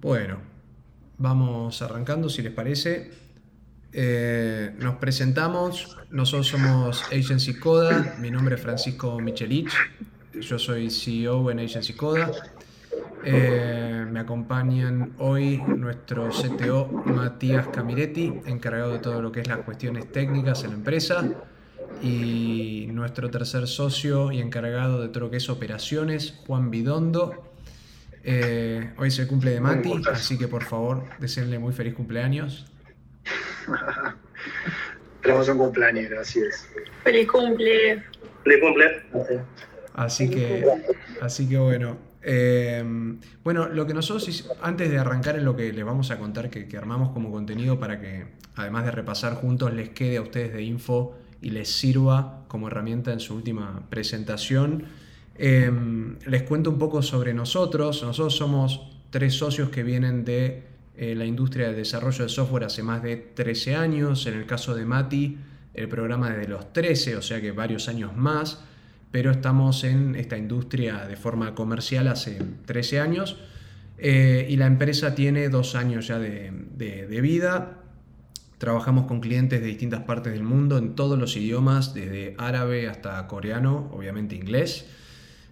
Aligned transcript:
Bueno, 0.00 0.38
vamos 1.18 1.82
arrancando 1.82 2.30
si 2.30 2.40
les 2.40 2.52
parece. 2.52 3.10
Eh, 3.92 4.74
nos 4.78 4.94
presentamos, 4.94 5.98
nosotros 6.08 6.48
somos 6.48 7.04
Agency 7.12 7.58
Coda, 7.58 8.16
mi 8.18 8.30
nombre 8.30 8.54
es 8.54 8.62
Francisco 8.62 9.20
Michelich, 9.20 9.70
yo 10.40 10.58
soy 10.58 10.88
CEO 10.88 11.50
en 11.50 11.58
Agency 11.60 11.92
Coda. 11.92 12.30
Eh, 13.26 14.06
me 14.10 14.20
acompañan 14.20 15.12
hoy 15.18 15.58
nuestro 15.58 16.30
CTO 16.30 16.86
Matías 17.04 17.68
Camiretti, 17.68 18.32
encargado 18.46 18.92
de 18.92 19.00
todo 19.00 19.20
lo 19.20 19.30
que 19.30 19.40
es 19.40 19.48
las 19.48 19.58
cuestiones 19.58 20.10
técnicas 20.10 20.64
en 20.64 20.70
la 20.70 20.76
empresa, 20.76 21.28
y 22.02 22.88
nuestro 22.90 23.30
tercer 23.30 23.68
socio 23.68 24.32
y 24.32 24.40
encargado 24.40 25.02
de 25.02 25.08
todo 25.08 25.24
lo 25.24 25.30
que 25.30 25.36
es 25.36 25.50
operaciones, 25.50 26.40
Juan 26.46 26.70
Bidondo. 26.70 27.49
Eh, 28.22 28.90
hoy 28.98 29.10
se 29.10 29.26
cumple 29.26 29.52
de 29.52 29.60
Mati, 29.60 30.02
así 30.12 30.36
que 30.36 30.48
por 30.48 30.64
favor, 30.64 31.04
deseenle 31.18 31.58
muy 31.58 31.72
feliz 31.72 31.94
cumpleaños. 31.94 32.66
Tenemos 35.22 35.48
un 35.48 35.58
cumpleaños, 35.58 36.12
así 36.18 36.40
es. 36.40 36.68
Feliz 37.04 37.28
cumple. 37.28 38.02
Feliz 38.44 38.60
cumple. 38.60 39.02
Así 39.94 40.30
que, 40.30 40.66
así 41.20 41.48
que 41.48 41.58
bueno. 41.58 42.10
Eh, 42.22 42.84
bueno, 43.42 43.68
lo 43.68 43.86
que 43.86 43.94
nosotros, 43.94 44.50
antes 44.62 44.90
de 44.90 44.98
arrancar 44.98 45.36
en 45.36 45.44
lo 45.44 45.56
que 45.56 45.72
les 45.72 45.84
vamos 45.84 46.10
a 46.10 46.18
contar 46.18 46.50
que, 46.50 46.68
armamos 46.76 47.12
como 47.12 47.30
contenido 47.30 47.80
para 47.80 48.00
que, 48.00 48.26
además 48.56 48.84
de 48.84 48.90
repasar 48.90 49.34
juntos, 49.34 49.72
les 49.72 49.90
quede 49.90 50.18
a 50.18 50.22
ustedes 50.22 50.52
de 50.52 50.62
info 50.62 51.16
y 51.40 51.50
les 51.50 51.70
sirva 51.70 52.44
como 52.48 52.68
herramienta 52.68 53.12
en 53.12 53.20
su 53.20 53.34
última 53.34 53.88
presentación. 53.88 54.84
Eh, 55.36 55.70
les 56.26 56.42
cuento 56.42 56.70
un 56.70 56.78
poco 56.78 57.02
sobre 57.02 57.32
nosotros. 57.34 58.02
Nosotros 58.02 58.36
somos 58.36 58.90
tres 59.10 59.34
socios 59.34 59.70
que 59.70 59.82
vienen 59.82 60.24
de 60.24 60.64
eh, 60.96 61.14
la 61.14 61.24
industria 61.24 61.68
de 61.68 61.74
desarrollo 61.74 62.24
de 62.24 62.28
software 62.28 62.64
hace 62.64 62.82
más 62.82 63.02
de 63.02 63.16
13 63.16 63.74
años. 63.74 64.26
En 64.26 64.34
el 64.34 64.46
caso 64.46 64.74
de 64.74 64.84
Mati, 64.84 65.38
el 65.74 65.88
programa 65.88 66.30
desde 66.30 66.48
los 66.48 66.72
13, 66.72 67.16
o 67.16 67.22
sea 67.22 67.40
que 67.40 67.52
varios 67.52 67.88
años 67.88 68.16
más. 68.16 68.62
Pero 69.10 69.30
estamos 69.30 69.82
en 69.82 70.14
esta 70.14 70.36
industria 70.36 71.06
de 71.06 71.16
forma 71.16 71.54
comercial 71.54 72.08
hace 72.08 72.38
13 72.66 73.00
años. 73.00 73.38
Eh, 73.98 74.46
y 74.48 74.56
la 74.56 74.66
empresa 74.66 75.14
tiene 75.14 75.48
dos 75.48 75.74
años 75.74 76.06
ya 76.06 76.18
de, 76.18 76.52
de 76.76 77.20
vida. 77.20 77.78
Trabajamos 78.58 79.06
con 79.06 79.20
clientes 79.20 79.62
de 79.62 79.66
distintas 79.66 80.02
partes 80.02 80.34
del 80.34 80.42
mundo 80.42 80.76
en 80.76 80.94
todos 80.94 81.18
los 81.18 81.34
idiomas, 81.34 81.94
desde 81.94 82.34
árabe 82.36 82.88
hasta 82.88 83.26
coreano, 83.26 83.88
obviamente 83.90 84.36
inglés. 84.36 84.86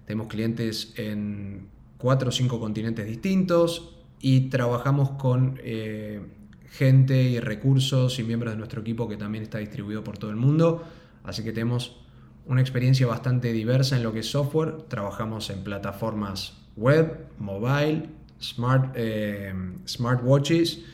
Tenemos 0.08 0.28
clientes 0.28 0.94
en 0.96 1.68
cuatro 1.98 2.30
o 2.30 2.32
cinco 2.32 2.58
continentes 2.58 3.04
distintos, 3.04 3.94
y 4.22 4.48
trabajamos 4.48 5.10
con 5.10 5.60
eh, 5.62 6.22
gente 6.70 7.22
y 7.24 7.40
recursos 7.40 8.18
y 8.18 8.22
miembros 8.22 8.54
de 8.54 8.56
nuestro 8.56 8.80
equipo 8.80 9.06
que 9.06 9.18
también 9.18 9.44
está 9.44 9.58
distribuido 9.58 10.02
por 10.02 10.16
todo 10.16 10.30
el 10.30 10.36
mundo. 10.38 10.82
Así 11.24 11.44
que 11.44 11.52
tenemos 11.52 12.00
una 12.46 12.62
experiencia 12.62 13.06
bastante 13.06 13.52
diversa 13.52 13.98
en 13.98 14.02
lo 14.02 14.14
que 14.14 14.20
es 14.20 14.30
software. 14.30 14.82
Trabajamos 14.88 15.50
en 15.50 15.62
plataformas 15.62 16.56
web, 16.74 17.26
mobile, 17.38 18.08
smart, 18.40 18.94
eh, 18.94 19.52
smartwatches, 19.86 20.84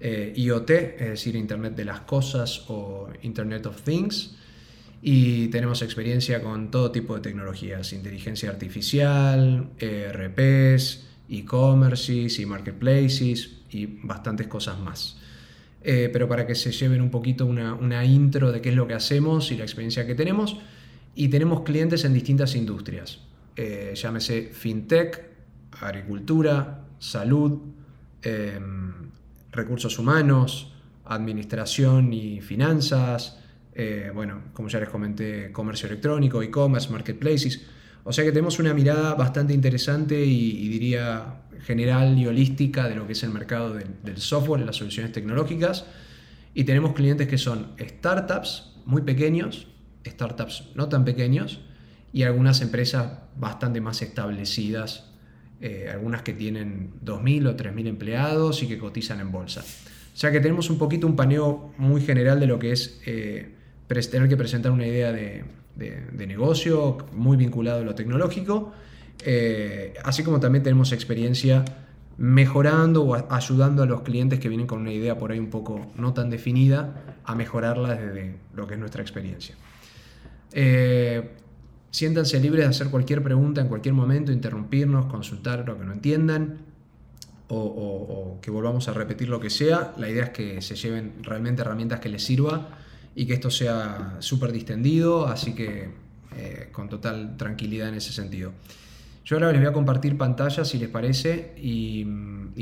eh, 0.00 0.32
IoT, 0.34 0.70
es 0.70 1.08
decir, 1.10 1.36
Internet 1.36 1.76
de 1.76 1.84
las 1.84 2.00
Cosas 2.00 2.64
o 2.66 3.08
Internet 3.22 3.66
of 3.66 3.80
Things. 3.82 4.36
Y 5.08 5.46
tenemos 5.50 5.82
experiencia 5.82 6.42
con 6.42 6.72
todo 6.72 6.90
tipo 6.90 7.14
de 7.14 7.20
tecnologías, 7.20 7.92
inteligencia 7.92 8.50
artificial, 8.50 9.70
ERPs, 9.78 11.06
e-commerces 11.28 12.40
y 12.40 12.44
marketplaces 12.44 13.52
y 13.70 13.86
bastantes 14.02 14.48
cosas 14.48 14.80
más. 14.80 15.16
Eh, 15.84 16.10
pero 16.12 16.28
para 16.28 16.44
que 16.44 16.56
se 16.56 16.72
lleven 16.72 17.00
un 17.00 17.10
poquito 17.12 17.46
una, 17.46 18.04
intro 18.04 18.50
de 18.50 18.60
qué 18.60 18.70
es 18.70 18.74
lo 18.74 18.88
que 18.88 18.94
hacemos 18.94 19.52
y 19.52 19.56
la 19.56 19.62
experiencia 19.62 20.08
que 20.08 20.16
tenemos. 20.16 20.56
Y 21.14 21.28
tenemos 21.28 21.60
clientes 21.60 22.04
en 22.04 22.12
distintas 22.12 22.56
industrias. 22.56 23.20
Eh, 23.54 23.92
llámese 23.94 24.50
fintech, 24.52 25.22
agricultura, 25.82 26.84
salud, 26.98 27.60
em, 28.22 28.92
recursos 29.52 30.00
humanos, 30.00 30.72
administración 31.04 32.12
y 32.12 32.40
finanzas, 32.40 33.38
eh, 33.78 34.10
bueno, 34.14 34.40
como 34.54 34.68
ya 34.68 34.80
les 34.80 34.88
comenté, 34.88 35.52
comercio 35.52 35.86
electrónico, 35.86 36.42
e-commerce, 36.42 36.90
marketplaces. 36.90 37.60
O 38.04 38.12
sea 38.12 38.24
que 38.24 38.30
tenemos 38.30 38.58
una 38.58 38.72
mirada 38.72 39.14
bastante 39.14 39.52
interesante 39.52 40.24
y, 40.24 40.68
diría 40.68 41.42
general 41.60 42.18
y 42.18 42.26
holística 42.26 42.88
de 42.88 42.94
lo 42.94 43.06
que 43.06 43.12
es 43.12 43.22
el 43.22 43.30
mercado 43.30 43.74
del, 43.74 44.16
software 44.16 44.64
las 44.64 44.76
soluciones 44.76 45.12
tecnológicas. 45.12 45.84
Y 46.54 46.64
tenemos 46.64 46.94
clientes 46.94 47.28
que 47.28 47.36
son 47.36 47.72
startups 47.78 48.72
muy 48.86 49.02
pequeños, 49.02 49.66
startups 50.06 50.70
no 50.74 50.88
tan 50.88 51.04
pequeños 51.04 51.60
y 52.14 52.22
algunas 52.22 52.62
empresas 52.62 53.18
bastante 53.36 53.82
más 53.82 54.00
establecidas, 54.00 55.12
eh, 55.60 55.90
algunas 55.92 56.22
que 56.22 56.32
tienen 56.32 56.94
2.000 57.04 57.48
o 57.48 57.56
3.000 57.56 57.88
empleados 57.88 58.62
y 58.62 58.68
que 58.68 58.78
cotizan 58.78 59.20
en 59.20 59.32
bolsa. 59.32 59.60
O 59.60 60.18
sea 60.18 60.32
que 60.32 60.40
tenemos 60.40 60.70
un 60.70 60.78
poquito 60.78 61.06
un 61.06 61.14
paneo 61.14 61.74
muy 61.76 62.00
general 62.00 62.40
de 62.40 62.46
lo 62.46 62.58
que 62.58 62.72
es 62.72 63.02
eh, 63.04 63.55
tener 63.88 64.28
que 64.28 64.36
presentar 64.36 64.72
una 64.72 64.86
idea 64.86 65.12
de, 65.12 65.44
de, 65.76 66.26
negocio, 66.26 66.98
muy 67.12 67.36
vinculado 67.36 67.80
a 67.80 67.84
lo 67.84 67.94
tecnológico, 67.94 68.72
eh, 69.24 69.94
así 70.04 70.22
como 70.22 70.40
también 70.40 70.62
tenemos 70.62 70.92
experiencia 70.92 71.64
mejorando 72.18 73.04
o 73.04 73.32
ayudando 73.32 73.82
a 73.82 73.86
los 73.86 74.00
clientes 74.00 74.40
que 74.40 74.48
vienen 74.48 74.66
con 74.66 74.80
una 74.80 74.92
idea 74.92 75.18
por 75.18 75.32
ahí 75.32 75.38
un 75.38 75.50
poco 75.50 75.92
no 75.96 76.14
tan 76.14 76.30
definida 76.30 77.18
a 77.24 77.34
mejorarla 77.34 77.94
desde 77.94 78.36
lo 78.54 78.66
que 78.66 78.74
es 78.74 78.80
nuestra 78.80 79.02
experiencia. 79.02 79.54
Eh, 80.52 81.32
siéntanse 81.90 82.40
libres 82.40 82.64
de 82.64 82.70
hacer 82.70 82.88
cualquier 82.88 83.22
pregunta 83.22 83.60
en 83.60 83.68
cualquier 83.68 83.94
momento, 83.94 84.32
interrumpirnos, 84.32 85.06
consultar 85.06 85.64
lo 85.66 85.78
que 85.78 85.84
no 85.84 85.92
entiendan 85.92 86.58
o, 87.48 87.58
o 87.58 88.40
que 88.40 88.50
volvamos 88.50 88.88
a 88.88 88.94
repetir 88.94 89.28
lo 89.28 89.38
que 89.38 89.50
sea. 89.50 89.92
La 89.98 90.08
idea 90.08 90.24
es 90.24 90.30
que 90.30 90.62
se 90.62 90.74
lleven 90.74 91.14
realmente 91.22 91.60
herramientas 91.60 92.00
que 92.00 92.08
les 92.08 92.22
sirva 92.22 92.70
y 93.18 93.26
que 93.26 93.32
esto 93.32 93.50
sea 93.50 94.18
súper 94.20 94.52
distendido, 94.52 95.26
así 95.26 95.54
que 95.54 95.88
eh, 96.36 96.68
con 96.70 96.90
total 96.90 97.38
tranquilidad 97.38 97.88
en 97.88 97.94
ese 97.94 98.12
sentido. 98.12 98.52
Yo 99.24 99.36
ahora 99.36 99.50
les 99.52 99.60
voy 99.60 99.70
a 99.70 99.72
compartir 99.72 100.18
pantalla 100.18 100.66
si 100.66 100.78
les 100.78 100.90
parece 100.90 101.54
y, 101.56 102.04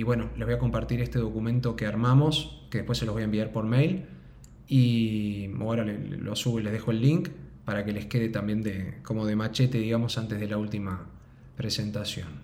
bueno, 0.05 0.31
les 0.39 0.47
voy 0.47 0.55
a 0.55 0.59
compartir 0.59 1.01
este 1.01 1.19
documento 1.19 1.75
que 1.75 1.87
armamos, 1.87 2.67
que 2.71 2.79
después 2.79 2.97
se 2.97 3.05
los 3.05 3.15
voy 3.15 3.23
a 3.23 3.25
enviar 3.25 3.51
por 3.51 3.65
mail 3.67 4.07
y 4.69 5.51
ahora 5.61 5.85
lo 5.85 6.37
subo 6.37 6.61
y 6.61 6.63
les 6.63 6.73
dejo 6.73 6.93
el 6.93 7.03
link 7.03 7.29
para 7.65 7.85
que 7.85 7.93
les 7.93 8.07
quede 8.07 8.29
también 8.29 8.63
de, 8.63 8.99
como 9.03 9.27
de 9.27 9.35
machete, 9.35 9.79
digamos, 9.79 10.17
antes 10.19 10.39
de 10.39 10.47
la 10.47 10.57
última 10.57 11.07
presentación. 11.57 12.44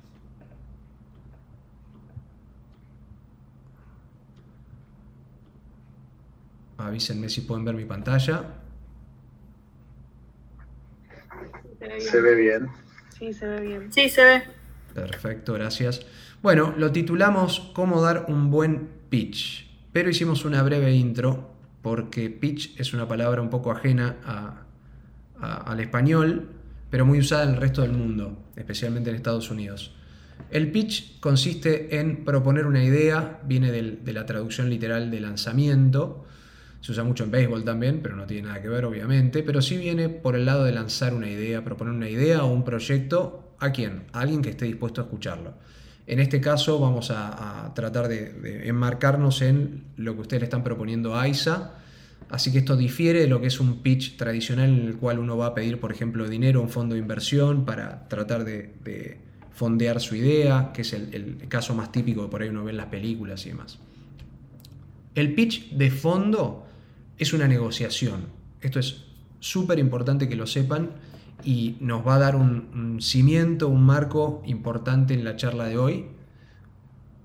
Avísenme 6.90 7.28
si 7.28 7.42
pueden 7.42 7.64
ver 7.64 7.76
mi 7.76 7.84
pantalla. 7.84 8.42
Se 12.00 12.20
ve 12.20 12.34
bien. 12.34 12.68
Sí, 13.16 13.32
se 13.32 13.46
ve 13.46 13.60
bien. 13.60 13.92
Sí, 13.92 14.08
se 14.08 14.24
ve. 14.24 14.42
Perfecto, 14.92 15.52
gracias. 15.54 16.04
Bueno, 16.42 16.74
lo 16.76 16.90
titulamos 16.90 17.70
Cómo 17.74 18.02
dar 18.02 18.24
un 18.26 18.50
buen 18.50 18.88
pitch, 19.08 19.70
pero 19.92 20.10
hicimos 20.10 20.44
una 20.44 20.64
breve 20.64 20.92
intro 20.92 21.54
porque 21.80 22.28
pitch 22.28 22.78
es 22.80 22.92
una 22.92 23.06
palabra 23.06 23.40
un 23.40 23.50
poco 23.50 23.70
ajena 23.70 24.16
al 25.40 25.78
español, 25.78 26.48
pero 26.90 27.06
muy 27.06 27.20
usada 27.20 27.44
en 27.44 27.50
el 27.50 27.56
resto 27.56 27.82
del 27.82 27.92
mundo, 27.92 28.36
especialmente 28.56 29.10
en 29.10 29.16
Estados 29.16 29.48
Unidos. 29.48 29.94
El 30.50 30.72
pitch 30.72 31.20
consiste 31.20 32.00
en 32.00 32.24
proponer 32.24 32.66
una 32.66 32.82
idea, 32.82 33.38
viene 33.44 33.70
de 33.70 34.12
la 34.12 34.26
traducción 34.26 34.68
literal 34.68 35.12
de 35.12 35.20
lanzamiento, 35.20 36.26
se 36.80 36.92
usa 36.92 37.04
mucho 37.04 37.24
en 37.24 37.30
béisbol 37.30 37.65
también, 37.65 38.00
pero 38.03 38.16
no 38.16 38.27
tiene 38.27 38.48
nada 38.48 38.62
que 38.62 38.68
ver, 38.68 38.84
obviamente. 38.84 39.42
Pero 39.42 39.60
sí 39.60 39.77
viene 39.77 40.09
por 40.09 40.34
el 40.34 40.47
lado 40.47 40.65
de 40.65 40.72
lanzar 40.72 41.12
una 41.12 41.28
idea, 41.28 41.62
proponer 41.62 41.94
una 41.94 42.09
idea 42.09 42.42
o 42.44 42.53
un 42.53 42.65
proyecto. 42.65 43.54
¿A 43.59 43.71
quién? 43.71 44.04
A 44.12 44.21
alguien 44.21 44.41
que 44.41 44.50
esté 44.50 44.65
dispuesto 44.65 45.03
a 45.03 45.04
escucharlo. 45.04 45.54
En 46.06 46.18
este 46.18 46.41
caso 46.41 46.80
vamos 46.80 47.10
a, 47.10 47.72
tratar 47.74 48.09
de, 48.09 48.66
enmarcarnos 48.66 49.42
en 49.42 49.84
lo 49.97 50.15
que 50.15 50.22
ustedes 50.22 50.41
le 50.41 50.44
están 50.44 50.65
proponiendo 50.65 51.15
a 51.15 51.22
AISA. 51.22 51.74
Así 52.30 52.50
que 52.50 52.59
esto 52.59 52.77
difiere 52.77 53.21
de 53.21 53.27
lo 53.28 53.41
que 53.41 53.48
es 53.48 53.60
un 53.60 53.82
pitch 53.82 54.16
tradicional 54.16 54.71
en 54.71 54.86
el 54.86 54.97
cual 54.97 55.18
uno 55.18 55.36
va 55.36 55.47
a 55.47 55.54
pedir, 55.54 55.78
por 55.78 55.92
ejemplo, 55.92 56.28
dinero 56.28 56.62
un 56.62 56.71
fondo 56.71 56.94
de 56.94 57.00
inversión 57.00 57.65
para 57.65 58.09
tratar 58.09 58.44
de, 58.44 59.18
fondear 59.53 60.00
su 60.00 60.16
idea, 60.16 60.71
que 60.72 60.82
es 60.82 60.94
el, 60.94 61.47
caso 61.48 61.74
más 61.74 61.92
típico 61.92 62.22
que 62.22 62.28
por 62.28 62.41
ahí 62.41 62.48
uno 62.48 62.65
ve 62.65 62.71
en 62.71 62.78
las 62.78 62.86
películas 62.86 63.44
y 63.44 63.50
demás. 63.50 63.78
El 65.15 65.34
pitch 65.34 65.71
de 65.72 65.91
fondo 65.91 66.66
es 67.20 67.34
una 67.34 67.46
negociación. 67.46 68.28
Esto 68.62 68.80
es 68.80 69.04
súper 69.40 69.78
importante 69.78 70.26
que 70.26 70.36
lo 70.36 70.46
sepan 70.46 70.92
y 71.44 71.76
nos 71.78 72.04
va 72.04 72.14
a 72.14 72.18
dar 72.18 72.34
un, 72.34 72.98
cimiento, 73.00 73.68
un 73.68 73.84
marco 73.84 74.42
importante 74.46 75.12
en 75.12 75.22
la 75.22 75.36
charla 75.36 75.66
de 75.66 75.76
hoy. 75.76 76.06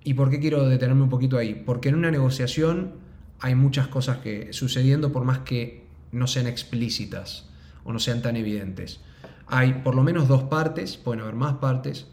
¿Y 0.03 0.13
por 0.13 0.29
qué 0.29 0.41
quiero 0.41 0.67
detenerme 0.67 1.03
un 1.03 1.09
poquito 1.09 1.37
ahí? 1.37 1.63
Porque 1.65 1.89
en 1.89 1.95
una 1.95 2.11
negociación 2.11 2.91
hay 3.39 3.55
muchas 3.55 3.87
cosas 3.87 4.17
que 4.17 4.51
sucediendo 4.51 5.13
por 5.13 5.23
más 5.23 5.39
que 5.39 5.87
no 6.11 6.27
sean 6.27 6.47
explícitas 6.47 7.49
o 7.85 7.93
no 7.93 7.99
sean 7.99 8.21
tan 8.21 8.35
evidentes. 8.35 8.99
Hay 9.47 9.75
por 9.75 9.95
lo 9.95 10.03
menos 10.03 10.27
dos 10.27 10.43
partes, 10.43 10.97
pueden 10.97 11.21
haber 11.21 11.35
más 11.35 11.55
partes. 11.55 12.07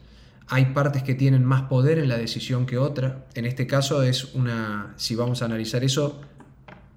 Hay 0.47 0.67
partes 0.67 1.03
que 1.03 1.15
tienen 1.15 1.43
más 1.43 1.63
poder 1.63 1.99
en 1.99 2.07
la 2.07 2.17
decisión 2.17 2.65
que 2.65 2.77
otra. 2.77 3.25
En 3.33 3.45
este 3.45 3.67
caso 3.67 4.03
es 4.03 4.35
una, 4.35 4.93
si 4.95 5.15
vamos 5.15 5.41
a 5.41 5.45
analizar 5.45 5.83
eso, 5.83 6.21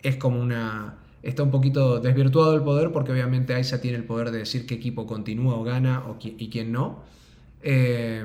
es 0.09 0.17
como 0.17 0.41
una, 0.41 0.99
está 1.23 1.43
un 1.43 1.51
poquito 1.51 2.01
desvirtuado 2.01 2.55
el 2.55 2.63
poder 2.63 2.93
porque 2.93 3.13
obviamente 3.13 3.55
AISA 3.55 3.81
tiene 3.81 3.97
el 3.97 4.05
poder 4.05 4.31
de 4.31 4.39
decir 4.39 4.67
qué 4.67 4.75
equipo 4.75 5.07
continúa 5.07 5.57
o 5.57 5.65
gana 5.65 6.03
y 6.21 6.49
quién 6.49 6.73
no. 6.73 7.03
Eh, 7.63 8.25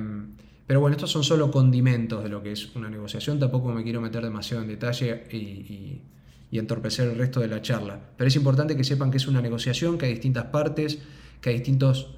pero 0.68 0.80
bueno, 0.80 0.96
estos 0.96 1.12
son 1.12 1.24
solo 1.24 1.52
condimentos 1.52 2.24
de 2.24 2.30
lo 2.30 2.42
que 2.42 2.52
es 2.52 2.76
una 2.76 2.90
negociación, 2.90 3.40
tampoco 3.40 3.74
me 3.74 3.84
quiero 3.84 4.00
meter 4.00 4.24
demasiado 4.24 4.64
en 4.64 4.70
detalle 4.70 5.26
y, 5.32 6.02
entorpecer 6.58 7.10
el 7.10 7.18
resto 7.18 7.40
de 7.40 7.48
la 7.48 7.62
charla. 7.62 8.00
Pero 8.18 8.28
es 8.28 8.36
importante 8.36 8.78
que 8.78 8.84
sepan 8.84 9.10
que 9.10 9.18
es 9.18 9.28
una 9.28 9.42
negociación, 9.42 9.98
que 9.98 10.06
hay 10.06 10.12
distintas 10.12 10.46
partes, 10.46 11.00
que 11.42 11.50
hay 11.50 11.56
distintos, 11.56 12.16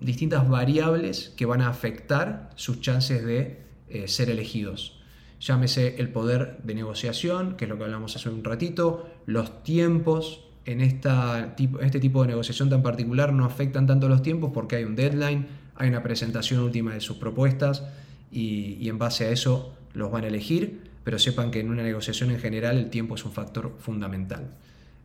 distintas 0.00 0.48
variables 0.48 1.32
que 1.36 1.46
van 1.46 1.62
a 1.62 1.68
afectar 1.68 2.50
sus 2.54 2.80
chances 2.80 3.24
de 3.24 3.62
eh, 3.88 4.08
ser 4.08 4.30
elegidos. 4.30 5.01
Llámese 5.42 5.96
el 5.98 6.08
poder 6.08 6.58
de 6.62 6.72
negociación, 6.72 7.56
que 7.56 7.64
es 7.64 7.68
lo 7.68 7.76
que 7.76 7.82
hablamos 7.82 8.14
hace 8.14 8.28
un 8.28 8.44
ratito, 8.44 9.10
los 9.26 9.64
tiempos, 9.64 10.44
en 10.66 10.80
este 10.80 11.98
tipo 12.00 12.22
de 12.22 12.28
negociación 12.28 12.70
tan 12.70 12.84
particular 12.84 13.32
no 13.32 13.44
afectan 13.44 13.88
tanto 13.88 14.08
los 14.08 14.22
tiempos 14.22 14.52
porque 14.54 14.76
hay 14.76 14.84
un 14.84 14.94
deadline, 14.94 15.48
hay 15.74 15.88
una 15.88 16.00
presentación 16.04 16.60
última 16.60 16.94
de 16.94 17.00
sus 17.00 17.16
propuestas 17.16 17.82
y, 18.30 18.88
en 18.88 18.98
base 18.98 19.24
a 19.24 19.30
eso 19.30 19.74
los 19.94 20.12
van 20.12 20.22
a 20.22 20.28
elegir, 20.28 20.82
pero 21.02 21.18
sepan 21.18 21.50
que 21.50 21.58
en 21.58 21.70
una 21.70 21.82
negociación 21.82 22.30
en 22.30 22.38
general 22.38 22.78
el 22.78 22.88
tiempo 22.88 23.16
es 23.16 23.24
un 23.24 23.32
factor 23.32 23.74
fundamental. 23.80 24.48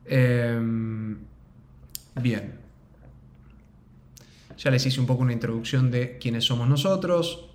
Em, 0.05 1.17
bien, 2.21 2.53
ya 4.55 4.69
les 4.69 4.85
hice 4.85 4.99
un 4.99 5.07
poco 5.07 5.23
una 5.23 5.33
introducción 5.33 5.89
de 5.89 6.19
quiénes 6.19 6.45
somos 6.45 6.69
nosotros. 6.69 7.49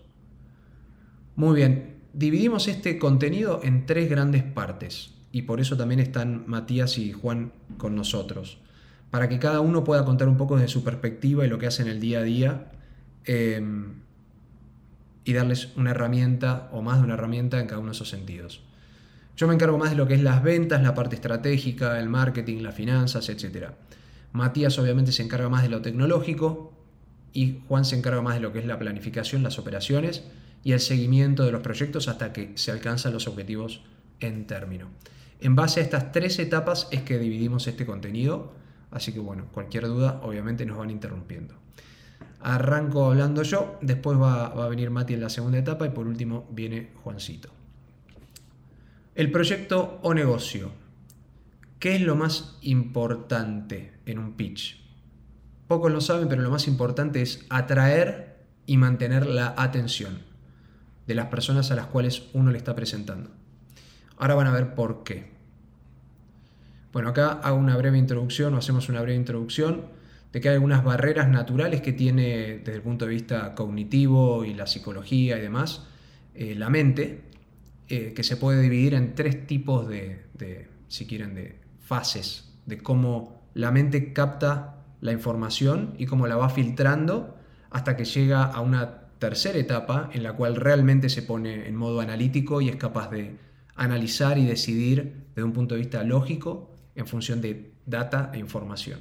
Muy 1.36 1.54
bien, 1.54 1.91
dividimos 2.12 2.68
este 2.68 2.98
contenido 2.98 3.60
en 3.62 3.86
tres 3.86 4.08
grandes 4.08 4.42
partes 4.42 5.14
y 5.32 5.42
por 5.42 5.60
eso 5.60 5.76
también 5.76 6.00
están 6.00 6.44
Matías 6.46 6.98
y 6.98 7.12
Juan 7.12 7.52
con 7.78 7.94
nosotros, 7.94 8.58
para 9.10 9.28
que 9.28 9.38
cada 9.38 9.60
uno 9.60 9.84
pueda 9.84 10.04
contar 10.04 10.28
un 10.28 10.36
poco 10.36 10.56
de 10.56 10.68
su 10.68 10.84
perspectiva 10.84 11.44
y 11.44 11.48
lo 11.48 11.58
que 11.58 11.66
hace 11.66 11.82
en 11.82 11.88
el 11.88 12.00
día 12.00 12.18
a 12.18 12.22
día 12.22 12.72
Em, 13.24 14.02
y 15.24 15.32
darles 15.34 15.68
una 15.76 15.92
herramienta 15.92 16.68
o 16.72 16.82
más 16.82 16.98
de 16.98 17.04
una 17.04 17.14
herramienta 17.14 17.60
en 17.60 17.66
cada 17.66 17.78
uno 17.78 17.90
de 17.90 17.94
esos 17.94 18.08
sentidos. 18.08 18.60
Yo 19.36 19.46
me 19.46 19.54
encargo 19.54 19.78
más 19.78 19.90
de 19.90 19.96
lo 19.96 20.08
que 20.08 20.14
es 20.14 20.22
las 20.22 20.42
ventas, 20.42 20.82
la 20.82 20.94
parte 20.94 21.14
estratégica, 21.14 22.00
el 22.00 22.08
marketing, 22.08 22.62
las 22.62 22.74
finanzas, 22.74 23.28
etc. 23.28 23.68
Matías 24.32 24.76
obviamente 24.80 25.12
se 25.12 25.22
encarga 25.22 25.48
más 25.48 25.62
de 25.62 25.68
lo 25.68 25.80
tecnológico 25.80 26.72
y 27.32 27.60
Juan 27.68 27.84
se 27.84 27.96
encarga 27.96 28.20
más 28.20 28.34
de 28.34 28.40
lo 28.40 28.52
que 28.52 28.58
es 28.58 28.66
la 28.66 28.80
planificación, 28.80 29.44
las 29.44 29.60
operaciones 29.60 30.24
y 30.64 30.72
el 30.72 30.80
seguimiento 30.80 31.44
de 31.44 31.52
los 31.52 31.62
proyectos 31.62 32.08
hasta 32.08 32.32
que 32.32 32.52
se 32.54 32.70
alcanzan 32.70 33.12
los 33.12 33.26
objetivos 33.26 33.82
en 34.20 34.46
término. 34.46 34.88
En 35.40 35.56
base 35.56 35.80
a 35.80 35.82
estas 35.82 36.12
tres 36.12 36.38
etapas 36.38 36.88
es 36.92 37.02
que 37.02 37.18
dividimos 37.18 37.66
este 37.66 37.84
contenido, 37.84 38.52
así 38.90 39.12
que 39.12 39.18
bueno, 39.18 39.46
cualquier 39.52 39.86
duda 39.86 40.20
obviamente 40.22 40.64
nos 40.64 40.78
van 40.78 40.90
interrumpiendo. 40.90 41.54
Arranco 42.40 43.06
hablando 43.06 43.42
yo, 43.42 43.78
después 43.80 44.18
va, 44.20 44.46
a 44.46 44.68
venir 44.68 44.90
Mati 44.90 45.14
en 45.14 45.20
la 45.20 45.28
segunda 45.28 45.58
etapa 45.58 45.86
y 45.86 45.90
por 45.90 46.06
último 46.06 46.46
viene 46.50 46.90
Juancito. 47.02 47.50
El 49.14 49.30
proyecto 49.30 49.98
o 50.02 50.14
negocio. 50.14 50.70
¿Qué 51.78 51.96
es 51.96 52.02
lo 52.02 52.14
más 52.14 52.56
importante 52.62 53.92
en 54.06 54.20
un 54.20 54.34
pitch? 54.34 54.80
Pocos 55.66 55.90
lo 55.90 56.00
saben, 56.00 56.28
pero 56.28 56.42
lo 56.42 56.50
más 56.50 56.68
importante 56.68 57.22
es 57.22 57.44
atraer 57.50 58.44
y 58.66 58.76
mantener 58.76 59.26
la 59.26 59.54
atención 59.56 60.31
de 61.06 61.14
las 61.14 61.26
personas 61.26 61.70
a 61.70 61.74
las 61.74 61.86
cuales 61.86 62.24
uno 62.32 62.50
le 62.50 62.58
está 62.58 62.74
presentando. 62.74 63.30
Ahora 64.16 64.34
van 64.34 64.46
a 64.46 64.52
ver 64.52 64.74
por 64.74 65.02
qué. 65.04 65.32
Bueno, 66.92 67.08
acá 67.08 67.40
hago 67.42 67.56
una 67.56 67.76
breve 67.76 67.98
introducción 67.98 68.54
o 68.54 68.58
hacemos 68.58 68.88
una 68.88 69.00
breve 69.00 69.16
introducción 69.16 69.86
de 70.32 70.40
que 70.40 70.48
hay 70.48 70.54
algunas 70.54 70.84
barreras 70.84 71.28
naturales 71.28 71.80
que 71.80 71.92
tiene 71.92 72.58
desde 72.58 72.74
el 72.74 72.82
punto 72.82 73.06
de 73.06 73.10
vista 73.10 73.54
cognitivo 73.54 74.44
y 74.44 74.54
la 74.54 74.66
psicología 74.66 75.38
y 75.38 75.40
demás 75.40 75.86
eh, 76.34 76.54
la 76.54 76.70
mente, 76.70 77.24
eh, 77.88 78.14
que 78.14 78.22
se 78.22 78.36
puede 78.36 78.62
dividir 78.62 78.94
en 78.94 79.14
tres 79.14 79.46
tipos 79.46 79.86
de, 79.86 80.24
si 80.88 81.06
quieren, 81.06 81.34
de 81.34 81.60
fases, 81.80 82.54
de 82.64 82.78
cómo 82.78 83.42
la 83.54 83.70
mente 83.70 84.14
capta 84.14 84.76
la 85.00 85.12
información 85.12 85.94
y 85.98 86.06
cómo 86.06 86.26
la 86.26 86.36
va 86.36 86.48
filtrando 86.48 87.36
hasta 87.70 87.96
que 87.96 88.04
llega 88.04 88.44
a 88.44 88.60
una 88.60 89.01
tercera 89.22 89.56
etapa 89.56 90.10
en 90.12 90.24
la 90.24 90.32
cual 90.32 90.56
realmente 90.56 91.08
se 91.08 91.22
pone 91.22 91.68
en 91.68 91.76
modo 91.76 92.00
analítico 92.00 92.60
y 92.60 92.68
es 92.68 92.74
capaz 92.74 93.08
de 93.08 93.36
analizar 93.76 94.36
y 94.36 94.44
decidir 94.44 95.26
desde 95.28 95.44
un 95.44 95.52
punto 95.52 95.76
de 95.76 95.82
vista 95.82 96.02
lógico 96.02 96.72
en 96.96 97.06
función 97.06 97.40
de 97.40 97.70
data 97.86 98.32
e 98.34 98.40
información. 98.40 98.98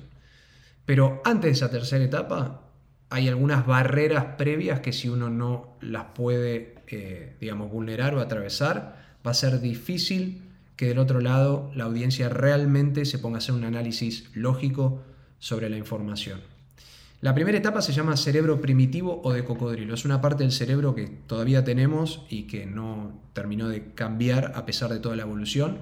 Pero 0.85 1.23
antes 1.25 1.49
de 1.49 1.51
esa 1.53 1.71
tercera 1.71 2.05
etapa 2.05 2.69
hay 3.09 3.29
algunas 3.29 3.65
barreras 3.65 4.35
previas 4.37 4.81
que 4.81 4.93
si 4.93 5.09
uno 5.09 5.31
no 5.31 5.75
las 5.81 6.05
puede, 6.13 6.75
eh, 6.85 7.35
digamos, 7.39 7.71
vulnerar 7.71 8.13
o 8.13 8.19
atravesar, 8.19 9.01
va 9.25 9.31
a 9.31 9.33
ser 9.33 9.59
difícil 9.59 10.43
que 10.75 10.85
del 10.85 10.99
otro 10.99 11.19
lado 11.19 11.71
la 11.73 11.85
audiencia 11.85 12.29
realmente 12.29 13.05
se 13.05 13.17
ponga 13.17 13.37
a 13.37 13.39
hacer 13.39 13.55
un 13.55 13.63
análisis 13.63 14.29
lógico 14.35 15.01
sobre 15.39 15.67
la 15.67 15.77
información. 15.77 16.50
La 17.21 17.35
primera 17.35 17.55
etapa 17.55 17.83
se 17.83 17.93
llama 17.93 18.17
cerebro 18.17 18.59
primitivo 18.59 19.21
o 19.23 19.31
de 19.31 19.45
cocodrilo. 19.45 19.93
Es 19.93 20.05
una 20.05 20.21
parte 20.21 20.43
del 20.43 20.51
cerebro 20.51 20.95
que 20.95 21.05
todavía 21.05 21.63
tenemos 21.63 22.25
y 22.29 22.47
que 22.47 22.65
no 22.65 23.21
terminó 23.33 23.69
de 23.69 23.93
cambiar 23.93 24.53
a 24.55 24.65
pesar 24.65 24.91
de 24.91 24.99
toda 24.99 25.15
la 25.15 25.21
evolución 25.21 25.77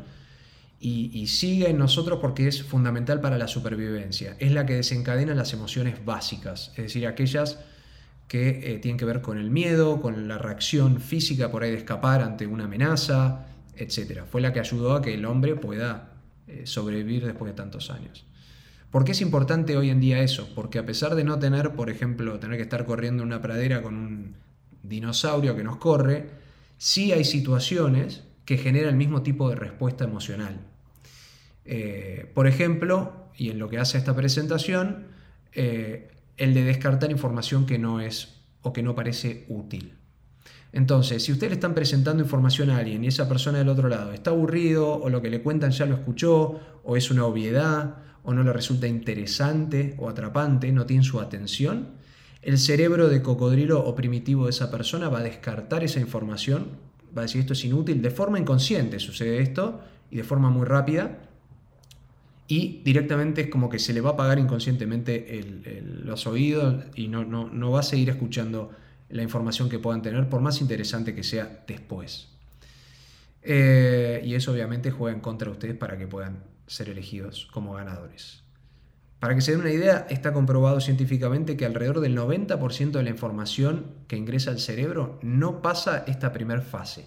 y, 0.81 1.27
sigue 1.27 1.69
en 1.69 1.77
nosotros 1.77 2.19
porque 2.21 2.47
es 2.47 2.63
fundamental 2.63 3.21
para 3.21 3.37
la 3.37 3.47
supervivencia. 3.47 4.35
Es 4.39 4.51
la 4.51 4.65
que 4.65 4.75
desencadena 4.75 5.33
las 5.33 5.53
emociones 5.53 6.03
básicas, 6.05 6.69
es 6.69 6.83
decir, 6.83 7.07
aquellas 7.07 7.59
que 8.27 8.73
eh, 8.75 8.79
tienen 8.79 8.97
que 8.97 9.05
ver 9.05 9.21
con 9.21 9.37
el 9.37 9.49
miedo, 9.49 10.01
con 10.01 10.27
la 10.27 10.37
reacción 10.37 11.01
física 11.01 11.51
por 11.51 11.63
ahí 11.63 11.71
de 11.71 11.77
escapar 11.77 12.21
ante 12.21 12.47
una 12.47 12.65
amenaza, 12.65 13.47
etc. 13.75 14.23
Fue 14.29 14.39
la 14.39 14.53
que 14.53 14.59
ayudó 14.59 14.93
a 14.93 15.01
que 15.01 15.13
el 15.13 15.25
hombre 15.25 15.55
pueda 15.55 16.13
eh, 16.47 16.61
sobrevivir 16.65 17.25
después 17.25 17.51
de 17.51 17.55
tantos 17.55 17.89
años. 17.89 18.25
¿Por 18.91 19.03
qué 19.03 19.11
es 19.11 19.21
importante 19.21 19.77
hoy 19.77 19.89
en 19.89 19.99
día 19.99 20.21
eso? 20.21 20.49
Porque 20.55 20.79
a 20.79 20.85
pesar 20.85 21.15
de 21.15 21.23
no 21.23 21.37
tener, 21.37 21.73
por 21.73 21.89
ejemplo, 21.89 22.39
tener 22.39 22.57
que 22.57 22.63
estar 22.63 22.85
corriendo 22.85 23.21
en 23.21 23.27
una 23.27 23.41
pradera 23.41 23.83
con 23.83 23.95
un 23.95 24.35
dinosaurio 24.81 25.55
que 25.55 25.63
nos 25.63 25.77
corre, 25.77 26.29
sí 26.77 27.11
hay 27.11 27.23
situaciones 27.23 28.23
que 28.45 28.57
generan 28.57 28.89
el 28.89 28.95
mismo 28.95 29.21
tipo 29.21 29.47
de 29.49 29.55
respuesta 29.55 30.05
emocional. 30.05 30.59
Eh, 31.65 32.31
por 32.33 32.47
ejemplo, 32.47 33.29
y 33.37 33.51
en 33.51 33.59
lo 33.59 33.69
que 33.69 33.77
hace 33.77 33.99
esta 33.99 34.15
presentación, 34.15 35.05
eh, 35.53 36.09
el 36.37 36.55
de 36.55 36.63
descartar 36.63 37.11
información 37.11 37.67
que 37.67 37.77
no 37.77 38.01
es 38.01 38.41
o 38.63 38.73
que 38.73 38.81
no 38.81 38.95
parece 38.95 39.45
útil. 39.49 39.93
Entonces, 40.71 41.23
si 41.23 41.31
ustedes 41.31 41.51
le 41.51 41.55
están 41.55 41.75
presentando 41.75 42.23
información 42.23 42.71
a 42.71 42.77
alguien 42.77 43.03
y 43.03 43.07
esa 43.07 43.27
persona 43.27 43.59
del 43.59 43.69
otro 43.69 43.87
lado 43.87 44.13
está 44.13 44.31
aburrido 44.31 44.93
o 44.95 45.09
lo 45.09 45.21
que 45.21 45.29
le 45.29 45.41
cuentan 45.41 45.71
ya 45.71 45.85
lo 45.85 45.95
escuchó 45.95 46.59
o 46.83 46.97
es 46.97 47.11
una 47.11 47.25
obviedad 47.25 47.97
o 48.23 48.33
no 48.33 48.43
le 48.43 48.53
resulta 48.53 48.87
interesante 48.87 49.95
o 49.97 50.09
atrapante, 50.09 50.71
no 50.71 50.85
tiene 50.85 51.03
su 51.03 51.19
atención, 51.19 51.99
el 52.41 52.57
cerebro 52.57 53.09
de 53.09 53.21
cocodrilo 53.21 53.83
o 53.83 53.95
primitivo 53.95 54.45
de 54.45 54.51
esa 54.51 54.71
persona 54.71 55.09
va 55.09 55.19
a 55.19 55.23
descartar 55.23 55.83
esa 55.83 55.99
información, 55.99 56.67
va 57.15 57.21
a 57.21 57.25
decir 57.25 57.41
esto 57.41 57.53
es 57.53 57.65
inútil, 57.65 58.01
de 58.01 58.11
forma 58.11 58.39
inconsciente 58.39 58.99
sucede 58.99 59.41
esto 59.41 59.81
y 60.09 60.17
de 60.17 60.23
forma 60.23 60.49
muy 60.49 60.65
rápida 60.65 61.19
y 62.47 62.81
directamente 62.83 63.41
es 63.41 63.47
como 63.49 63.69
que 63.69 63.77
se 63.77 63.93
le 63.93 64.01
va 64.01 64.11
a 64.11 64.13
apagar 64.13 64.39
inconscientemente 64.39 65.43
los 66.03 66.25
oídos 66.25 66.83
y 66.95 67.07
no, 67.07 67.23
no, 67.23 67.71
va 67.71 67.81
a 67.81 67.83
seguir 67.83 68.09
escuchando 68.09 68.71
la 69.09 69.21
información 69.21 69.69
que 69.69 69.77
puedan 69.77 70.01
tener, 70.01 70.27
por 70.29 70.41
más 70.41 70.59
interesante 70.61 71.13
que 71.13 71.23
sea 71.23 71.63
después. 71.67 72.29
Eh, 73.43 74.21
y 74.25 74.33
eso 74.33 74.51
obviamente 74.51 74.89
juega 74.89 75.15
en 75.15 75.21
contra 75.21 75.45
de 75.45 75.51
ustedes 75.51 75.75
para 75.75 75.97
que 75.97 76.07
puedan 76.07 76.43
ser 76.69 76.89
elegidos 76.89 77.47
como 77.51 77.73
ganadores. 77.73 78.43
Para 79.19 79.35
que 79.35 79.41
se 79.41 79.51
den 79.51 79.61
una 79.61 79.71
idea, 79.71 80.07
está 80.09 80.31
comprobado 80.31 80.79
científicamente 80.79 81.57
que 81.57 81.65
alrededor 81.65 81.99
del 81.99 82.17
90% 82.17 82.91
de 82.91 83.03
la 83.03 83.09
información 83.09 83.87
que 84.07 84.15
ingresa 84.15 84.51
al 84.51 84.59
cerebro 84.59 85.19
no 85.21 85.61
pasa 85.61 86.05
esta 86.07 86.31
primera 86.31 86.61
fase. 86.61 87.05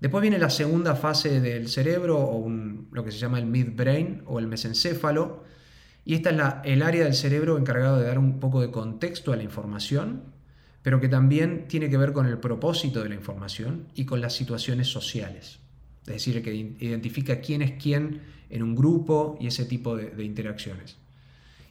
Después 0.00 0.22
viene 0.22 0.38
la 0.38 0.50
segunda 0.50 0.94
fase 0.94 1.40
del 1.40 1.68
cerebro, 1.68 2.18
o 2.20 2.48
lo 2.48 3.04
que 3.04 3.10
se 3.10 3.18
llama 3.18 3.40
el 3.40 3.46
midbrain 3.46 4.22
o 4.26 4.38
el 4.38 4.46
mesencéfalo, 4.46 5.42
y 6.04 6.14
esta 6.14 6.30
es 6.30 6.36
la, 6.36 6.62
el 6.64 6.82
área 6.82 7.04
del 7.04 7.14
cerebro 7.14 7.58
encargado 7.58 7.98
de 7.98 8.06
dar 8.06 8.18
un 8.18 8.38
poco 8.38 8.60
de 8.60 8.70
contexto 8.70 9.32
a 9.32 9.36
la 9.36 9.42
información, 9.42 10.22
pero 10.82 11.00
que 11.00 11.08
también 11.08 11.66
tiene 11.66 11.90
que 11.90 11.96
ver 11.96 12.12
con 12.12 12.26
el 12.26 12.38
propósito 12.38 13.02
de 13.02 13.08
la 13.08 13.16
información 13.16 13.88
y 13.94 14.04
con 14.04 14.20
las 14.20 14.34
situaciones 14.34 14.86
sociales. 14.86 15.58
Es 16.14 16.24
decir, 16.24 16.42
que 16.42 16.54
identifica 16.54 17.40
quién 17.40 17.62
es 17.62 17.72
quién 17.72 18.20
en 18.50 18.62
un 18.62 18.74
grupo 18.74 19.36
y 19.40 19.46
ese 19.46 19.64
tipo 19.64 19.96
de, 19.96 20.24
interacciones. 20.24 20.96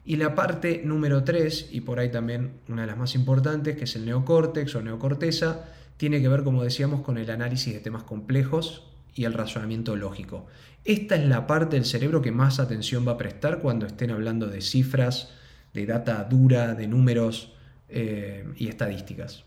Y 0.06 0.16
la 0.16 0.36
parte 0.36 0.82
número 0.86 1.24
3, 1.24 1.70
y 1.72 1.82
por 1.82 2.00
ahí 2.00 2.10
también 2.10 2.52
una 2.68 2.84
de 2.84 2.88
las 2.88 2.98
más 2.98 3.16
importantes, 3.16 3.76
que 3.76 3.84
es 3.84 3.96
el 3.96 4.06
neocórtex 4.06 4.76
o 4.76 4.82
neocorteza, 4.82 5.66
tiene 5.98 6.22
que 6.22 6.28
ver, 6.28 6.44
como 6.44 6.64
decíamos, 6.64 7.02
con 7.02 7.18
el 7.18 7.30
análisis 7.30 7.74
de 7.74 7.80
temas 7.80 8.04
complejos 8.04 8.84
y 9.16 9.26
el 9.26 9.34
razonamiento 9.34 9.96
lógico. 9.96 10.46
Esta 10.86 11.16
es 11.16 11.26
la 11.26 11.48
parte 11.48 11.76
del 11.76 11.86
cerebro 11.86 12.22
que 12.22 12.32
más 12.32 12.60
atención 12.60 13.06
va 13.06 13.14
a 13.14 13.18
prestar 13.18 13.60
cuando 13.60 13.86
estén 13.86 14.12
hablando 14.12 14.48
de 14.48 14.62
cifras, 14.62 15.32
de 15.74 15.86
data 15.86 16.24
dura, 16.24 16.76
de 16.76 16.88
números 16.88 17.54
eh, 17.90 18.48
y 18.56 18.68
estadísticas. 18.68 19.44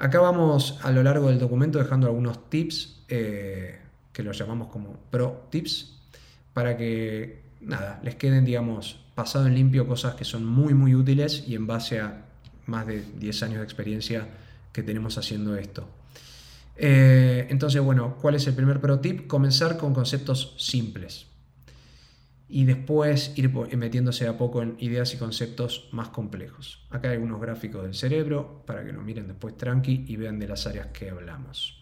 Acá 0.00 0.18
vamos 0.18 0.78
a 0.82 0.90
lo 0.92 1.02
largo 1.02 1.28
del 1.28 1.38
documento 1.38 1.78
dejando 1.78 2.06
algunos 2.06 2.48
tips 2.48 3.02
eh, 3.08 3.78
que 4.14 4.22
los 4.22 4.38
llamamos 4.38 4.68
como 4.68 4.96
pro 5.10 5.46
tips 5.50 5.94
para 6.54 6.74
que 6.78 7.42
nada, 7.60 8.00
les 8.02 8.14
queden, 8.14 8.46
digamos, 8.46 8.98
pasado 9.14 9.46
en 9.46 9.54
limpio 9.54 9.86
cosas 9.86 10.14
que 10.14 10.24
son 10.24 10.46
muy, 10.46 10.72
muy 10.72 10.94
útiles 10.94 11.44
y 11.46 11.54
en 11.54 11.66
base 11.66 12.00
a 12.00 12.24
más 12.64 12.86
de 12.86 13.02
10 13.18 13.42
años 13.42 13.58
de 13.58 13.64
experiencia 13.64 14.26
que 14.72 14.82
tenemos 14.82 15.18
haciendo 15.18 15.54
esto. 15.54 15.86
Eh, 16.76 17.46
entonces, 17.50 17.82
bueno, 17.82 18.16
¿cuál 18.22 18.36
es 18.36 18.46
el 18.46 18.54
primer 18.54 18.80
pro 18.80 19.00
tip? 19.00 19.26
Comenzar 19.26 19.76
con 19.76 19.92
conceptos 19.92 20.54
simples 20.56 21.29
y 22.52 22.64
después 22.64 23.32
ir 23.36 23.50
metiéndose 23.76 24.26
a 24.26 24.36
poco 24.36 24.60
en 24.60 24.74
ideas 24.80 25.14
y 25.14 25.18
conceptos 25.18 25.88
más 25.92 26.08
complejos. 26.08 26.84
Acá 26.90 27.10
hay 27.10 27.18
unos 27.18 27.40
gráficos 27.40 27.84
del 27.84 27.94
cerebro 27.94 28.64
para 28.66 28.84
que 28.84 28.92
lo 28.92 29.02
miren 29.02 29.28
después 29.28 29.56
tranqui 29.56 30.04
y 30.08 30.16
vean 30.16 30.40
de 30.40 30.48
las 30.48 30.66
áreas 30.66 30.88
que 30.88 31.10
hablamos. 31.10 31.80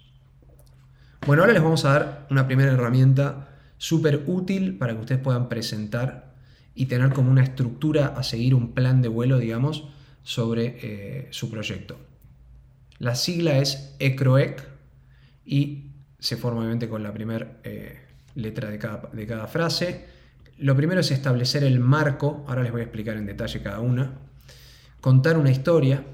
Bueno, 1.26 1.42
ahora 1.42 1.54
les 1.54 1.62
vamos 1.62 1.86
a 1.86 1.92
dar 1.92 2.26
una 2.30 2.46
primera 2.46 2.72
herramienta 2.72 3.48
súper 3.78 4.24
útil 4.26 4.76
para 4.76 4.92
que 4.92 5.00
ustedes 5.00 5.20
puedan 5.22 5.48
presentar 5.48 6.34
y 6.74 6.86
tener 6.86 7.12
como 7.14 7.30
una 7.30 7.42
estructura 7.42 8.08
a 8.08 8.22
seguir 8.22 8.54
un 8.54 8.72
plan 8.72 9.00
de 9.00 9.08
vuelo, 9.08 9.38
digamos, 9.38 9.88
sobre 10.22 10.76
eh, 10.82 11.28
su 11.30 11.50
proyecto. 11.50 11.98
La 12.98 13.14
sigla 13.14 13.56
es 13.58 13.96
ECROEC 13.98 14.68
y 15.46 15.92
se 16.18 16.36
forma 16.36 16.60
obviamente 16.60 16.88
con 16.88 17.02
la 17.02 17.12
primera 17.12 17.58
eh, 17.64 18.00
letra 18.34 18.70
de 18.70 18.78
cada, 18.78 19.08
de 19.12 19.26
cada 19.26 19.46
frase. 19.46 20.17
Lo 20.58 20.74
primero 20.74 21.00
es 21.00 21.10
establecer 21.12 21.62
el 21.62 21.78
marco, 21.78 22.44
ahora 22.48 22.62
les 22.62 22.72
voy 22.72 22.80
a 22.80 22.84
explicar 22.84 23.16
en 23.16 23.26
detalle 23.26 23.62
cada 23.62 23.80
una. 23.80 24.18
Contar 25.00 25.38
una 25.38 25.50
historia 25.50 26.04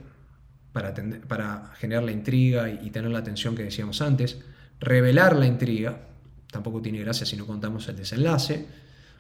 para, 0.73 1.73
generar 1.77 2.03
la 2.03 2.13
intriga 2.13 2.69
y, 2.69 2.87
y 2.87 2.91
tener 2.91 3.11
la 3.11 3.21
atención 3.21 3.57
que 3.57 3.63
decíamos 3.63 4.03
antes. 4.03 4.41
Revelar 4.81 5.37
la 5.37 5.47
intriga, 5.47 6.09
tampoco 6.51 6.83
tiene 6.83 6.99
gracia 6.99 7.25
si 7.25 7.37
no 7.37 7.47
contamos 7.47 7.89
el 7.89 7.97
desenlace. 7.97 8.67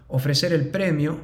Ofrecer 0.09 0.52
el 0.52 0.69
premio, 0.69 1.19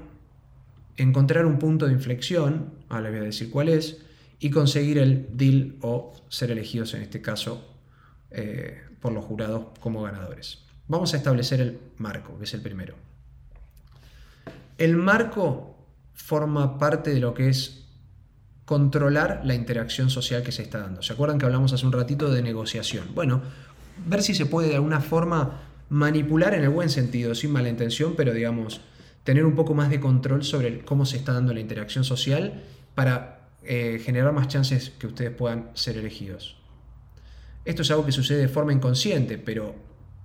encontrar 0.96 1.44
un 1.44 1.58
punto 1.58 1.86
de 1.86 1.92
inflexión, 1.92 2.72
ahora 2.88 3.02
les 3.02 3.12
voy 3.12 3.20
a 3.20 3.24
decir 3.24 3.50
cuál 3.50 3.68
es, 3.68 3.98
y 4.38 4.48
conseguir 4.50 4.96
el 4.96 5.28
deal 5.36 5.76
o 5.82 6.14
ser 6.30 6.50
elegidos 6.50 6.94
en 6.94 7.02
este 7.02 7.20
caso 7.20 7.76
eh, 8.30 8.80
por 9.00 9.12
los 9.12 9.26
jurados 9.26 9.78
como 9.80 10.02
ganadores. 10.02 10.64
Vamos 10.88 11.12
a 11.12 11.18
establecer 11.18 11.60
el 11.60 11.78
marco, 11.98 12.38
que 12.38 12.44
es 12.44 12.54
el 12.54 12.62
primero. 12.62 13.09
El 14.80 14.96
marco 14.96 15.76
forma 16.14 16.78
parte 16.78 17.10
de 17.10 17.20
lo 17.20 17.34
que 17.34 17.50
es 17.50 17.84
controlar 18.64 19.42
la 19.44 19.54
interacción 19.54 20.08
social 20.08 20.42
que 20.42 20.52
se 20.52 20.62
está 20.62 20.78
dando. 20.78 21.02
¿Se 21.02 21.12
acuerdan 21.12 21.38
que 21.38 21.44
hablamos 21.44 21.74
hace 21.74 21.84
un 21.84 21.92
ratito 21.92 22.32
de 22.32 22.40
negociación? 22.40 23.08
Bueno, 23.14 23.42
ver 24.06 24.22
si 24.22 24.34
se 24.34 24.46
puede 24.46 24.70
de 24.70 24.76
alguna 24.76 25.00
forma 25.00 25.60
manipular 25.90 26.54
en 26.54 26.62
el 26.62 26.70
buen 26.70 26.88
sentido, 26.88 27.34
sin 27.34 27.52
mala 27.52 27.68
intención, 27.68 28.14
pero 28.16 28.32
digamos, 28.32 28.80
tener 29.22 29.44
un 29.44 29.54
poco 29.54 29.74
más 29.74 29.90
de 29.90 30.00
control 30.00 30.44
sobre 30.44 30.82
cómo 30.82 31.04
se 31.04 31.18
está 31.18 31.34
dando 31.34 31.52
la 31.52 31.60
interacción 31.60 32.02
social 32.02 32.62
para 32.94 33.50
eh, 33.62 34.00
generar 34.02 34.32
más 34.32 34.48
chances 34.48 34.88
que 34.98 35.06
ustedes 35.06 35.32
puedan 35.32 35.68
ser 35.74 35.98
elegidos. 35.98 36.56
Esto 37.66 37.82
es 37.82 37.90
algo 37.90 38.06
que 38.06 38.12
sucede 38.12 38.38
de 38.38 38.48
forma 38.48 38.72
inconsciente, 38.72 39.36
pero 39.36 39.74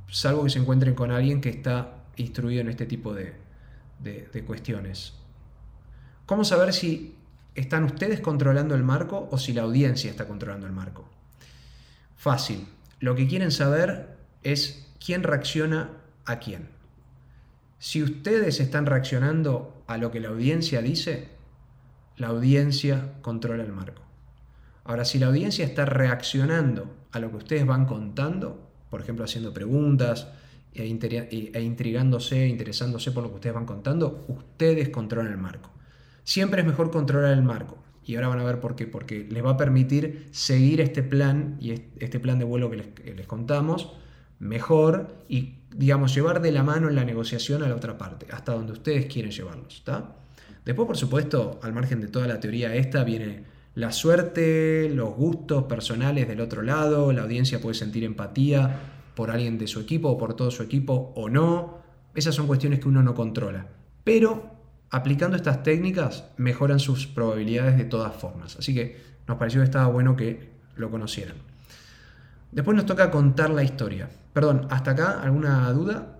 salvo 0.09 0.45
que 0.45 0.49
se 0.49 0.59
encuentren 0.59 0.95
con 0.95 1.11
alguien 1.11 1.41
que 1.41 1.49
está 1.49 2.05
instruido 2.15 2.61
en 2.61 2.69
este 2.69 2.85
tipo 2.85 3.13
de, 3.13 3.43
de 3.99 4.43
cuestiones. 4.45 5.13
¿Cómo 6.25 6.43
saber 6.43 6.73
si 6.73 7.15
están 7.53 7.83
ustedes 7.83 8.19
controlando 8.19 8.75
el 8.75 8.83
marco 8.83 9.27
o 9.31 9.37
si 9.37 9.53
la 9.53 9.61
audiencia 9.63 10.09
está 10.09 10.27
controlando 10.27 10.65
el 10.65 10.73
marco? 10.73 11.07
Fácil. 12.15 12.67
Lo 12.99 13.15
que 13.15 13.27
quieren 13.27 13.51
saber 13.51 14.17
es 14.43 14.87
quién 15.03 15.23
reacciona 15.23 15.91
a 16.25 16.39
quién. 16.39 16.69
Si 17.77 18.01
ustedes 18.01 18.59
están 18.59 18.85
reaccionando 18.85 19.83
a 19.87 19.97
lo 19.97 20.11
que 20.11 20.19
la 20.19 20.29
audiencia 20.29 20.81
dice, 20.81 21.29
la 22.17 22.27
audiencia 22.27 23.13
controla 23.21 23.63
el 23.63 23.71
marco. 23.71 24.01
Ahora, 24.83 25.05
si 25.05 25.19
la 25.19 25.27
audiencia 25.27 25.65
está 25.65 25.85
reaccionando 25.85 26.95
a 27.11 27.19
lo 27.19 27.29
que 27.29 27.37
ustedes 27.37 27.65
van 27.65 27.85
contando, 27.85 28.71
por 28.89 29.01
ejemplo, 29.01 29.25
haciendo 29.25 29.53
preguntas 29.53 30.27
e, 30.75 31.61
intrigándose, 31.61 32.47
interesándose 32.47 33.11
por 33.11 33.23
lo 33.23 33.29
que 33.29 33.35
ustedes 33.35 33.55
van 33.55 33.65
contando, 33.65 34.25
ustedes 34.27 34.89
controlan 34.89 35.31
el 35.31 35.37
marco. 35.37 35.71
Siempre 36.23 36.61
es 36.61 36.67
mejor 36.67 36.91
controlar 36.91 37.31
el 37.33 37.43
marco. 37.43 37.77
Y 38.03 38.15
ahora 38.15 38.27
van 38.27 38.39
a 38.39 38.43
ver 38.43 38.59
por 38.59 38.75
qué. 38.75 38.85
Porque 38.85 39.25
les 39.29 39.43
va 39.43 39.51
a 39.51 39.57
permitir 39.57 40.27
seguir 40.31 40.81
este 40.81 41.01
plan 41.01 41.57
y 41.59 41.71
este 41.71 42.19
plan 42.19 42.37
de 42.39 42.45
vuelo 42.45 42.69
que 42.69 42.77
les, 43.15 43.27
contamos 43.27 43.93
mejor 44.37 45.23
y, 45.29 45.59
digamos, 45.73 46.13
llevar 46.13 46.41
de 46.41 46.51
la 46.51 46.61
mano 46.61 46.89
en 46.89 46.95
la 46.95 47.05
negociación 47.05 47.63
a 47.63 47.69
la 47.69 47.75
otra 47.75 47.97
parte, 47.97 48.27
hasta 48.31 48.51
donde 48.51 48.73
ustedes 48.73 49.05
quieren 49.05 49.31
llevarlos. 49.31 49.83
Después, 50.65 50.85
por 50.87 50.97
supuesto, 50.97 51.59
al 51.63 51.73
margen 51.73 52.01
de 52.01 52.07
toda 52.07 52.27
la 52.27 52.39
teoría 52.39 52.75
esta, 52.75 53.03
viene 53.03 53.43
la 53.75 53.91
suerte, 53.91 54.89
los 54.89 55.15
gustos 55.15 55.63
personales 55.63 56.27
del 56.27 56.41
otro 56.41 56.61
lado, 56.61 57.11
la 57.11 57.23
audiencia 57.23 57.61
puede 57.61 57.75
sentir 57.75 58.03
empatía 58.03 58.94
por 59.15 59.31
alguien 59.31 59.57
de 59.57 59.67
su 59.67 59.79
equipo 59.79 60.09
o 60.09 60.17
por 60.17 60.33
todo 60.33 60.51
su 60.51 60.63
equipo 60.63 61.13
o 61.15 61.29
no. 61.29 61.79
Esas 62.13 62.35
son 62.35 62.47
cuestiones 62.47 62.79
que 62.79 62.87
uno 62.87 63.01
no 63.01 63.15
controla. 63.15 63.67
Pero 64.03 64.51
aplicando 64.89 65.35
estas 65.35 65.63
técnicas 65.63 66.25
mejoran 66.37 66.79
sus 66.79 67.07
probabilidades 67.07 67.77
de 67.77 67.85
todas 67.85 68.15
formas. 68.15 68.55
Así 68.57 68.73
que 68.73 68.97
nos 69.27 69.37
pareció 69.37 69.61
que 69.61 69.65
estaba 69.65 69.87
bueno 69.87 70.15
que 70.15 70.51
lo 70.75 70.91
conocieran. 70.91 71.35
Después 72.51 72.75
nos 72.75 72.85
toca 72.85 73.11
contar 73.11 73.49
la 73.49 73.63
historia. 73.63 74.09
Perdón, 74.33 74.67
¿hasta 74.69 74.91
acá 74.91 75.21
alguna 75.21 75.69
duda? 75.71 76.19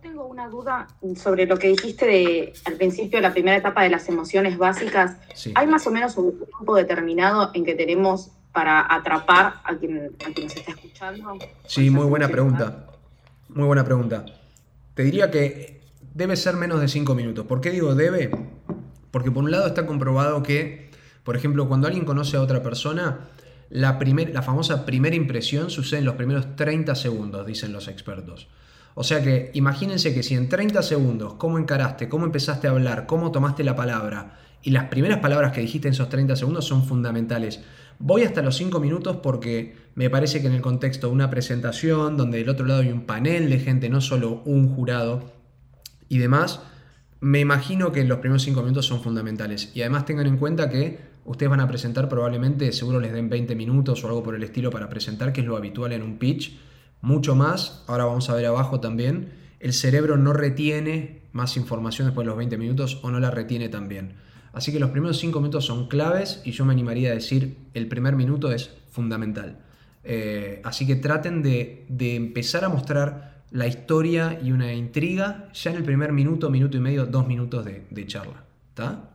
Tengo 0.00 0.26
una 0.26 0.48
duda 0.48 0.88
sobre 1.16 1.46
lo 1.46 1.58
que 1.58 1.68
dijiste 1.68 2.06
de, 2.06 2.52
al 2.64 2.74
principio, 2.74 3.20
la 3.20 3.32
primera 3.32 3.56
etapa 3.56 3.82
de 3.82 3.90
las 3.90 4.08
emociones 4.08 4.58
básicas. 4.58 5.16
¿Hay 5.54 5.66
más 5.66 5.86
o 5.86 5.90
menos 5.90 6.16
un 6.16 6.38
tiempo 6.38 6.76
determinado 6.76 7.50
en 7.54 7.64
que 7.64 7.74
tenemos 7.74 8.30
para 8.52 8.92
atrapar 8.92 9.54
a 9.64 9.76
quien, 9.76 10.16
nos 10.42 10.56
está 10.56 10.72
escuchando? 10.72 11.38
Sí, 11.66 11.90
muy 11.90 12.06
buena 12.06 12.28
pregunta. 12.28 12.86
Muy 13.48 13.66
buena 13.66 13.84
pregunta. 13.84 14.24
Te 14.94 15.02
diría 15.02 15.30
que 15.30 15.80
debe 16.14 16.36
ser 16.36 16.56
menos 16.56 16.80
de 16.80 16.88
cinco 16.88 17.14
minutos. 17.14 17.46
¿Por 17.46 17.60
qué 17.60 17.70
digo 17.70 17.94
debe? 17.94 18.30
Porque 19.10 19.30
por 19.30 19.44
un 19.44 19.50
lado 19.50 19.66
está 19.66 19.86
comprobado 19.86 20.42
que, 20.42 20.90
por 21.24 21.36
ejemplo, 21.36 21.68
cuando 21.68 21.86
alguien 21.86 22.04
conoce 22.04 22.36
a 22.36 22.42
otra 22.42 22.62
persona, 22.62 23.28
la, 23.70 23.98
la 24.32 24.42
famosa 24.42 24.84
primera 24.84 25.16
impresión 25.16 25.70
sucede 25.70 26.00
en 26.00 26.06
los 26.06 26.16
primeros 26.16 26.56
30 26.56 26.94
segundos, 26.94 27.46
dicen 27.46 27.72
los 27.72 27.88
expertos. 27.88 28.48
O 28.94 29.04
sea 29.04 29.22
que 29.22 29.50
imagínense 29.54 30.14
que 30.14 30.22
si 30.22 30.34
en 30.34 30.48
30 30.48 30.82
segundos, 30.82 31.34
cómo 31.34 31.58
encaraste, 31.58 32.08
cómo 32.08 32.26
empezaste 32.26 32.66
a 32.66 32.70
hablar, 32.70 33.06
cómo 33.06 33.30
tomaste 33.30 33.64
la 33.64 33.76
palabra 33.76 34.38
y 34.62 34.70
las 34.70 34.84
primeras 34.84 35.20
palabras 35.20 35.52
que 35.52 35.60
dijiste 35.60 35.88
en 35.88 35.94
esos 35.94 36.08
30 36.08 36.36
segundos 36.36 36.64
son 36.64 36.84
fundamentales. 36.84 37.60
Voy 38.00 38.22
hasta 38.22 38.42
los 38.42 38.56
5 38.56 38.80
minutos 38.80 39.18
porque 39.22 39.76
me 39.94 40.10
parece 40.10 40.40
que 40.40 40.48
en 40.48 40.54
el 40.54 40.60
contexto 40.60 41.08
de 41.08 41.12
una 41.12 41.30
presentación 41.30 42.16
donde 42.16 42.38
del 42.38 42.48
otro 42.48 42.66
lado 42.66 42.82
hay 42.82 42.90
un 42.90 43.06
panel 43.06 43.50
de 43.50 43.58
gente, 43.58 43.88
no 43.88 44.00
solo 44.00 44.42
un 44.44 44.74
jurado 44.74 45.32
y 46.08 46.18
demás, 46.18 46.60
me 47.20 47.40
imagino 47.40 47.92
que 47.92 48.04
los 48.04 48.18
primeros 48.18 48.42
5 48.42 48.62
minutos 48.62 48.86
son 48.86 49.00
fundamentales. 49.00 49.72
Y 49.74 49.80
además 49.82 50.06
tengan 50.06 50.26
en 50.26 50.36
cuenta 50.38 50.68
que 50.68 50.98
ustedes 51.24 51.50
van 51.50 51.60
a 51.60 51.68
presentar 51.68 52.08
probablemente, 52.08 52.72
seguro 52.72 53.00
les 53.00 53.12
den 53.12 53.28
20 53.28 53.54
minutos 53.56 54.02
o 54.04 54.08
algo 54.08 54.22
por 54.22 54.34
el 54.34 54.42
estilo 54.42 54.70
para 54.70 54.88
presentar, 54.88 55.32
que 55.32 55.40
es 55.40 55.46
lo 55.46 55.56
habitual 55.56 55.92
en 55.92 56.02
un 56.02 56.18
pitch 56.18 56.56
mucho 57.00 57.34
más, 57.34 57.84
ahora 57.86 58.04
vamos 58.04 58.28
a 58.30 58.34
ver 58.34 58.46
abajo 58.46 58.80
también, 58.80 59.32
el 59.60 59.72
cerebro 59.72 60.16
no 60.16 60.32
retiene 60.32 61.22
más 61.32 61.56
información 61.56 62.08
después 62.08 62.24
de 62.24 62.30
los 62.30 62.38
20 62.38 62.58
minutos 62.58 63.00
o 63.02 63.10
no 63.10 63.20
la 63.20 63.30
retiene 63.30 63.68
también. 63.68 64.14
Así 64.52 64.72
que 64.72 64.80
los 64.80 64.90
primeros 64.90 65.18
5 65.18 65.38
minutos 65.40 65.66
son 65.66 65.88
claves 65.88 66.42
y 66.44 66.52
yo 66.52 66.64
me 66.64 66.72
animaría 66.72 67.10
a 67.10 67.14
decir 67.14 67.58
el 67.74 67.86
primer 67.86 68.16
minuto 68.16 68.50
es 68.50 68.70
fundamental. 68.90 69.58
Eh, 70.04 70.60
así 70.64 70.86
que 70.86 70.96
traten 70.96 71.42
de, 71.42 71.86
empezar 72.16 72.64
a 72.64 72.68
mostrar 72.68 73.44
la 73.50 73.66
historia 73.66 74.38
y 74.42 74.52
una 74.52 74.72
intriga 74.72 75.50
ya 75.52 75.70
en 75.70 75.76
el 75.76 75.84
primer 75.84 76.12
minuto, 76.12 76.50
minuto 76.50 76.76
y 76.76 76.80
medio, 76.80 77.06
dos 77.06 77.26
minutos 77.26 77.64
de, 77.64 78.06
charla. 78.06 78.44
¿Está? 78.70 79.10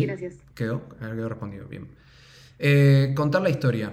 Sí, 0.00 0.06
gracias. 0.06 0.34
Quedó, 0.54 0.88
quedó 0.98 1.28
respondido, 1.28 1.66
bien. 1.68 1.88
Eh, 2.58 3.12
contar 3.14 3.42
la 3.42 3.50
historia. 3.50 3.92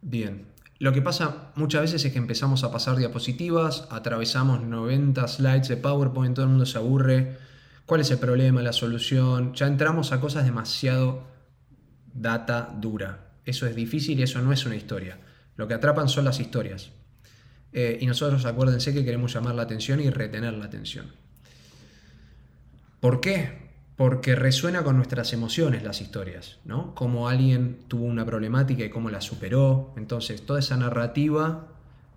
Bien. 0.00 0.46
Lo 0.78 0.92
que 0.92 1.00
pasa 1.00 1.52
muchas 1.54 1.82
veces 1.82 2.04
es 2.04 2.12
que 2.12 2.18
empezamos 2.18 2.64
a 2.64 2.72
pasar 2.72 2.96
diapositivas, 2.96 3.86
atravesamos 3.90 4.62
90 4.62 5.28
slides 5.28 5.68
de 5.68 5.76
PowerPoint, 5.76 6.34
todo 6.34 6.46
el 6.46 6.50
mundo 6.50 6.66
se 6.66 6.78
aburre. 6.78 7.36
¿Cuál 7.86 8.00
es 8.00 8.10
el 8.10 8.18
problema, 8.18 8.62
la 8.62 8.72
solución? 8.72 9.54
Ya 9.54 9.68
entramos 9.68 10.10
a 10.10 10.20
cosas 10.20 10.44
demasiado 10.44 11.22
data 12.12 12.74
dura. 12.80 13.30
Eso 13.44 13.66
es 13.66 13.76
difícil 13.76 14.18
y 14.18 14.24
eso 14.24 14.40
no 14.42 14.52
es 14.52 14.66
una 14.66 14.74
historia. 14.74 15.18
Lo 15.56 15.68
que 15.68 15.74
atrapan 15.74 16.08
son 16.08 16.24
las 16.24 16.40
historias. 16.40 16.90
Eh, 17.72 17.98
y 18.00 18.06
nosotros 18.06 18.44
acuérdense 18.44 18.92
que 18.92 19.04
queremos 19.04 19.32
llamar 19.32 19.54
la 19.54 19.62
atención 19.62 20.00
y 20.00 20.10
retener 20.10 20.52
la 20.54 20.64
atención. 20.64 21.12
¿Por 23.00 23.20
qué? 23.20 23.61
Porque 24.02 24.34
resuena 24.34 24.82
con 24.82 24.96
nuestras 24.96 25.32
emociones 25.32 25.84
las 25.84 26.00
historias, 26.00 26.58
¿no? 26.64 26.92
Cómo 26.96 27.28
alguien 27.28 27.78
tuvo 27.86 28.06
una 28.06 28.26
problemática 28.26 28.84
y 28.84 28.90
cómo 28.90 29.10
la 29.10 29.20
superó. 29.20 29.94
Entonces, 29.96 30.44
toda 30.44 30.58
esa 30.58 30.76
narrativa 30.76 31.68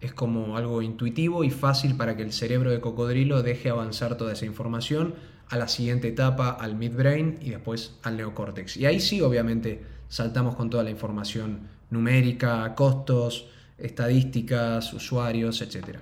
es 0.01 0.12
como 0.12 0.58
algo 0.58 0.82
intuitivo 0.82 1.44
y 1.44 1.51
fácil 1.51 1.96
para 1.96 2.18
que 2.18 2.24
el 2.24 2.34
cerebro 2.34 2.72
de 2.72 2.82
cocodrilo 2.82 3.44
deje 3.44 3.70
avanzar 3.70 4.18
toda 4.18 4.34
esa 4.34 4.48
información 4.48 5.13
a 5.48 5.58
la 5.58 5.68
siguiente 5.68 6.08
etapa, 6.08 6.50
al 6.50 6.74
midbrain 6.74 7.38
y 7.39 7.51
después 7.51 8.00
al 8.01 8.18
neocórtex. 8.18 8.77
Y 8.77 8.88
ahí 8.88 9.00
sí, 9.00 9.22
obviamente, 9.22 9.86
saltamos 10.10 10.56
con 10.56 10.72
toda 10.72 10.84
la 10.84 10.89
información 10.89 11.68
numérica, 11.92 12.74
costos, 12.74 13.46
estadísticas, 13.77 14.92
usuarios, 14.92 15.62
etc. 15.62 16.00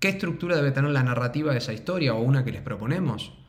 ¿Qué 0.00 0.08
estructura 0.08 0.56
debe 0.56 0.72
tener 0.72 0.90
la 0.90 1.04
narrativa 1.04 1.52
de 1.52 1.58
esa 1.58 1.72
historia 1.72 2.14
o 2.14 2.22
una 2.22 2.44
que 2.44 2.50
les 2.50 2.62
proponemos? 2.62 3.45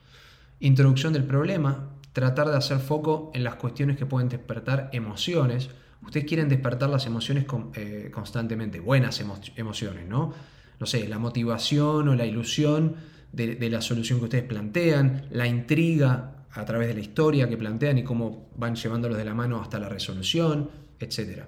Introducción 0.60 1.12
del 1.12 1.24
problema, 1.24 1.90
tratar 2.12 2.48
de 2.48 2.56
hacer 2.56 2.78
foco 2.78 3.30
en 3.34 3.44
las 3.44 3.56
cuestiones 3.56 3.96
que 3.96 4.06
pueden 4.06 4.28
despertar 4.28 4.90
emociones. 4.92 5.70
Ustedes 6.02 6.26
quieren 6.26 6.48
despertar 6.48 6.90
las 6.90 7.06
emociones 7.06 7.46
eh, 7.74 8.10
constantemente, 8.12 8.80
buenas 8.80 9.22
emociones, 9.56 10.08
¿no? 10.08 10.32
No 10.80 10.86
sé, 10.86 11.08
la 11.08 11.18
motivación 11.18 12.08
o 12.08 12.14
la 12.14 12.26
ilusión 12.26 12.96
de, 13.32 13.56
de 13.56 13.70
la 13.70 13.80
solución 13.80 14.18
que 14.18 14.24
ustedes 14.24 14.44
plantean, 14.44 15.26
la 15.30 15.46
intriga 15.46 16.46
a 16.50 16.64
través 16.64 16.88
de 16.88 16.94
la 16.94 17.00
historia 17.00 17.48
que 17.48 17.56
plantean 17.56 17.98
y 17.98 18.04
cómo 18.04 18.48
van 18.56 18.74
llevándolos 18.74 19.18
de 19.18 19.24
la 19.24 19.34
mano 19.34 19.60
hasta 19.60 19.78
la 19.78 19.88
resolución, 19.88 20.70
etc. 20.98 21.42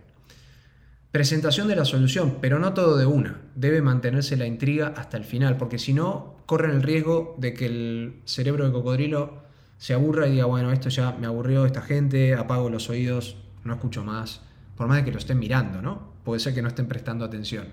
Presentación 1.10 1.66
de 1.66 1.74
la 1.74 1.84
solución, 1.84 2.38
pero 2.40 2.60
no 2.60 2.72
todo 2.74 2.96
de 2.96 3.06
una. 3.06 3.40
Debe 3.56 3.82
mantenerse 3.82 4.36
la 4.36 4.46
intriga 4.46 4.94
hasta 4.96 5.16
el 5.16 5.24
final, 5.24 5.56
porque 5.56 5.78
si 5.78 5.92
no, 5.92 6.36
corren 6.50 6.72
el 6.72 6.82
riesgo 6.82 7.36
de 7.38 7.54
que 7.54 7.66
el 7.66 8.22
cerebro 8.24 8.66
de 8.66 8.72
cocodrilo 8.72 9.44
se 9.78 9.94
aburra 9.94 10.26
y 10.26 10.32
diga, 10.32 10.46
bueno, 10.46 10.72
esto 10.72 10.88
ya 10.88 11.12
me 11.12 11.28
aburrió 11.28 11.64
esta 11.64 11.80
gente, 11.80 12.34
apago 12.34 12.68
los 12.68 12.90
oídos, 12.90 13.36
no 13.62 13.74
escucho 13.74 14.02
más, 14.02 14.40
por 14.74 14.88
más 14.88 14.96
de 14.96 15.04
que 15.04 15.12
lo 15.12 15.18
estén 15.18 15.38
mirando, 15.38 15.80
¿no? 15.80 16.12
Puede 16.24 16.40
ser 16.40 16.52
que 16.52 16.60
no 16.60 16.66
estén 16.66 16.88
prestando 16.88 17.24
atención. 17.24 17.66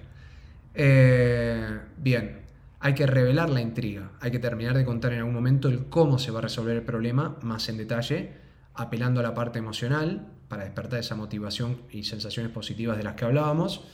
Eh, 0.75 1.79
bien, 1.97 2.41
hay 2.79 2.93
que 2.93 3.07
revelar 3.07 3.49
la 3.49 3.61
intriga, 3.61 4.11
hay 4.19 4.29
que 4.29 4.37
terminar 4.37 4.77
de 4.77 4.85
contar 4.85 5.11
en 5.13 5.19
algún 5.19 5.33
momento 5.33 5.69
el 5.69 5.85
cómo 5.85 6.19
se 6.19 6.29
va 6.29 6.37
a 6.37 6.43
resolver 6.43 6.75
el 6.75 6.83
problema 6.83 7.35
más 7.41 7.69
en 7.69 7.77
detalle, 7.77 8.33
apelando 8.75 9.21
a 9.21 9.23
la 9.23 9.33
parte 9.33 9.57
emocional, 9.57 10.33
para 10.49 10.65
despertar 10.65 10.99
esa 10.99 11.15
motivación 11.15 11.81
y 11.91 12.03
sensaciones 12.03 12.51
positivas 12.51 12.95
de 12.95 13.05
las 13.05 13.15
que 13.15 13.25
hablábamos. 13.25 13.85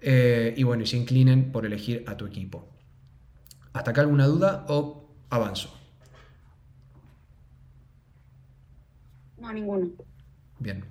Eh, 0.00 0.54
y 0.56 0.64
bueno, 0.64 0.82
y 0.82 0.86
se 0.86 0.96
inclinen 0.96 1.52
por 1.52 1.64
elegir 1.64 2.02
a 2.08 2.16
tu 2.16 2.26
equipo. 2.26 2.77
¿Hasta 3.72 3.90
acá 3.90 4.00
alguna 4.00 4.26
duda 4.26 4.64
o 4.68 5.08
avanzo? 5.30 5.74
No, 9.38 9.52
ninguno. 9.52 9.88
Bien. 10.58 10.84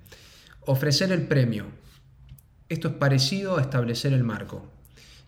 Ofrecer 0.66 1.12
el 1.12 1.26
premio. 1.26 1.66
Esto 2.68 2.88
es 2.88 2.94
parecido 2.94 3.58
a 3.58 3.62
establecer 3.62 4.12
el 4.12 4.24
marco. 4.24 4.64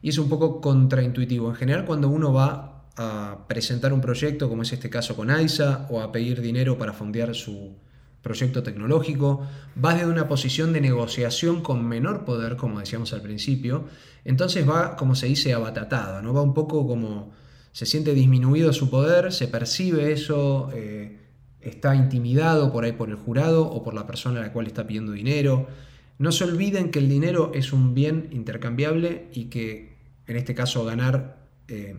Y 0.03 0.11
es 0.11 0.19
un 0.19 0.29
poco 0.29 0.61
contraintuitivo. 0.61 1.49
En 1.51 1.57
general, 1.57 1.85
cuando 1.85 2.09
uno 2.09 2.33
va 2.33 2.87
a 2.97 3.47
presentar 3.49 3.93
un 3.93 4.01
proyecto, 4.01 4.49
como 4.49 4.63
es 4.63 4.73
este 4.73 4.91
caso 4.91 5.17
con 5.17 5.31
AISA, 5.31 5.87
o 5.91 6.01
a 6.01 6.13
pedir 6.13 6.41
dinero 6.41 6.79
para 6.79 6.93
fondear 6.93 7.35
su, 7.35 7.75
proyecto 8.23 8.63
tecnológico, 8.63 9.47
vas 9.75 9.99
de 9.99 10.07
una 10.07 10.29
posición 10.29 10.73
de 10.73 10.81
negociación 10.81 11.63
con 11.63 11.87
menor 11.87 12.25
poder, 12.25 12.57
como 12.57 12.81
decíamos 12.81 13.13
al 13.13 13.23
principio, 13.23 13.87
entonces 14.25 14.69
va, 14.69 14.97
como 14.97 15.15
se 15.15 15.27
dice, 15.27 15.55
abatatado, 15.55 16.21
¿no? 16.21 16.35
va 16.35 16.43
un 16.43 16.55
poco 16.55 16.87
como 16.87 17.33
se 17.73 17.87
siente 17.87 18.15
disminuido 18.15 18.73
su 18.73 18.91
poder, 18.91 19.33
se 19.33 19.49
percibe 19.49 20.13
eso, 20.13 20.71
eh, 20.75 21.19
está 21.61 21.95
intimidado 21.95 22.73
por 22.73 22.85
ahí 22.85 22.93
por 22.93 23.11
el 23.11 23.17
jurado 23.17 23.67
o 23.67 23.83
por 23.83 23.95
la 23.95 24.07
persona 24.07 24.41
a 24.41 24.43
la 24.43 24.53
cual 24.53 24.67
está 24.67 24.87
pidiendo 24.87 25.13
dinero. 25.13 25.69
No 26.19 26.33
se 26.33 26.45
olviden 26.45 26.91
que 26.91 26.99
el 26.99 27.09
dinero 27.09 27.53
es 27.55 27.73
un 27.73 27.95
bien 27.95 28.29
intercambiable 28.33 29.29
y 29.33 29.47
que 29.47 29.97
en 30.27 30.37
este 30.37 30.55
caso 30.55 30.85
ganar, 30.85 31.39
eh, 31.69 31.97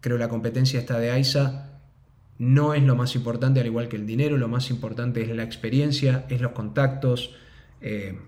creo 0.00 0.18
la 0.18 0.28
competencia 0.28 0.80
está 0.80 0.98
de 0.98 1.10
AISA, 1.10 1.72
no 2.38 2.74
es 2.74 2.82
lo 2.82 2.96
más 2.96 3.14
importante, 3.14 3.60
al 3.60 3.66
igual 3.66 3.88
que 3.88 3.96
el 3.96 4.06
dinero, 4.06 4.36
lo 4.36 4.48
más 4.48 4.70
importante 4.70 5.22
es 5.22 5.28
la 5.28 5.44
experiencia, 5.44 6.26
es 6.28 6.40
los 6.40 6.52
contactos. 6.52 7.34
Eh, 7.80 8.18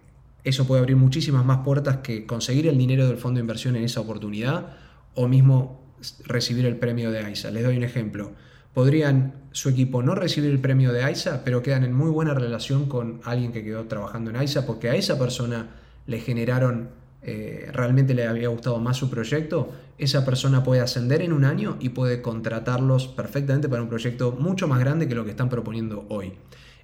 eso 0.45 0.67
puede 0.67 0.81
abrir 0.81 0.97
muchísimas 0.97 1.45
más 1.45 1.65
puertas 1.65 1.99
que 1.99 2.27
conseguir 2.27 2.69
el 2.69 2.79
dinero 2.79 3.09
del 3.09 3.17
fondo 3.17 3.39
de 3.39 3.43
inversión 3.43 3.77
en 3.77 3.85
esa 3.85 4.01
oportunidad 4.01 4.77
o 5.15 5.27
mismo 5.27 5.84
recibir 6.25 6.67
el 6.67 6.77
premio 6.77 7.11
de 7.11 7.21
AISA. 7.21 7.51
Les 7.51 7.65
doy 7.65 7.77
un 7.77 7.85
ejemplo. 7.85 8.33
Podrían 8.73 9.35
su 9.53 9.69
equipo 9.69 10.03
no 10.03 10.15
recibir 10.15 10.51
el 10.51 10.59
premio 10.59 10.93
de 10.93 11.05
AISA, 11.05 11.45
pero 11.45 11.63
quedan 11.63 11.85
en 11.85 11.93
muy 11.93 12.11
buena 12.11 12.35
relación 12.35 12.87
con 12.89 13.21
alguien 13.25 13.53
que 13.53 13.63
quedó 13.63 13.85
trabajando 13.85 14.31
en 14.31 14.37
AISA 14.37 14.67
porque 14.67 14.91
a 14.91 14.97
esa 14.97 15.19
persona 15.19 15.69
le 16.07 16.21
generaron 16.21 16.89
eh, 17.27 17.71
realmente 17.73 18.13
le 18.13 18.27
había 18.27 18.49
gustado 18.49 18.79
más 18.79 18.99
su 18.99 19.09
proyecto, 19.09 19.73
esa 19.97 20.27
persona 20.27 20.63
puede 20.63 20.83
ascender 20.83 21.23
en 21.23 21.33
un 21.33 21.47
año 21.47 21.79
y 21.81 21.89
puede 21.89 22.21
contratarlos 22.21 23.09
perfectamente 23.09 23.67
para 23.67 23.81
un 23.81 23.89
proyecto 23.89 24.33
mucho 24.33 24.69
más 24.69 24.79
grande 24.79 25.09
que 25.09 25.15
lo 25.15 25.25
que 25.25 25.31
están 25.31 25.49
proponiendo 25.49 26.05
hoy. 26.11 26.35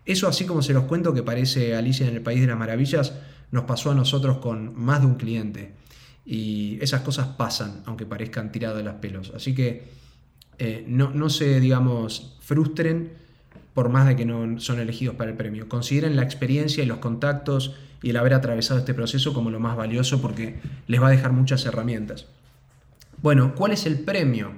Eso 0.06 0.28
así 0.28 0.46
como 0.46 0.62
se 0.62 0.72
los 0.72 0.84
cuento 0.84 1.12
que 1.12 1.22
parece 1.22 1.76
Alicia 1.76 2.08
en 2.08 2.16
el 2.16 2.22
País 2.22 2.40
de 2.40 2.46
las 2.46 2.58
Maravillas, 2.58 3.12
nos 3.50 3.64
pasó 3.64 3.90
a 3.90 3.94
nosotros 3.94 4.38
con 4.38 4.74
más 4.74 5.00
de 5.00 5.06
un 5.08 5.16
cliente. 5.16 5.74
Y 6.32 6.78
esas 6.80 7.00
cosas 7.00 7.26
pasan, 7.26 7.82
aunque 7.86 8.06
parezcan 8.06 8.52
tiradas 8.52 8.76
de 8.76 8.84
las 8.84 8.94
pelos. 8.94 9.32
Así 9.34 9.52
que 9.52 9.88
eh, 10.58 10.84
no, 10.86 11.10
no 11.10 11.28
se, 11.28 11.58
digamos, 11.58 12.36
frustren 12.38 13.10
por 13.74 13.88
más 13.88 14.06
de 14.06 14.14
que 14.14 14.24
no 14.24 14.60
son 14.60 14.78
elegidos 14.78 15.16
para 15.16 15.32
el 15.32 15.36
premio. 15.36 15.68
Consideren 15.68 16.14
la 16.14 16.22
experiencia 16.22 16.84
y 16.84 16.86
los 16.86 16.98
contactos 16.98 17.74
y 18.00 18.10
el 18.10 18.16
haber 18.16 18.34
atravesado 18.34 18.78
este 18.78 18.94
proceso 18.94 19.34
como 19.34 19.50
lo 19.50 19.58
más 19.58 19.76
valioso 19.76 20.22
porque 20.22 20.60
les 20.86 21.02
va 21.02 21.08
a 21.08 21.10
dejar 21.10 21.32
muchas 21.32 21.66
herramientas. 21.66 22.26
Bueno, 23.20 23.56
¿cuál 23.56 23.72
es 23.72 23.84
el 23.84 23.98
premio? 23.98 24.52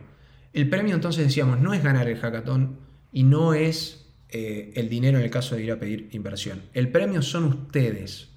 El 0.52 0.68
premio 0.68 0.94
entonces 0.94 1.24
decíamos 1.24 1.58
no 1.58 1.72
es 1.72 1.82
ganar 1.82 2.06
el 2.06 2.18
hackathon 2.18 2.76
y 3.12 3.22
no 3.22 3.54
es 3.54 4.04
eh, 4.28 4.74
el 4.76 4.90
dinero 4.90 5.16
en 5.16 5.24
el 5.24 5.30
caso 5.30 5.56
de 5.56 5.64
ir 5.64 5.72
a 5.72 5.78
pedir 5.78 6.10
inversión. 6.12 6.60
El 6.74 6.90
premio 6.90 7.22
son 7.22 7.44
ustedes. 7.44 8.28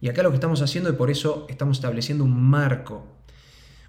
Y 0.00 0.08
acá 0.08 0.22
lo 0.22 0.30
que 0.30 0.36
estamos 0.36 0.62
haciendo 0.62 0.90
y 0.90 0.92
por 0.92 1.10
eso 1.10 1.46
estamos 1.48 1.78
estableciendo 1.78 2.24
un 2.24 2.40
marco. 2.40 3.06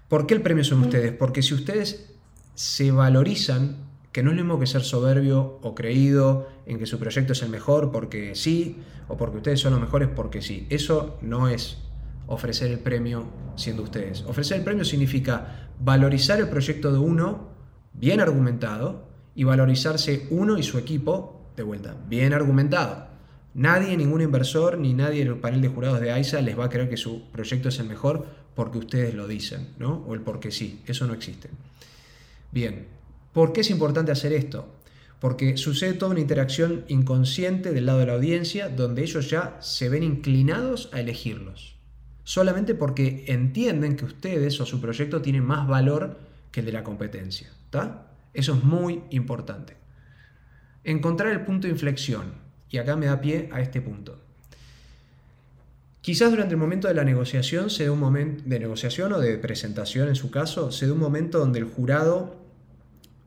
¿Por 0.08 0.26
qué 0.26 0.34
el 0.34 0.42
premio 0.42 0.64
son 0.64 0.80
ustedes? 0.80 1.12
Porque 1.12 1.42
si 1.42 1.54
ustedes 1.54 2.12
se 2.54 2.90
valorizan, 2.90 3.76
que 4.12 4.22
no 4.22 4.30
es 4.30 4.36
lo 4.36 4.42
mismo 4.42 4.58
que 4.58 4.66
ser 4.66 4.82
soberbio 4.82 5.60
o 5.62 5.74
creído 5.74 6.48
en 6.66 6.78
que 6.78 6.86
su 6.86 6.98
proyecto 6.98 7.32
es 7.32 7.42
el 7.42 7.48
mejor 7.48 7.92
porque 7.92 8.34
sí, 8.34 8.78
o 9.08 9.16
porque 9.16 9.36
ustedes 9.36 9.60
son 9.60 9.72
los 9.72 9.80
mejores 9.80 10.08
porque 10.08 10.42
sí. 10.42 10.66
Eso 10.68 11.18
no 11.22 11.48
es 11.48 11.78
ofrecer 12.26 12.70
el 12.70 12.80
premio 12.80 13.24
siendo 13.56 13.82
ustedes. 13.82 14.22
Ofrecer 14.22 14.58
el 14.58 14.64
premio 14.64 14.84
significa 14.84 15.68
valorizar 15.78 16.40
el 16.40 16.48
proyecto 16.48 16.92
de 16.92 16.98
uno 16.98 17.50
bien 17.92 18.20
argumentado 18.20 19.08
y 19.34 19.44
valorizarse 19.44 20.26
uno 20.30 20.58
y 20.58 20.62
su 20.62 20.78
equipo 20.78 21.52
de 21.56 21.62
vuelta, 21.62 21.96
bien 22.08 22.32
argumentado. 22.32 23.09
Nadie, 23.54 23.96
ningún 23.96 24.20
inversor, 24.20 24.78
ni 24.78 24.94
nadie 24.94 25.22
en 25.22 25.28
el 25.28 25.38
panel 25.38 25.60
de 25.60 25.68
jurados 25.68 26.00
de 26.00 26.12
AISA 26.12 26.40
les 26.40 26.58
va 26.58 26.66
a 26.66 26.68
creer 26.68 26.88
que 26.88 26.96
su 26.96 27.30
proyecto 27.30 27.68
es 27.68 27.78
el 27.78 27.88
mejor 27.88 28.26
porque 28.54 28.78
ustedes 28.78 29.14
lo 29.14 29.26
dicen, 29.26 29.68
¿no? 29.78 30.04
O 30.06 30.14
el 30.14 30.20
porque 30.20 30.50
sí, 30.50 30.82
eso 30.86 31.06
no 31.06 31.14
existe. 31.14 31.48
Bien, 32.52 32.86
¿Por 33.32 33.52
qué 33.52 33.60
es 33.60 33.70
importante 33.70 34.10
hacer 34.10 34.32
esto? 34.32 34.74
Porque 35.20 35.56
sucede 35.56 35.92
toda 35.92 36.10
una 36.12 36.20
interacción 36.20 36.84
inconsciente 36.88 37.72
del 37.72 37.86
lado 37.86 38.00
de 38.00 38.06
la 38.06 38.14
audiencia 38.14 38.68
donde 38.68 39.02
ellos 39.02 39.30
ya 39.30 39.56
se 39.60 39.88
ven 39.88 40.02
inclinados 40.02 40.88
a 40.92 41.00
elegirlos. 41.00 41.76
Solamente 42.24 42.74
porque 42.74 43.24
entienden 43.28 43.96
que 43.96 44.04
ustedes 44.04 44.60
o 44.60 44.66
su 44.66 44.80
proyecto 44.80 45.22
tienen 45.22 45.44
más 45.44 45.68
valor 45.68 46.18
que 46.50 46.60
el 46.60 46.66
de 46.66 46.72
la 46.72 46.82
competencia. 46.82 47.50
Eso 48.32 48.54
es 48.54 48.64
muy 48.64 49.02
importante. 49.10 49.76
Encontrar 50.82 51.30
el 51.32 51.44
punto 51.44 51.68
de 51.68 51.72
inflexión. 51.72 52.32
Y 52.70 52.78
acá 52.78 52.96
me 52.96 53.06
da 53.06 53.20
pie 53.20 53.48
a 53.52 53.60
este 53.60 53.80
punto. 53.80 54.18
Quizás 56.00 56.30
durante 56.30 56.54
el 56.54 56.60
momento 56.60 56.88
de 56.88 56.94
la 56.94 57.04
negociación 57.04 57.68
se 57.68 57.84
dé 57.84 57.90
un 57.90 58.00
momento 58.00 58.42
de 58.46 58.58
negociación 58.58 59.12
o 59.12 59.20
de 59.20 59.36
presentación 59.36 60.08
en 60.08 60.14
su 60.14 60.30
caso, 60.30 60.72
se 60.72 60.86
dé 60.86 60.92
un 60.92 60.98
momento 60.98 61.38
donde 61.38 61.58
el 61.58 61.66
jurado 61.66 62.36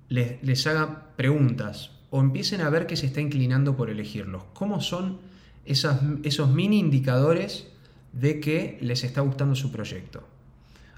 les, 0.10 0.68
haga 0.68 1.16
preguntas 1.16 1.92
o 2.10 2.20
empiecen 2.20 2.62
a 2.62 2.70
ver 2.70 2.88
que 2.88 2.96
se 2.96 3.06
está 3.06 3.22
inclinando 3.22 3.78
por 3.78 3.90
elegirlos. 3.90 4.44
¿Cómo 4.54 4.82
son 4.82 5.20
esos 5.66 6.50
mini 6.52 6.80
indicadores 6.80 7.68
de 8.12 8.40
que 8.40 8.80
les 8.82 9.04
está 9.04 9.22
gustando 9.22 9.56
su 9.56 9.72
proyecto? 9.72 10.24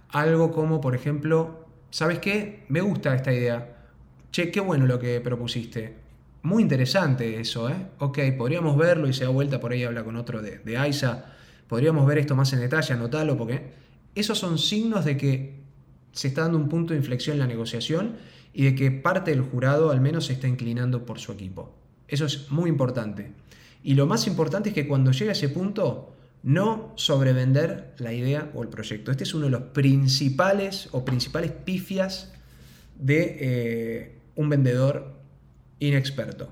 Algo 0.10 0.52
como, 0.52 0.80
por 0.80 0.96
ejemplo, 0.96 1.66
¿sabes 1.90 2.20
qué? 2.20 2.64
Me 2.70 2.80
gusta 2.80 3.16
esta 3.16 3.34
idea. 3.34 3.76
Che, 4.32 4.50
qué 4.50 4.62
bueno 4.62 4.86
lo 4.86 4.98
que 4.98 5.20
propusiste. 5.20 6.05
Muy 6.46 6.62
interesante 6.62 7.40
eso, 7.40 7.70
¿eh? 7.70 7.88
Ok, 7.98 8.20
podríamos 8.38 8.78
verlo 8.78 9.10
y 9.10 9.14
se 9.14 9.24
da 9.24 9.32
vuelta 9.32 9.60
por 9.60 9.72
ahí 9.72 9.84
habla 9.84 10.04
con 10.04 10.16
otro 10.16 10.44
de, 10.44 10.60
de 10.60 10.78
AISA. 10.78 11.26
Podríamos 11.68 12.06
ver 12.06 12.20
esto 12.20 12.36
más 12.36 12.54
en 12.54 12.60
detalle, 12.60 12.94
anotalo, 12.94 13.36
porque 13.36 13.72
esos 14.14 14.38
son 14.38 14.60
signos 14.60 15.06
de 15.06 15.18
que 15.18 15.64
se 16.12 16.28
está 16.28 16.42
dando 16.42 16.60
un 16.60 16.70
punto 16.70 16.94
de 16.94 17.00
inflexión 17.00 17.34
en 17.34 17.40
la 17.40 17.48
negociación 17.48 18.18
y 18.54 18.66
de 18.66 18.76
que 18.76 18.92
parte 18.92 19.32
del 19.32 19.42
jurado 19.42 19.90
al 19.90 20.02
menos 20.02 20.28
se 20.28 20.34
está 20.34 20.48
inclinando 20.48 21.04
por 21.04 21.18
su 21.18 21.32
equipo. 21.32 21.74
Eso 22.08 22.28
es 22.28 22.52
muy 22.52 22.70
importante. 22.70 23.32
Y 23.82 23.96
lo 23.96 24.06
más 24.06 24.28
importante 24.28 24.70
es 24.70 24.76
que 24.76 24.88
cuando 24.88 25.14
llegue 25.14 25.30
a 25.30 25.34
ese 25.34 25.50
punto, 25.50 26.14
no 26.44 26.94
sobrevender 26.94 27.96
la 27.98 28.14
idea 28.14 28.52
o 28.54 28.62
el 28.62 28.70
proyecto. 28.70 29.10
Este 29.10 29.24
es 29.24 29.34
uno 29.34 29.46
de 29.46 29.52
los 29.52 29.64
principales 29.74 30.90
o 30.92 31.04
principales 31.06 31.50
pifias 31.50 32.32
de 33.00 33.38
eh, 33.40 34.16
un 34.36 34.50
vendedor 34.50 35.15
inexperto. 35.80 36.50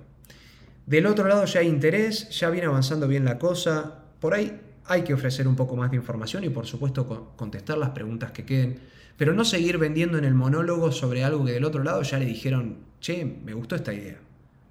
Del 0.86 1.06
otro 1.06 1.28
lado 1.28 1.46
ya 1.46 1.62
hay 1.62 1.68
interés, 1.68 2.30
ya 2.30 2.50
viene 2.50 2.68
avanzando 2.68 3.08
bien 3.08 3.26
la 3.26 3.40
cosa. 3.40 4.04
Por 4.20 4.34
ahí 4.34 4.60
hay 4.86 5.04
que 5.04 5.14
ofrecer 5.14 5.48
un 5.48 5.56
poco 5.56 5.76
más 5.76 5.92
de 5.92 5.98
información 5.98 6.44
y 6.44 6.50
por 6.50 6.66
supuesto 6.66 7.34
contestar 7.36 7.78
las 7.78 7.90
preguntas 7.90 8.32
que 8.32 8.46
queden 8.46 8.94
pero 9.18 9.34
no 9.34 9.46
seguir 9.46 9.78
vendiendo 9.78 10.18
en 10.18 10.26
el 10.26 10.34
monólogo 10.34 10.92
sobre 10.92 11.24
algo 11.24 11.46
que 11.46 11.52
del 11.52 11.66
otro 11.66 11.84
lado 11.84 12.02
ya 12.02 12.18
le 12.18 12.26
dijeron, 12.26 12.78
che, 13.00 13.26
me 13.26 13.54
gustó 13.54 13.76
esta 13.76 13.94
idea. 13.94 14.18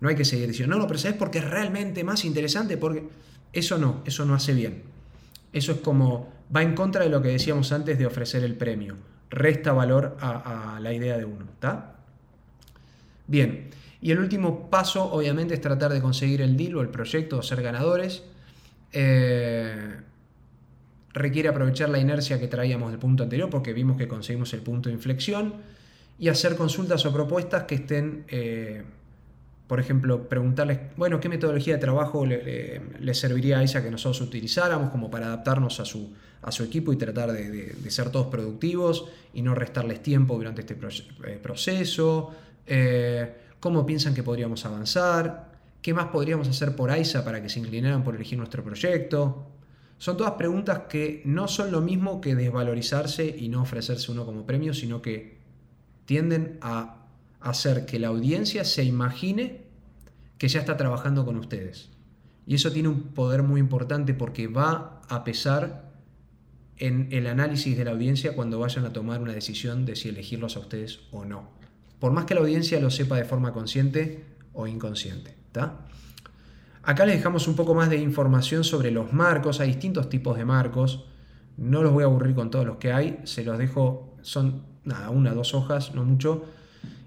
No 0.01 0.09
hay 0.09 0.17
que 0.17 0.25
seguir 0.25 0.49
diciendo, 0.49 0.75
no, 0.75 0.83
no, 0.83 0.89
pero 0.89 0.99
¿sabes 0.99 1.17
por 1.17 1.31
qué 1.31 1.39
es 1.39 1.49
realmente 1.49 2.03
más 2.03 2.25
interesante? 2.25 2.77
Porque 2.77 3.05
eso 3.53 3.79
no, 3.79 4.03
eso 4.05 4.25
no 4.25 4.35
hace 4.35 4.53
bien. 4.53 4.83
Eso 5.53 5.73
es 5.73 5.79
como, 5.79 6.33
va 6.55 6.63
en 6.63 6.75
contra 6.75 7.05
de 7.05 7.11
lo 7.11 7.23
que 7.23 7.29
decíamos 7.29 7.71
antes 7.73 7.99
de 7.99 8.07
ofrecer 8.07 8.43
el 8.43 8.57
premio. 8.57 8.97
Resta 9.31 9.73
valor 9.73 10.17
a, 10.21 10.79
la 10.81 10.93
idea 10.93 11.17
de 11.17 11.25
uno, 11.25 11.47
¿está? 11.55 11.95
Bien, 13.27 13.71
y 14.03 14.11
el 14.11 14.19
último 14.19 14.69
paso 14.69 15.05
obviamente 15.13 15.55
es 15.55 15.61
tratar 15.61 15.93
de 15.93 16.03
conseguir 16.03 16.43
el 16.43 16.57
deal 16.57 16.77
o 16.77 16.81
el 16.81 16.89
proyecto 16.89 17.39
o 17.39 17.43
ser 17.43 17.63
ganadores. 17.63 18.25
Eh, 18.93 19.95
requiere 21.15 21.49
aprovechar 21.49 21.89
la 21.89 22.01
inercia 22.01 22.41
que 22.41 22.49
traíamos 22.49 22.91
del 22.91 22.99
punto 22.99 23.23
anterior 23.23 23.49
porque 23.49 23.73
vimos 23.73 23.97
que 23.97 24.09
conseguimos 24.09 24.53
el 24.55 24.61
punto 24.61 24.89
de 24.89 24.97
inflexión 24.97 25.55
y 26.19 26.29
hacer 26.29 26.57
consultas 26.57 27.07
o 27.07 27.13
propuestas 27.13 27.63
que 27.63 27.77
estén, 27.77 28.25
eh, 28.27 28.83
por 29.69 29.79
ejemplo, 29.79 30.29
preguntarles, 30.29 30.81
bueno, 30.97 31.21
¿qué 31.21 31.29
metodología 31.29 31.75
de 31.75 31.81
trabajo 31.81 32.27
le, 32.27 33.15
serviría 33.15 33.61
a 33.61 33.63
ella 33.63 33.85
que 33.85 33.91
nosotros 33.91 34.21
utilizáramos 34.21 34.91
como 34.91 35.13
para 35.13 35.27
adaptarnos 35.27 35.79
a 35.79 35.85
su, 35.85 36.13
a 36.43 36.51
su 36.51 36.65
equipo 36.65 36.93
y 36.93 36.97
tratar 36.97 37.31
de, 37.31 37.73
ser 37.89 38.11
todos 38.11 38.27
productivos 38.27 39.07
y 39.33 39.43
no 39.43 39.55
restarles 39.55 40.03
tiempo 40.03 40.35
durante 40.35 40.63
este 40.63 40.75
eh, 40.75 41.39
proceso? 41.41 42.35
¿Cómo 43.63 43.87
piensan 43.87 44.13
que 44.13 44.25
podríamos 44.25 44.67
avanzar? 44.67 45.53
¿Qué 45.83 45.95
más 45.95 46.07
podríamos 46.07 46.49
hacer 46.49 46.75
por 46.75 46.91
AISA 46.91 47.25
para 47.25 47.41
que 47.41 47.49
se 47.49 47.61
inclinaran 47.61 48.03
por 48.03 48.17
elegir 48.17 48.37
nuestro 48.37 48.65
proyecto? 48.65 49.53
Son 49.99 50.17
todas 50.17 50.33
preguntas 50.33 50.81
que 50.89 51.23
no 51.27 51.47
son 51.47 51.71
lo 51.71 51.81
mismo 51.81 52.21
que 52.21 52.35
desvalorizarse 52.35 53.25
y 53.25 53.49
no 53.49 53.63
ofrecerse 53.63 54.11
uno 54.11 54.27
como 54.27 54.47
premio, 54.47 54.75
sino 54.75 55.01
que 55.01 55.39
tienden 56.07 56.59
a 56.61 57.07
hacer 57.39 57.87
que 57.87 58.01
la 58.01 58.09
audiencia 58.09 58.65
se 58.65 58.83
imagine 58.83 59.63
que 60.39 60.49
ya 60.49 60.59
está 60.59 60.77
trabajando 60.77 61.25
con 61.25 61.37
ustedes. 61.37 61.91
Y 62.49 62.57
eso 62.57 62.73
tiene 62.73 62.89
un 62.89 63.15
poder 63.15 63.45
muy 63.45 63.61
importante 63.61 64.13
porque 64.13 64.49
va 64.49 65.01
a 65.09 65.23
pesar 65.23 65.93
en 66.79 67.07
el 67.13 67.29
análisis 67.29 67.79
de 67.79 67.85
la 67.85 67.93
audiencia 67.93 68.35
cuando 68.35 68.59
vayan 68.59 68.87
a 68.87 68.93
tomar 68.93 69.23
una 69.23 69.35
decisión 69.35 69.87
de 69.87 69.95
si 69.95 70.09
elegirlos 70.09 70.57
a 70.57 70.59
ustedes 70.59 71.03
o 71.13 71.25
no. 71.25 71.62
Por 72.03 72.11
más 72.11 72.25
que 72.25 72.35
la 72.35 72.41
audiencia 72.41 72.81
lo 72.81 72.91
sepa 72.91 73.15
de 73.15 73.25
forma 73.25 73.53
consciente 73.53 74.25
o 74.55 74.67
inconsciente. 74.67 75.37
Acá 76.83 77.07
les 77.07 77.15
dejamos 77.15 77.47
un 77.47 77.55
poco 77.55 77.77
más 77.77 77.91
de 77.91 77.97
información 77.97 78.65
sobre 78.65 78.91
los 78.91 79.13
marcos, 79.13 79.61
hay 79.61 79.69
distintos 79.69 80.09
tipos 80.09 80.37
de 80.37 80.45
marcos, 80.45 81.05
no 81.57 81.81
los 81.81 81.93
voy 81.93 82.03
a 82.03 82.07
aburrir 82.07 82.35
con 82.35 82.51
todos 82.51 82.67
los 82.67 82.79
que 82.79 82.93
hay, 82.93 83.21
se 83.23 83.45
los 83.45 83.57
dejo, 83.57 84.17
son 84.23 84.65
nada, 84.83 85.11
una, 85.11 85.33
dos 85.33 85.55
hojas, 85.55 85.95
no 85.95 86.05
mucho, 86.05 86.45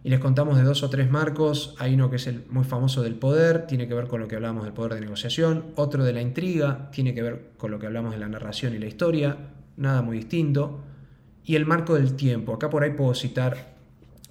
y 0.01 0.09
les 0.09 0.21
contamos 0.21 0.55
de 0.55 0.63
dos 0.63 0.81
o 0.81 0.89
tres 0.89 1.11
marcos, 1.11 1.75
hay 1.77 1.95
uno 1.95 2.09
que 2.09 2.15
es 2.15 2.27
el 2.27 2.45
muy 2.49 2.63
famoso 2.63 3.03
del 3.03 3.15
poder, 3.15 3.67
tiene 3.67 3.89
que 3.89 3.95
ver 3.95 4.07
con 4.07 4.21
lo 4.21 4.29
que 4.29 4.37
hablamos 4.37 4.63
del 4.63 4.71
poder 4.71 4.93
de 4.93 5.01
negociación, 5.01 5.73
otro 5.75 6.05
de 6.05 6.13
la 6.13 6.21
intriga, 6.21 6.89
tiene 6.91 7.13
que 7.13 7.21
ver 7.21 7.51
con 7.57 7.69
lo 7.69 7.79
que 7.79 7.87
hablamos 7.87 8.13
de 8.13 8.19
la 8.19 8.29
narración 8.29 8.73
y 8.73 8.79
la 8.79 8.85
historia, 8.85 9.35
nada 9.75 10.01
muy 10.01 10.15
distinto, 10.15 10.85
y 11.43 11.57
el 11.57 11.65
marco 11.65 11.95
del 11.95 12.15
tiempo, 12.15 12.53
acá 12.53 12.69
por 12.69 12.83
ahí 12.83 12.91
puedo 12.91 13.13
citar 13.13 13.74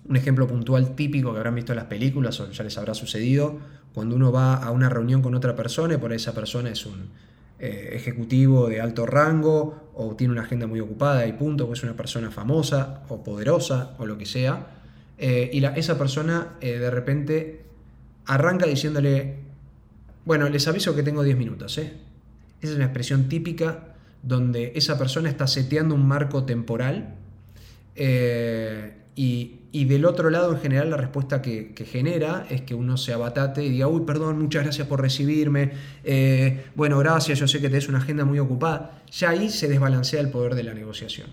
un 0.07 0.17
ejemplo 0.17 0.47
puntual 0.47 0.95
típico 0.95 1.33
que 1.33 1.39
habrán 1.39 1.55
visto 1.55 1.73
en 1.73 1.77
las 1.77 1.87
películas 1.87 2.39
o 2.41 2.51
ya 2.51 2.65
les 2.65 2.77
habrá 2.77 2.95
sucedido, 2.95 3.59
cuando 3.95 4.17
uno 4.17 4.33
va 4.33 4.57
a 4.57 4.71
una 4.71 4.89
reunión 4.89 5.23
con 5.23 5.35
otra 5.35 5.57
persona 5.57 5.95
y 5.95 5.97
por 5.97 6.11
ahí 6.11 6.17
esa 6.17 6.35
persona 6.35 6.71
es 6.71 6.85
un 6.85 7.09
eh, 7.59 7.91
ejecutivo 7.93 8.69
de 8.69 8.81
alto 8.81 9.07
rango 9.07 9.91
o 9.95 10.15
tiene 10.17 10.33
una 10.33 10.43
agenda 10.43 10.67
muy 10.67 10.81
ocupada 10.81 11.27
y 11.27 11.33
punto, 11.33 11.67
o 11.67 11.73
es 11.73 11.83
una 11.83 11.95
persona 11.95 12.31
famosa 12.31 13.05
o 13.09 13.23
poderosa 13.23 13.95
o 13.99 14.07
lo 14.07 14.19
que 14.19 14.27
sea, 14.27 14.67
eh, 15.17 15.51
y 15.53 15.65
esa 15.65 15.97
persona 15.97 16.57
eh, 16.61 16.79
de 16.79 16.91
repente 16.91 17.65
arranca 18.27 18.67
diciéndole, 18.67 19.37
bueno, 20.25 20.49
les 20.49 20.67
aviso 20.67 20.95
que 20.95 21.03
tengo 21.03 21.23
10 21.23 21.37
minutos. 21.37 21.79
Esa 21.79 21.93
es 22.61 22.75
una 22.75 22.85
expresión 22.85 23.29
típica 23.29 23.95
donde 24.23 24.73
esa 24.75 24.99
persona 24.99 25.31
está 25.31 25.47
seteando 25.47 25.95
un 25.95 26.07
marco 26.07 26.45
temporal 26.45 27.15
y 29.15 29.61
y 29.75 29.87
del 29.87 30.05
otro 30.05 30.31
lado, 30.31 30.53
en 30.53 30.61
general, 30.61 30.89
la 30.89 30.97
respuesta 30.97 31.43
que, 31.43 31.75
genera 31.85 32.47
es 32.49 32.61
que 32.61 32.77
uno 32.77 32.97
se 32.97 33.13
abatate 33.13 33.65
y 33.65 33.71
diga, 33.71 33.89
uy, 33.89 34.03
perdón, 34.03 34.39
muchas 34.39 34.63
gracias 34.63 34.87
por 34.87 35.01
recibirme, 35.01 35.73
eh, 36.05 36.67
bueno, 36.77 36.97
gracias, 37.01 37.41
yo 37.41 37.49
sé 37.49 37.61
que 37.61 37.69
tenés 37.69 37.89
una 37.89 37.99
agenda 37.99 38.25
muy 38.25 38.39
ocupada. 38.39 39.03
Ya 39.11 39.31
ahí 39.31 39.51
se 39.51 39.67
desbalancea 39.67 40.21
el 40.21 40.31
poder 40.31 40.55
de 40.55 40.63
la 40.63 40.75
negociación. 40.75 41.27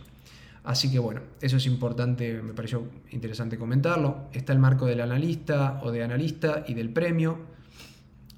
Así 0.63 0.91
que 0.91 0.97
bueno, 0.97 1.21
eso 1.39 1.57
es 1.57 1.67
importante, 1.67 2.41
me 2.41 2.53
pareció 2.53 2.83
interesante 3.11 3.59
comentarlo. 3.59 4.29
Está 4.33 4.53
el 4.53 4.59
marco 4.59 4.87
del 4.87 5.01
analista 5.01 5.79
o 5.83 5.91
de 5.91 6.01
analista 6.01 6.63
y 6.67 6.73
del 6.73 6.89
premio. 6.89 7.41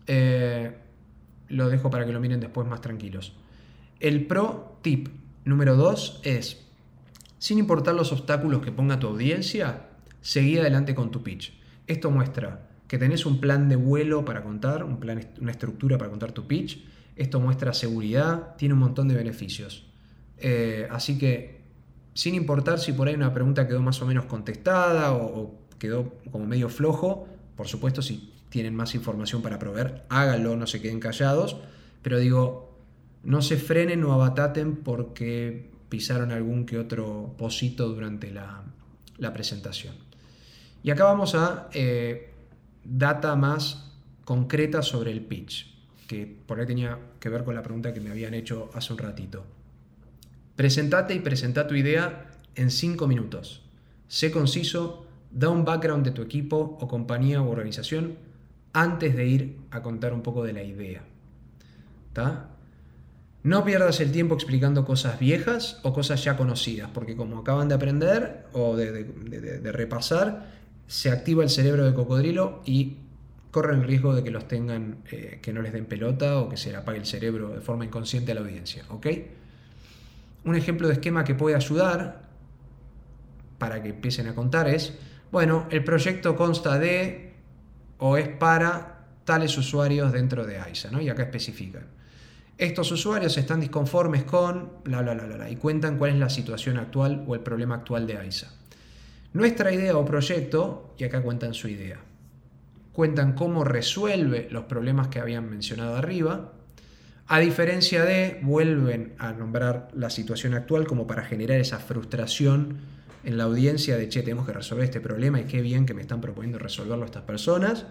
Eh, 0.05 0.69
lo 1.47 1.69
dejo 1.69 1.89
para 1.89 2.05
que 2.05 2.11
lo 2.11 2.19
miren 2.19 2.41
después 2.41 2.67
más 2.67 2.81
tranquilos. 2.81 3.37
El 4.01 4.25
pro 4.27 4.79
tip 4.81 5.07
número 5.45 5.77
2 5.77 6.19
es, 6.25 6.65
sin 7.43 7.59
importar 7.59 7.93
los 7.93 8.13
obstáculos 8.13 8.61
que 8.61 8.71
ponga 8.71 8.99
tu 8.99 9.07
audiencia, 9.07 9.87
seguí 10.21 10.57
adelante 10.57 10.95
con 10.95 11.11
tu 11.11 11.23
pitch. 11.23 11.51
Esto 11.87 12.09
muestra 12.09 12.69
que 12.87 12.97
tenés 12.97 13.25
un 13.25 13.41
plan 13.41 13.67
de 13.67 13.75
vuelo 13.75 14.23
para 14.23 14.43
contar, 14.43 14.85
una 14.85 15.51
estructura 15.51 15.97
para 15.97 16.09
contar 16.09 16.31
tu 16.31 16.47
pitch. 16.47 16.85
Esto 17.17 17.41
muestra 17.41 17.73
seguridad, 17.73 18.55
tiene 18.55 18.75
un 18.75 18.79
montón 18.79 19.09
de 19.09 19.15
beneficios. 19.15 19.85
Eh, 20.37 20.87
así 20.89 21.17
que, 21.17 21.59
sin 22.13 22.33
importar 22.33 22.79
si 22.79 22.93
por 22.93 23.09
ahí 23.09 23.15
una 23.15 23.33
pregunta 23.33 23.67
quedó 23.67 23.81
más 23.81 24.01
o 24.01 24.05
menos 24.05 24.23
contestada 24.23 25.11
o, 25.11 25.59
quedó 25.77 26.13
como 26.31 26.45
medio 26.45 26.69
flojo, 26.69 27.27
por 27.57 27.67
supuesto, 27.67 28.01
si 28.01 28.31
tienen 28.47 28.73
más 28.73 28.95
información 28.95 29.41
para 29.41 29.59
proveer, 29.59 30.05
háganlo, 30.07 30.55
no 30.55 30.65
se 30.65 30.81
queden 30.81 31.01
callados. 31.01 31.57
Pero 32.03 32.19
digo, 32.19 32.79
no 33.21 33.41
se 33.41 33.57
frenen 33.57 34.01
o 34.05 34.13
abataten 34.13 34.77
porque 34.77 35.72
pisaron 35.93 36.31
algún 36.31 36.65
que 36.65 36.79
otro 36.79 37.35
posito 37.37 37.87
durante 37.87 38.31
la 38.31 39.31
presentación. 39.31 39.93
Y 40.81 40.89
acá 40.89 41.03
vamos 41.03 41.35
a 41.35 41.69
eh, 41.71 42.33
data 42.83 43.35
más 43.35 43.91
concreta 44.25 44.81
sobre 44.81 45.11
el 45.11 45.21
pitch, 45.21 45.71
que 46.07 46.25
por 46.25 46.59
ahí 46.59 46.65
tenía 46.65 46.97
que 47.19 47.29
ver 47.29 47.43
con 47.43 47.53
la 47.53 47.61
pregunta 47.61 47.93
que 47.93 48.01
me 48.01 48.09
habían 48.09 48.33
hecho 48.33 48.71
hace 48.73 48.91
un 48.91 48.97
ratito. 48.97 49.45
Presentate 50.55 51.13
y 51.13 51.19
presenta 51.19 51.67
tu 51.67 51.75
idea 51.75 52.31
en 52.55 52.71
5 52.71 53.07
minutos. 53.07 53.61
Sé 54.07 54.31
conciso, 54.31 55.05
da 55.29 55.49
un 55.49 55.63
background 55.63 56.03
de 56.03 56.11
tu 56.11 56.23
equipo 56.23 56.77
o 56.81 56.87
compañía 56.87 57.39
u 57.41 57.49
organización 57.49 58.17
antes 58.73 59.15
de 59.15 59.27
ir 59.27 59.57
a 59.69 59.83
contar 59.83 60.11
un 60.11 60.23
poco 60.23 60.43
de 60.43 60.53
la 60.53 60.63
idea. 60.63 61.03
No 63.43 63.65
pierdas 63.65 63.99
el 63.99 64.11
tiempo 64.11 64.35
explicando 64.35 64.85
cosas 64.85 65.19
viejas 65.19 65.79
o 65.83 65.93
cosas 65.93 66.23
ya 66.23 66.37
conocidas, 66.37 66.89
porque 66.93 67.15
como 67.15 67.39
acaban 67.39 67.67
de 67.67 67.75
aprender 67.75 68.45
o 68.53 68.75
de 68.77 69.71
repasar, 69.71 70.47
se 70.87 71.11
activa 71.11 71.43
el 71.43 71.49
cerebro 71.49 71.85
de 71.85 71.93
cocodrilo 71.93 72.61
y 72.65 72.97
corren 73.53 73.81
el 73.81 73.87
riesgo 73.87 74.15
de 74.15 74.23
que 74.23 74.31
los 74.31 74.47
tengan, 74.47 74.97
eh, 75.11 75.39
que 75.41 75.53
no 75.53 75.61
les 75.61 75.71
den 75.71 75.85
pelota 75.85 76.39
o 76.39 76.49
que 76.49 76.57
se 76.57 76.71
le 76.71 76.77
apague 76.77 76.97
el 76.97 77.05
cerebro 77.05 77.49
de 77.49 77.61
forma 77.61 77.85
inconsciente 77.85 78.31
a 78.31 78.35
la 78.35 78.41
audiencia. 78.41 78.83
Un 80.43 80.55
ejemplo 80.55 80.87
de 80.87 80.95
esquema 80.95 81.23
que 81.23 81.35
puede 81.35 81.55
ayudar 81.55 82.23
para 83.59 83.81
que 83.81 83.89
empiecen 83.89 84.27
a 84.27 84.33
contar 84.33 84.67
es, 84.67 84.93
bueno, 85.31 85.67
el 85.69 85.83
proyecto 85.83 86.35
consta 86.35 86.79
de 86.79 87.33
o 87.99 88.17
es 88.17 88.27
para 88.27 89.05
tales 89.23 89.55
usuarios 89.55 90.11
dentro 90.11 90.45
de 90.45 90.57
AISA, 90.57 90.89
¿no? 90.89 90.99
Y 90.99 91.09
acá 91.09 91.23
especifican. 91.23 91.85
Estos 92.57 92.91
usuarios 92.91 93.37
están 93.37 93.59
disconformes 93.59 94.23
con 94.23 94.71
bla, 94.83 95.01
bla, 95.01 95.13
bla, 95.13 95.25
bla, 95.25 95.49
y 95.49 95.55
cuentan 95.55 95.97
cuál 95.97 96.11
es 96.11 96.17
la 96.17 96.29
situación 96.29 96.77
actual 96.77 97.23
o 97.27 97.35
el 97.35 97.41
problema 97.41 97.75
actual 97.75 98.05
de 98.07 98.17
AISA. 98.17 98.53
Nuestra 99.33 99.73
idea 99.73 99.97
o 99.97 100.05
proyecto, 100.05 100.93
y 100.97 101.03
acá 101.03 101.21
cuentan 101.21 101.53
su 101.53 101.67
idea 101.67 101.99
cuentan 102.93 103.33
cómo 103.33 103.63
resuelve 103.63 104.47
los 104.51 104.65
problemas 104.65 105.09
que 105.09 105.19
habían 105.19 105.49
mencionado 105.49 105.97
arriba. 105.97 106.53
A 107.27 107.39
diferencia 107.39 108.05
de, 108.05 108.39
vuelven 108.43 109.15
a 109.17 109.33
nombrar 109.33 109.89
la 109.93 110.09
situación 110.09 110.53
actual 110.53 110.85
como 110.85 111.07
para 111.07 111.23
generar 111.23 111.59
esa 111.59 111.79
frustración 111.79 112.77
en 113.23 113.37
la 113.37 113.45
audiencia 113.45 113.97
de, 113.97 114.09
che, 114.09 114.21
tenemos 114.21 114.45
que 114.45 114.53
resolver 114.53 114.85
este 114.85 115.01
problema 115.01 115.39
y 115.39 115.45
qué 115.45 115.61
bien 115.61 115.85
que 115.85 115.93
me 115.93 116.01
están 116.01 116.21
proponiendo 116.21 116.59
resolverlo 116.59 117.05
estas 117.05 117.23
personas. 117.23 117.87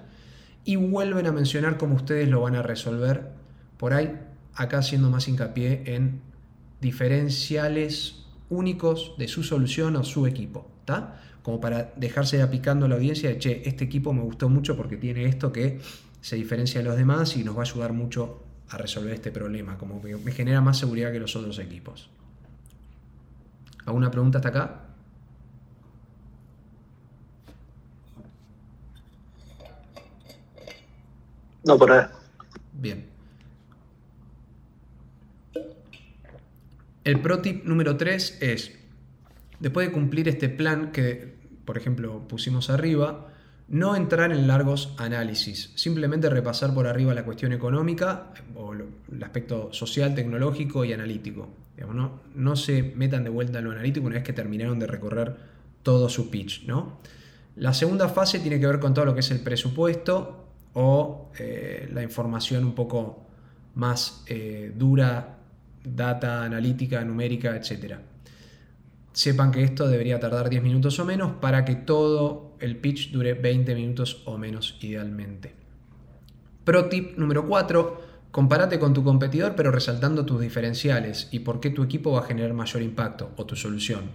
Y 0.65 0.77
vuelven 0.77 1.27
a 1.27 1.33
mencionar 1.33 1.77
cómo 1.79 1.97
ustedes 1.97 2.29
lo 2.29 2.43
van 2.43 2.55
a 2.55 2.63
resolver 2.63 3.31
por 3.79 3.95
ahí, 3.95 4.17
acá 4.55 4.79
haciendo 4.79 5.11
más 5.11 5.29
hincapié 5.29 5.83
en 5.87 6.21
diferenciales 6.81 8.25
únicos 8.49 9.15
de 9.19 9.29
su 9.29 9.43
solución 9.43 9.97
o 9.97 10.05
su 10.05 10.27
equipo. 10.27 10.69
¿está? 10.81 11.19
como 11.43 11.61
para 11.61 11.93
dejarse 11.97 12.39
ya 12.39 12.51
picando 12.51 12.89
la 12.89 12.95
audiencia 12.95 13.29
de, 13.29 13.39
che, 13.39 13.63
este 13.69 13.85
equipo 13.85 14.13
me 14.13 14.23
gustó 14.23 14.49
mucho 14.49 14.77
porque 14.77 14.97
tiene 14.97 15.25
esto 15.27 15.53
que 15.53 15.81
se 16.21 16.37
diferencia 16.37 16.81
de 16.81 16.87
los 16.87 16.97
demás 16.97 17.37
y 17.37 17.43
nos 17.43 17.57
va 17.57 17.61
a 17.61 17.65
ayudar 17.65 17.93
mucho 17.93 18.43
a 18.71 18.79
resolver 18.79 19.13
este 19.13 19.33
problema, 19.33 19.77
como 19.77 20.01
que 20.01 20.17
me 20.17 20.33
genera 20.33 20.61
más 20.61 20.79
seguridad 20.79 21.13
que 21.13 21.19
los 21.19 21.35
otros 21.37 21.59
equipos. 21.59 22.09
¿Alguna 23.85 24.11
pregunta 24.11 24.39
hasta 24.39 24.49
acá? 24.49 24.81
No, 31.65 31.77
por 31.77 31.91
ahora. 31.91 32.13
Bien. 32.73 33.12
El 37.05 37.21
pro 37.21 37.41
tip 37.41 37.65
número 37.65 37.97
3 37.97 38.39
es 38.41 38.73
después 39.61 39.89
de 39.89 39.93
cumplir 39.93 40.29
este 40.29 40.49
plan 40.49 40.93
que, 40.93 41.35
por 41.65 41.77
ejemplo, 41.77 42.27
pusimos 42.29 42.71
arriba, 42.71 43.29
no 43.69 43.97
entrar 43.97 44.33
en 44.33 44.47
largos 44.47 44.95
análisis, 44.99 45.73
simplemente 45.75 46.29
repasar 46.29 46.75
por 46.75 46.87
arriba 46.87 47.15
la 47.15 47.25
cuestión 47.25 47.53
económica 47.53 48.33
o 48.55 48.73
el 48.75 49.23
aspecto 49.23 49.73
social, 49.73 50.15
tecnológico 50.15 50.85
y 50.85 50.93
analítico. 50.93 51.49
¿no? 51.93 52.21
no 52.35 52.55
se 52.55 52.83
metan 52.83 53.25
de 53.25 53.31
vuelta 53.31 53.59
en 53.59 53.65
lo 53.65 53.73
analítico 53.73 54.07
una 54.07 54.17
vez 54.17 54.25
que 54.25 54.33
terminaron 54.33 54.79
de 54.79 54.87
recorrer 54.87 55.35
todo 55.83 56.09
su 56.09 56.31
pitch. 56.31 56.65
¿no? 56.67 56.99
La 57.57 57.75
segunda 57.75 58.09
fase 58.09 58.39
tiene 58.39 58.61
que 58.61 58.67
ver 58.67 58.79
con 58.79 58.95
todo 58.95 59.07
lo 59.07 59.15
que 59.15 59.21
es 59.21 59.31
el 59.31 59.41
presupuesto 59.41 60.47
o 60.75 61.31
eh, 61.39 61.89
la 61.93 62.03
información 62.03 62.65
un 62.65 62.75
poco 62.75 63.27
más 63.75 64.23
eh, 64.27 64.73
dura, 64.77 65.39
data 65.85 66.45
analítica, 66.45 67.05
numérica, 67.05 67.57
etcétera 67.57 68.01
sepan 69.13 69.53
que 69.53 69.63
esto 69.63 69.89
debería 69.89 70.21
tardar 70.21 70.49
10 70.49 70.63
minutos 70.63 70.99
o 70.99 71.05
menos 71.05 71.33
para 71.41 71.65
que 71.65 71.75
todo 71.75 72.57
el 72.61 72.77
pitch 72.77 73.11
dure 73.11 73.35
20 73.35 73.75
minutos 73.75 74.23
o 74.25 74.39
menos 74.39 74.79
idealmente. 74.81 75.55
Pro 76.65 76.89
tip 76.89 77.19
número 77.19 77.47
4. 77.47 78.13
Compárate 78.31 78.79
con 78.79 78.95
tu 78.95 79.05
competidor 79.05 79.55
pero 79.55 79.71
resaltando 79.71 80.25
tus 80.25 80.41
diferenciales 80.41 81.29
y 81.33 81.41
por 81.41 81.61
qué 81.61 81.71
tu 81.71 81.83
equipo 81.83 82.13
va 82.13 82.21
a 82.21 82.25
generar 82.25 82.55
mayor 82.55 82.83
impacto 82.83 83.31
o 83.37 83.45
tu 83.45 83.57
solución. 83.57 84.11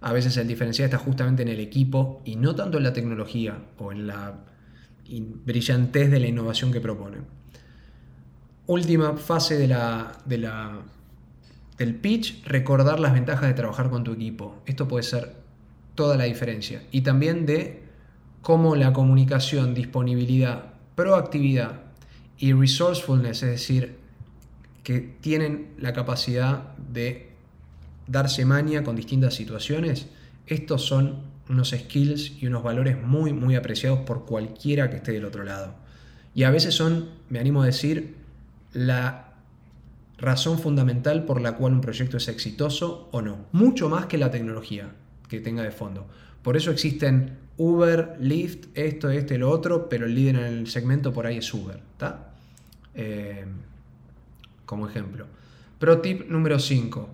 A 0.00 0.12
veces 0.12 0.36
el 0.36 0.46
diferencial 0.46 0.84
está 0.84 0.98
justamente 0.98 1.42
en 1.42 1.48
el 1.48 1.58
equipo 1.58 2.22
y 2.24 2.36
no 2.36 2.54
tanto 2.54 2.76
en 2.76 2.84
la 2.84 2.92
tecnología 2.92 3.58
o 3.78 3.90
en 3.92 4.06
la 4.06 4.44
brillantez 5.08 6.10
de 6.10 6.20
la 6.20 6.26
innovación 6.26 6.70
que 6.70 6.80
proponen. 6.80 7.37
Última 8.68 9.16
fase 9.16 9.56
de 9.56 9.66
la, 9.66 10.12
de 10.26 10.38
la 10.38 10.82
el 11.78 11.94
pitch, 11.94 12.44
recordar 12.44 13.00
las 13.00 13.14
ventajas 13.14 13.48
de 13.48 13.54
trabajar 13.54 13.88
con 13.88 14.04
tu 14.04 14.12
equipo. 14.12 14.62
Esto 14.66 14.86
puede 14.86 15.04
ser 15.04 15.36
toda 15.94 16.18
la 16.18 16.24
diferencia. 16.24 16.82
Y 16.90 17.00
también 17.00 17.46
de 17.46 17.82
cómo 18.42 18.76
la 18.76 18.92
comunicación, 18.92 19.72
disponibilidad, 19.72 20.74
proactividad 20.94 21.80
y 22.36 22.52
resourcefulness, 22.52 23.42
es 23.42 23.50
decir, 23.50 23.96
que 24.82 25.00
tienen 25.00 25.68
la 25.78 25.94
capacidad 25.94 26.76
de 26.76 27.30
darse 28.06 28.44
maña 28.44 28.84
con 28.84 28.96
distintas 28.96 29.34
situaciones, 29.34 30.08
estos 30.46 30.84
son 30.84 31.22
unos 31.48 31.70
skills 31.70 32.42
y 32.42 32.48
unos 32.48 32.62
valores 32.62 33.02
muy, 33.02 33.32
muy 33.32 33.54
apreciados 33.54 34.00
por 34.00 34.26
cualquiera 34.26 34.90
que 34.90 34.96
esté 34.96 35.12
del 35.12 35.24
otro 35.24 35.42
lado. 35.42 35.74
Y 36.34 36.42
a 36.42 36.50
veces 36.50 36.74
son, 36.74 37.08
me 37.30 37.38
animo 37.38 37.62
a 37.62 37.66
decir, 37.66 38.17
la 38.78 39.32
razón 40.18 40.58
fundamental 40.58 41.24
por 41.24 41.40
la 41.40 41.56
cual 41.56 41.72
un 41.72 41.80
proyecto 41.80 42.16
es 42.16 42.28
exitoso 42.28 43.08
o 43.10 43.22
no. 43.22 43.46
Mucho 43.52 43.88
más 43.88 44.06
que 44.06 44.18
la 44.18 44.30
tecnología 44.30 44.92
que 45.28 45.40
tenga 45.40 45.64
de 45.64 45.72
fondo. 45.72 46.06
Por 46.42 46.56
eso 46.56 46.70
existen 46.70 47.38
Uber, 47.56 48.16
Lyft, 48.20 48.66
esto, 48.74 49.10
este, 49.10 49.36
lo 49.36 49.50
otro, 49.50 49.88
pero 49.88 50.06
el 50.06 50.14
líder 50.14 50.36
en 50.36 50.44
el 50.44 50.66
segmento 50.68 51.12
por 51.12 51.26
ahí 51.26 51.38
es 51.38 51.52
Uber. 51.52 51.80
¿está? 51.92 52.30
Eh, 52.94 53.44
como 54.64 54.88
ejemplo. 54.88 55.26
Pro 55.80 56.00
tip 56.00 56.28
número 56.28 56.60
5. 56.60 57.08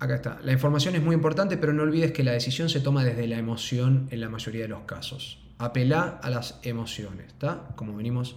Acá 0.00 0.16
está. 0.16 0.40
La 0.42 0.52
información 0.52 0.96
es 0.96 1.02
muy 1.02 1.14
importante, 1.14 1.56
pero 1.56 1.72
no 1.72 1.84
olvides 1.84 2.10
que 2.10 2.24
la 2.24 2.32
decisión 2.32 2.68
se 2.68 2.80
toma 2.80 3.04
desde 3.04 3.28
la 3.28 3.38
emoción 3.38 4.08
en 4.10 4.20
la 4.20 4.28
mayoría 4.28 4.62
de 4.62 4.68
los 4.68 4.82
casos. 4.82 5.38
Apela 5.58 6.18
a 6.22 6.28
las 6.30 6.58
emociones, 6.64 7.28
¿está? 7.28 7.68
Como 7.76 7.96
venimos 7.96 8.36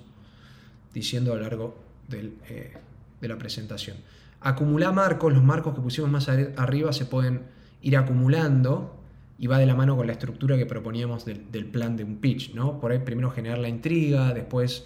diciendo 0.94 1.34
a 1.34 1.36
lo 1.36 1.42
largo 1.42 1.78
eh, 2.12 2.74
de 3.20 3.28
la 3.28 3.38
presentación. 3.38 3.98
Acumular 4.42 4.94
marcos, 4.94 5.34
los 5.34 5.44
marcos 5.44 5.76
que 5.76 5.82
pusimos 5.82 6.10
más 6.10 6.30
arriba 6.30 6.94
se 6.94 7.06
pueden 7.06 7.42
ir 7.82 7.98
acumulando 7.98 8.98
y 9.40 9.48
va 9.48 9.60
de 9.60 9.66
la 9.66 9.76
mano 9.76 9.96
con 9.96 10.08
la 10.08 10.14
estructura 10.14 10.58
que 10.58 10.66
proponíamos 10.66 11.26
del, 11.26 11.66
plan 11.66 11.96
de 11.96 12.04
un 12.04 12.18
pitch. 12.18 12.54
¿no? 12.54 12.80
Por 12.80 12.92
ahí 12.92 13.00
primero 13.00 13.32
generar 13.32 13.60
la 13.60 13.70
intriga, 13.70 14.34
después 14.34 14.86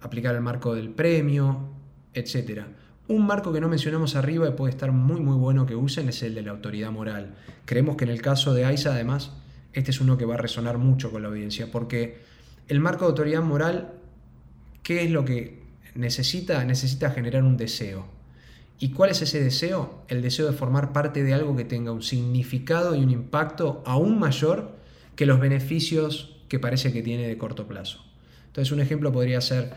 aplicar 0.00 0.34
el 0.34 0.40
marco 0.40 0.74
del 0.74 0.90
premio, 0.90 1.68
etc. 2.14 2.62
Un 3.08 3.26
marco 3.26 3.52
que 3.52 3.60
no 3.60 3.68
mencionamos 3.68 4.16
arriba 4.16 4.48
y 4.48 4.52
puede 4.52 4.70
estar 4.70 4.92
muy 4.92 5.20
muy 5.20 5.36
bueno 5.36 5.66
que 5.66 5.74
usen 5.74 6.08
es 6.08 6.22
el 6.22 6.34
de 6.34 6.42
la 6.42 6.52
autoridad 6.52 6.90
moral. 6.90 7.34
Creemos 7.64 7.96
que 7.96 8.04
en 8.04 8.10
el 8.10 8.22
caso 8.22 8.54
de 8.54 8.64
AISA 8.64 8.92
además 8.92 9.32
este 9.72 9.90
es 9.90 10.00
uno 10.00 10.16
que 10.16 10.24
va 10.24 10.34
a 10.34 10.38
resonar 10.38 10.78
mucho 10.78 11.10
con 11.10 11.22
la 11.22 11.28
audiencia 11.28 11.70
porque 11.70 12.18
el 12.68 12.80
marco 12.80 13.04
de 13.04 13.10
autoridad 13.10 13.42
moral, 13.42 13.94
¿qué 14.88 15.04
es 15.04 15.10
lo 15.10 15.22
que 15.22 15.58
necesita, 15.94 16.64
necesita 16.64 17.10
generar 17.10 17.42
un 17.42 17.58
deseo. 17.58 18.06
¿Y 18.78 18.92
cuál 18.92 19.10
es 19.10 19.20
ese 19.20 19.38
deseo? 19.38 20.02
El 20.08 20.22
deseo 20.22 20.46
de 20.46 20.54
formar 20.54 20.94
parte 20.94 21.22
de 21.22 21.34
algo 21.34 21.54
que 21.54 21.66
tenga 21.66 21.92
un 21.92 22.02
significado 22.02 22.94
y 22.94 23.02
un 23.02 23.10
impacto 23.10 23.82
aún 23.84 24.18
mayor 24.18 24.78
que 25.14 25.26
los 25.26 25.40
beneficios 25.40 26.40
que 26.48 26.58
parece 26.58 26.90
que 26.90 27.02
tiene 27.02 27.28
de 27.28 27.36
corto 27.36 27.68
plazo. 27.68 28.02
Entonces 28.46 28.72
un 28.72 28.80
ejemplo 28.80 29.12
podría 29.12 29.42
ser, 29.42 29.74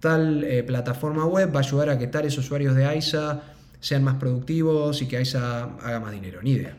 tal 0.00 0.42
eh, 0.42 0.64
plataforma 0.64 1.24
web 1.24 1.54
va 1.54 1.60
a 1.60 1.62
ayudar 1.62 1.90
a 1.90 1.96
que 1.96 2.08
tales 2.08 2.36
usuarios 2.36 2.74
de 2.74 2.84
AISA 2.84 3.44
sean 3.78 4.02
más 4.02 4.16
productivos 4.16 5.00
y 5.02 5.06
que 5.06 5.18
AISA 5.18 5.76
haga 5.76 6.00
más 6.00 6.10
dinero, 6.10 6.42
ni 6.42 6.54
idea, 6.54 6.76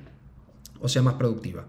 o 0.81 0.89
sea 0.89 1.01
más 1.01 1.13
productiva. 1.13 1.63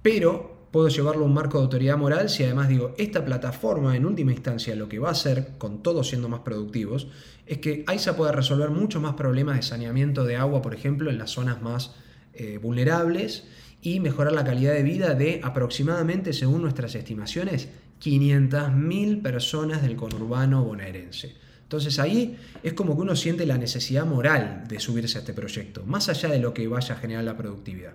Pero 0.00 0.55
puedo 0.76 0.88
llevarlo 0.88 1.22
a 1.22 1.26
un 1.26 1.32
marco 1.32 1.56
de 1.56 1.64
autoridad 1.64 1.96
moral 1.96 2.28
si 2.28 2.44
además 2.44 2.68
digo, 2.68 2.94
esta 2.98 3.24
plataforma 3.24 3.96
en 3.96 4.04
última 4.04 4.32
instancia 4.32 4.76
lo 4.76 4.90
que 4.90 4.98
va 4.98 5.08
a 5.08 5.12
hacer, 5.12 5.52
con 5.56 5.82
todos 5.82 6.08
siendo 6.08 6.28
más 6.28 6.40
productivos, 6.40 7.08
es 7.46 7.56
que 7.60 7.82
AISA 7.86 8.14
pueda 8.14 8.30
resolver 8.30 8.68
muchos 8.68 9.00
más 9.00 9.14
problemas 9.14 9.56
de 9.56 9.62
saneamiento 9.62 10.24
de 10.24 10.36
agua, 10.36 10.60
por 10.60 10.74
ejemplo, 10.74 11.08
en 11.08 11.16
las 11.16 11.30
zonas 11.30 11.62
más 11.62 11.94
eh, 12.34 12.58
vulnerables 12.60 13.44
y 13.80 14.00
mejorar 14.00 14.34
la 14.34 14.44
calidad 14.44 14.74
de 14.74 14.82
vida 14.82 15.14
de 15.14 15.40
aproximadamente, 15.42 16.34
según 16.34 16.60
nuestras 16.60 16.94
estimaciones, 16.94 17.70
500.000 18.04 19.22
personas 19.22 19.80
del 19.80 19.96
conurbano 19.96 20.62
bonaerense. 20.62 21.36
Entonces 21.62 21.98
ahí 21.98 22.36
es 22.62 22.74
como 22.74 22.96
que 22.96 23.00
uno 23.00 23.16
siente 23.16 23.46
la 23.46 23.56
necesidad 23.56 24.04
moral 24.04 24.64
de 24.68 24.78
subirse 24.78 25.16
a 25.16 25.20
este 25.22 25.32
proyecto, 25.32 25.86
más 25.86 26.10
allá 26.10 26.28
de 26.28 26.38
lo 26.38 26.52
que 26.52 26.68
vaya 26.68 26.96
a 26.96 26.98
generar 26.98 27.24
la 27.24 27.38
productividad. 27.38 27.94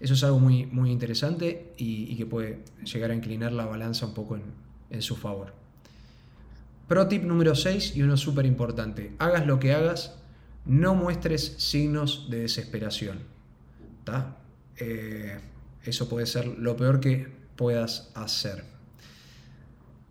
Eso 0.00 0.14
es 0.14 0.24
algo 0.24 0.38
muy, 0.38 0.64
muy 0.66 0.90
interesante 0.90 1.74
y, 1.76 2.16
que 2.16 2.24
puede 2.24 2.64
llegar 2.84 3.10
a 3.10 3.14
inclinar 3.14 3.52
la 3.52 3.66
balanza 3.66 4.06
un 4.06 4.14
poco 4.14 4.36
en, 4.90 5.02
su 5.02 5.14
favor. 5.14 5.52
Pro 6.88 7.06
tip 7.06 7.22
número 7.22 7.54
6 7.54 7.94
y 7.96 8.02
uno 8.02 8.16
súper 8.16 8.46
importante. 8.46 9.12
Hagas 9.18 9.46
lo 9.46 9.60
que 9.60 9.72
hagas, 9.72 10.16
no 10.64 10.94
muestres 10.94 11.54
signos 11.58 12.28
de 12.30 12.40
desesperación. 12.40 13.20
Eh, 14.78 15.38
eso 15.84 16.08
puede 16.08 16.26
ser 16.26 16.46
lo 16.46 16.76
peor 16.76 16.98
que 16.98 17.28
puedas 17.54 18.10
hacer. 18.14 18.64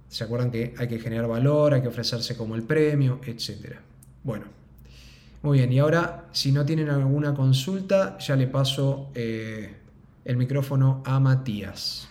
¿Se 0.08 0.23
acuerdan 0.23 0.52
que 0.52 0.73
hay 0.78 0.88
que 0.88 0.99
generar 0.99 1.28
valor, 1.28 1.73
hay 1.73 1.82
que 1.82 1.88
ofrecerse 1.88 2.38
como 2.38 2.56
el 2.56 2.63
premio, 2.63 3.19
etcétera? 3.25 3.82
Bueno, 4.23 4.45
muy 5.41 5.60
bien, 5.60 5.71
y 5.71 5.80
ahora 5.80 6.28
si 6.32 6.52
no 6.52 6.65
tienen 6.65 6.89
alguna 6.89 7.34
consulta, 7.34 8.17
ya 8.19 8.36
le 8.36 8.47
paso 8.47 9.12
eh, 9.15 9.78
el 10.29 10.37
micrófono 10.37 11.01
a 11.07 11.19
Matías. 11.19 12.07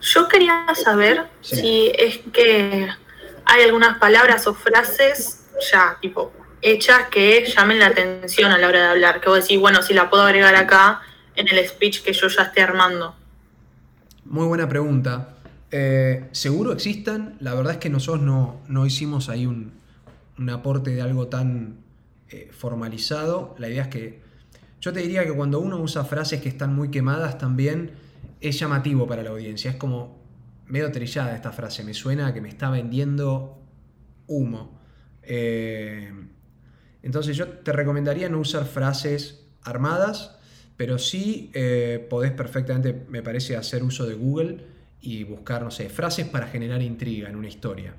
Yo 0.00 0.28
quería 0.28 0.66
saber 0.76 1.24
si 1.40 1.90
es 1.98 2.20
que 2.32 2.88
hay 3.44 3.62
algunas 3.64 3.98
palabras 3.98 4.46
o 4.46 4.54
frases 4.54 5.48
ya, 5.72 5.98
tipo, 6.00 6.32
hechas 6.60 7.08
que 7.08 7.44
llamen 7.44 7.80
la 7.80 7.88
atención 7.88 8.52
a 8.52 8.58
la 8.58 8.68
hora 8.68 8.78
de 8.78 8.86
hablar. 8.90 9.20
Que 9.20 9.30
vos 9.30 9.42
decís, 9.42 9.58
bueno, 9.58 9.82
si 9.82 9.94
la 9.94 10.10
puedo 10.10 10.22
agregar 10.22 10.54
acá 10.54 11.00
en 11.34 11.48
el 11.48 11.66
speech 11.66 12.04
que 12.04 12.12
yo 12.12 12.28
ya 12.28 12.42
esté 12.42 12.62
armando. 12.62 13.16
Muy 14.24 14.46
buena 14.46 14.68
pregunta. 14.68 15.34
Eh, 15.72 16.28
seguro 16.30 16.72
existan, 16.72 17.36
la 17.40 17.54
verdad 17.54 17.72
es 17.72 17.78
que 17.78 17.90
nosotros 17.90 18.22
no, 18.22 18.86
hicimos 18.86 19.28
ahí 19.28 19.46
un, 19.46 19.72
aporte 20.50 20.90
de 20.90 21.02
algo 21.02 21.26
tan 21.26 21.78
eh, 22.28 22.48
formalizado. 22.56 23.56
La 23.58 23.68
idea 23.68 23.82
es 23.82 23.88
que 23.88 24.31
yo 24.82 24.92
te 24.92 25.00
diría 25.00 25.24
que 25.24 25.32
cuando 25.32 25.60
uno 25.60 25.78
usa 25.78 26.04
frases 26.04 26.42
que 26.42 26.48
están 26.48 26.74
muy 26.74 26.90
quemadas 26.90 27.38
también 27.38 27.92
es 28.40 28.58
llamativo 28.58 29.06
para 29.06 29.22
la 29.22 29.30
audiencia. 29.30 29.70
Es 29.70 29.76
como 29.76 30.20
medio 30.66 30.90
trillada 30.90 31.36
esta 31.36 31.52
frase, 31.52 31.84
me 31.84 31.94
suena 31.94 32.34
que 32.34 32.40
me 32.40 32.48
está 32.48 32.68
vendiendo 32.68 33.62
humo. 34.26 34.80
Eh, 35.22 36.12
entonces 37.00 37.36
yo 37.36 37.46
te 37.46 37.72
recomendaría 37.72 38.28
no 38.28 38.40
usar 38.40 38.64
frases 38.64 39.46
armadas, 39.62 40.36
pero 40.76 40.98
sí 40.98 41.52
eh, 41.54 42.04
podés 42.10 42.32
perfectamente, 42.32 43.06
me 43.08 43.22
parece, 43.22 43.56
hacer 43.56 43.84
uso 43.84 44.04
de 44.04 44.14
Google 44.14 44.66
y 45.00 45.22
buscar, 45.22 45.62
no 45.62 45.70
sé, 45.70 45.90
frases 45.90 46.26
para 46.26 46.48
generar 46.48 46.82
intriga 46.82 47.28
en 47.28 47.36
una 47.36 47.46
historia. 47.46 47.94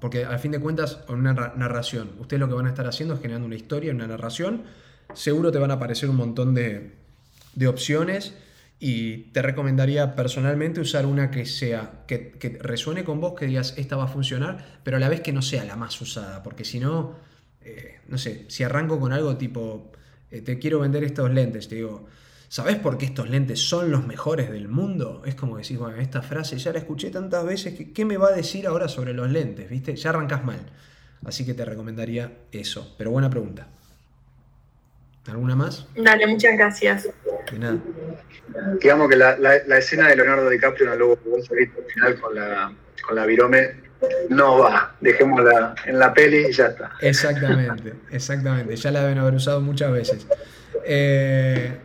Porque 0.00 0.24
al 0.24 0.40
fin 0.40 0.50
de 0.50 0.58
cuentas, 0.58 1.04
en 1.08 1.14
una 1.14 1.32
narración, 1.32 2.10
ustedes 2.18 2.40
lo 2.40 2.48
que 2.48 2.54
van 2.54 2.66
a 2.66 2.70
estar 2.70 2.88
haciendo 2.88 3.14
es 3.14 3.20
generando 3.20 3.46
una 3.46 3.54
historia, 3.54 3.92
una 3.92 4.08
narración, 4.08 4.64
seguro 5.12 5.52
te 5.52 5.58
van 5.58 5.70
a 5.70 5.74
aparecer 5.74 6.08
un 6.08 6.16
montón 6.16 6.54
de, 6.54 6.92
de 7.54 7.68
opciones 7.68 8.34
y 8.78 9.30
te 9.32 9.40
recomendaría 9.42 10.14
personalmente 10.14 10.80
usar 10.80 11.06
una 11.06 11.30
que 11.30 11.46
sea, 11.46 12.04
que, 12.06 12.58
resuene 12.60 13.04
con 13.04 13.20
vos, 13.20 13.34
que 13.34 13.46
digas, 13.46 13.74
esta 13.76 13.96
va 13.96 14.04
a 14.04 14.08
funcionar, 14.08 14.80
pero 14.82 14.96
a 14.96 15.00
la 15.00 15.08
vez 15.08 15.20
que 15.20 15.32
no 15.32 15.42
sea 15.42 15.64
la 15.64 15.76
más 15.76 15.98
usada, 16.00 16.42
porque 16.42 16.64
si 16.64 16.80
no, 16.80 17.16
eh, 17.62 18.00
no 18.08 18.18
sé, 18.18 18.44
si 18.48 18.62
arranco 18.62 18.98
con 19.00 19.12
algo 19.12 19.36
tipo, 19.36 19.92
eh, 20.30 20.40
te 20.42 20.58
quiero 20.58 20.80
vender 20.80 21.04
estos 21.04 21.30
lentes, 21.30 21.68
te 21.68 21.76
digo, 21.76 22.06
¿sabes 22.48 22.76
por 22.76 22.98
qué 22.98 23.06
estos 23.06 23.30
lentes 23.30 23.60
son 23.60 23.90
los 23.90 24.06
mejores 24.06 24.50
del 24.50 24.68
mundo? 24.68 25.22
Es 25.24 25.34
como 25.34 25.56
decir, 25.56 25.78
bueno, 25.78 25.96
esta 25.96 26.20
frase 26.20 26.58
ya 26.58 26.72
la 26.72 26.80
escuché 26.80 27.10
tantas 27.10 27.44
veces, 27.46 27.74
que, 27.74 27.92
¿qué 27.92 28.04
me 28.04 28.16
va 28.16 28.28
a 28.28 28.32
decir 28.32 28.66
ahora 28.66 28.88
sobre 28.88 29.14
los 29.14 29.30
lentes? 29.30 29.70
¿Viste? 29.70 29.96
Ya 29.96 30.10
arrancas 30.10 30.44
mal. 30.44 30.60
Así 31.24 31.46
que 31.46 31.54
te 31.54 31.64
recomendaría 31.64 32.32
eso. 32.52 32.94
Pero 32.98 33.12
buena 33.12 33.30
pregunta. 33.30 33.66
¿Alguna 35.28 35.56
más? 35.56 35.86
Dale, 35.96 36.26
muchas 36.26 36.56
gracias. 36.56 37.08
De 37.50 37.58
nada. 37.58 37.78
Digamos 38.80 39.08
que 39.08 39.16
la, 39.16 39.36
la, 39.38 39.78
escena 39.78 40.08
de 40.08 40.16
Leonardo 40.16 40.48
DiCaprio 40.50 40.86
en 40.86 40.92
el 40.92 40.98
Lobo 40.98 41.18
al 41.34 41.86
final 41.86 42.20
con 42.20 42.34
la, 42.34 42.72
con 43.06 43.16
la 43.16 43.26
virome 43.26 43.84
no 44.28 44.58
va, 44.58 44.94
dejémosla 45.00 45.74
en 45.86 45.98
la 45.98 46.12
peli 46.12 46.46
y 46.48 46.52
ya 46.52 46.66
está. 46.66 46.92
Exactamente, 47.00 47.94
exactamente, 48.10 48.76
ya 48.76 48.90
la 48.90 49.02
deben 49.02 49.18
haber 49.18 49.34
usado 49.34 49.60
muchas 49.60 49.92
veces. 49.92 50.26
Eh, 50.84 51.78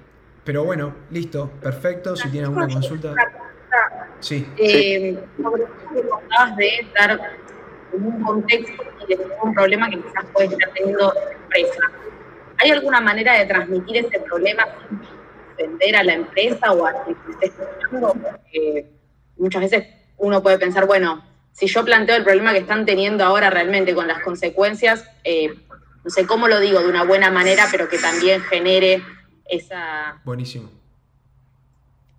pero 0.44 0.64
bueno, 0.64 0.96
listo, 1.12 1.50
perfecto, 1.62 2.16
si 2.16 2.30
tienen 2.30 2.50
alguna 2.50 2.68
consulta. 2.68 3.14
Sí. 4.20 4.48
Eh, 4.58 5.18
sobre 5.42 5.62
lo 5.62 5.68
que 5.68 6.64
de 6.64 6.88
dar 6.94 7.20
un 7.94 8.22
contexto 8.22 8.84
y 9.08 9.16
de 9.16 9.28
un 9.42 9.54
problema 9.54 9.90
que 9.90 9.98
quizás 9.98 10.26
puede 10.34 10.48
estar 10.48 10.70
teniendo 10.74 11.14
la 11.14 11.32
empresa. 11.32 11.82
¿Hay 12.62 12.72
alguna 12.72 13.02
manera 13.02 13.34
de 13.34 13.46
transmitir 13.46 13.98
ese 13.98 14.20
problema 14.20 14.66
sin 14.88 15.00
vender 15.58 15.96
a 15.96 16.04
la 16.04 16.14
empresa 16.14 16.72
o 16.72 16.86
a 16.86 17.04
quien 17.04 17.18
esté 17.32 17.48
escuchando? 17.48 18.14
Porque 18.14 18.92
muchas 19.38 19.62
veces 19.62 19.88
uno 20.18 20.44
puede 20.44 20.60
pensar, 20.60 20.86
bueno, 20.86 21.24
si 21.54 21.68
yo 21.68 21.84
planteo 21.84 22.16
el 22.16 22.24
problema 22.24 22.52
que 22.52 22.60
están 22.60 22.86
teniendo 22.86 23.24
ahora 23.24 23.50
realmente 23.50 23.96
con 23.96 24.08
las 24.08 24.22
consecuencias, 24.22 25.06
eh, 25.24 25.56
no 26.04 26.10
sé 26.10 26.26
cómo 26.26 26.48
lo 26.48 26.60
digo 26.60 26.82
de 26.82 26.90
una 26.90 27.04
buena 27.04 27.32
manera, 27.32 27.66
pero 27.72 27.90
que 27.90 27.98
también 27.98 28.42
genere 28.42 29.04
esa... 29.46 30.22
Buenísimo. 30.24 30.70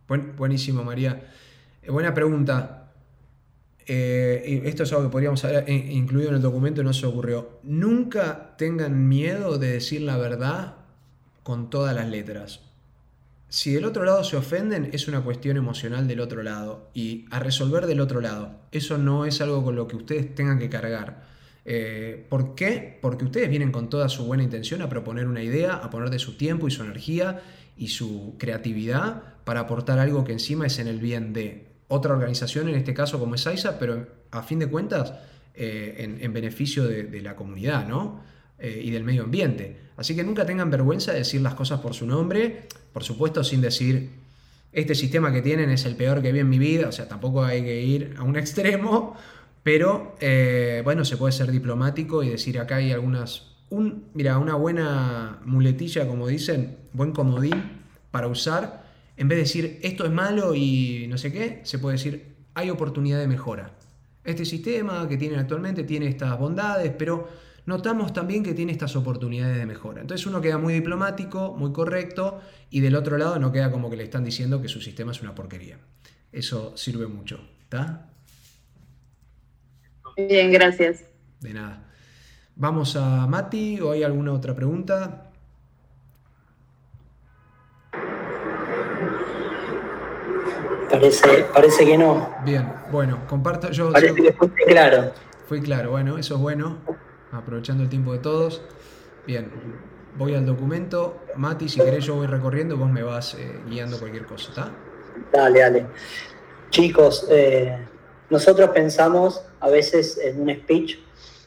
buenísimo, 0.09 0.85
María. 0.85 1.23
Eh, 1.83 1.91
buena 1.91 2.13
pregunta. 2.13 2.80
Eh, 3.93 4.63
esto 4.67 4.85
es 4.85 4.93
algo 4.93 5.07
que 5.07 5.11
podríamos 5.11 5.45
haber 5.45 5.69
incluido 5.69 6.29
en 6.29 6.37
el 6.37 6.43
documento 6.43 6.81
y 6.81 6.85
no 6.85 6.93
se 6.93 7.07
ocurrió. 7.07 7.59
Nunca 7.65 8.55
tengan 8.57 9.09
miedo 9.09 9.59
de 9.59 9.73
decir 9.73 10.03
la 10.03 10.17
verdad 10.17 10.77
con 11.43 11.71
todas 11.71 11.93
las 11.93 12.09
letras. 12.09 12.61
Si 13.49 13.73
del 13.73 13.85
otro 13.85 14.05
lado 14.05 14.23
se 14.23 14.37
ofenden, 14.37 14.91
es 14.93 15.09
una 15.09 15.23
cuestión 15.23 15.57
emocional 15.57 16.07
del 16.07 16.21
otro 16.21 16.45
lado 16.45 16.89
y 16.95 17.25
a 17.33 17.41
resolver 17.41 17.87
del 17.87 17.99
otro 17.99 18.21
lado. 18.21 18.61
Eso 18.71 18.97
no 18.97 19.25
es 19.25 19.41
algo 19.41 19.65
con 19.65 19.75
lo 19.75 19.89
que 19.89 19.97
ustedes 19.97 20.37
tengan 20.37 20.61
que 20.61 20.71
cargar. 20.71 21.25
Eh, 21.65 22.25
¿Por 22.29 22.55
qué? 22.55 22.97
Porque 23.03 23.25
ustedes 23.25 23.51
vienen 23.51 23.73
con 23.73 23.91
toda 23.91 24.09
su 24.09 24.25
buena 24.25 24.45
intención 24.45 24.83
a 24.83 24.89
proponer 24.89 25.27
una 25.27 25.43
idea, 25.43 25.75
a 25.75 25.91
poner 25.91 26.11
de 26.11 26.21
su 26.21 26.37
tiempo 26.37 26.69
y 26.69 26.71
su 26.71 26.85
energía 26.85 27.43
y 27.77 27.89
su 27.89 28.37
creatividad 28.39 29.35
para 29.43 29.59
aportar 29.59 29.99
algo 29.99 30.23
que 30.23 30.31
encima 30.31 30.69
es 30.69 30.79
en 30.79 30.87
el 30.87 31.01
bien 31.01 31.33
de 31.33 31.70
otra 31.91 32.15
organización, 32.15 32.69
en 32.69 32.77
este 32.77 32.95
caso 32.95 33.19
como 33.19 33.35
es 33.35 33.47
AISA, 33.47 33.79
pero 33.79 34.07
a 34.31 34.43
fin 34.43 34.61
de 34.61 34.69
cuentas 34.69 35.13
eh, 35.55 36.17
en, 36.21 36.33
beneficio 36.33 36.85
de, 36.85 37.21
la 37.21 37.35
comunidad 37.35 37.87
¿no? 37.87 38.21
Eh, 38.59 38.81
y 38.85 38.91
del 38.91 39.03
medio 39.03 39.25
ambiente. 39.25 39.77
Así 39.97 40.15
que 40.15 40.23
nunca 40.23 40.47
tengan 40.47 40.71
vergüenza 40.71 41.11
de 41.13 41.19
decir 41.19 41.41
las 41.41 41.55
cosas 41.55 41.81
por 41.81 41.93
su 41.93 42.07
nombre, 42.07 42.69
por 42.93 43.03
supuesto 43.03 43.43
sin 43.43 43.61
decir, 43.61 44.11
este 44.73 44.95
sistema 44.95 45.33
que 45.33 45.43
tienen 45.43 45.69
es 45.69 45.85
el 45.85 45.97
peor 45.97 46.23
que 46.23 46.31
vi 46.31 46.39
en 46.39 46.49
mi 46.49 46.61
vida, 46.61 46.89
o 46.89 46.93
sea, 46.93 47.09
tampoco 47.09 47.43
hay 47.43 47.65
que 47.65 47.83
ir 47.83 48.15
a 48.17 48.23
un 48.23 48.37
extremo, 48.37 49.17
pero 49.65 50.15
eh, 50.21 50.83
bueno, 50.85 51.05
se 51.05 51.17
puede 51.17 51.33
ser 51.33 51.51
diplomático 51.51 52.23
y 52.23 52.29
decir 52.29 52.61
acá 52.61 52.77
hay 52.77 52.93
algunas, 52.93 53.57
un, 53.69 54.05
mira, 54.15 54.39
una 54.39 54.55
buena 54.55 55.41
muletilla, 55.45 56.07
como 56.07 56.29
dicen, 56.29 56.77
buen 56.93 57.11
comodín 57.11 57.83
para 58.13 58.29
usar 58.29 58.80
en 59.21 59.29
vez 59.29 59.37
de 59.37 59.43
decir 59.43 59.79
esto 59.83 60.07
es 60.07 60.11
malo 60.11 60.55
y 60.55 61.05
no 61.07 61.19
sé 61.19 61.31
qué, 61.31 61.61
se 61.65 61.79
puede 61.79 61.99
decir 61.99 62.37
hay 62.55 62.71
oportunidad 62.71 63.19
de 63.19 63.29
mejora. 63.29 63.77
Este 64.25 64.47
sistema 64.47 65.07
que 65.11 65.19
tienen 65.19 65.39
actualmente 65.39 65.85
tiene 65.85 66.09
estas 66.09 66.39
bondades, 66.39 66.91
pero 66.97 67.29
notamos 67.67 68.15
también 68.15 68.43
que 68.43 68.55
tiene 68.55 68.73
estas 68.73 68.97
oportunidades 68.97 69.59
de 69.59 69.67
mejora. 69.67 70.01
Entonces 70.01 70.27
uno 70.27 70.41
queda 70.41 70.57
muy 70.57 70.73
diplomático, 70.73 71.55
muy 71.55 71.71
correcto, 71.71 72.41
y 72.71 72.81
del 72.81 72.97
otro 72.97 73.19
lado 73.19 73.39
no 73.39 73.53
queda 73.53 73.71
como 73.71 73.91
que 73.91 73.97
le 73.97 74.05
están 74.05 74.25
diciendo 74.25 74.63
que 74.63 74.69
su 74.69 74.81
sistema 74.81 75.13
es 75.13 75.21
una 75.21 75.35
porquería. 75.35 75.77
Eso 76.33 76.75
sirve 76.79 77.07
mucho. 77.07 77.47
¿Está? 77.61 78.11
Bien, 80.17 80.51
gracias. 80.51 81.05
De 81.41 81.53
nada. 81.53 81.93
Vamos 82.57 82.97
a 82.97 83.27
Mati, 83.27 83.81
¿o 83.81 83.93
hay 83.93 84.03
alguna 84.03 84.33
otra 84.33 84.55
pregunta? 84.55 85.30
Parece, 90.91 91.45
parece 91.55 91.87
que 91.87 91.97
no. 91.97 92.35
Bien, 92.45 92.73
bueno, 92.91 93.21
comparto 93.29 93.71
yo. 93.71 93.93
Parece 93.93 94.15
que 94.15 94.33
fuiste 94.33 94.65
claro. 94.65 95.13
Fui 95.49 95.61
claro, 95.61 95.91
bueno, 95.91 96.19
eso 96.19 96.35
es 96.35 96.41
bueno. 96.41 96.79
Aprovechando 97.33 97.85
el 97.85 97.89
tiempo 97.89 98.13
de 98.13 98.19
todos. 98.19 98.63
Bien, 99.27 99.51
voy 100.17 100.35
al 100.35 100.45
documento. 100.45 101.21
Mati, 101.37 101.69
si 101.69 101.81
querés, 101.81 102.05
yo 102.05 102.17
voy 102.17 102.27
recorriendo, 102.27 102.77
vos 102.77 102.91
me 102.91 103.03
vas 103.03 103.35
eh, 103.35 103.61
guiando 103.69 103.99
cualquier 103.99 104.27
cosa, 104.27 104.51
¿está? 104.51 104.73
Dale, 105.33 105.61
dale. 105.61 105.87
Chicos, 106.71 107.27
eh, 107.31 107.79
nosotros 108.29 108.71
pensamos 108.71 109.43
a 109.61 109.69
veces 109.69 110.19
en 110.19 110.41
un 110.41 110.55
speech, 110.55 110.99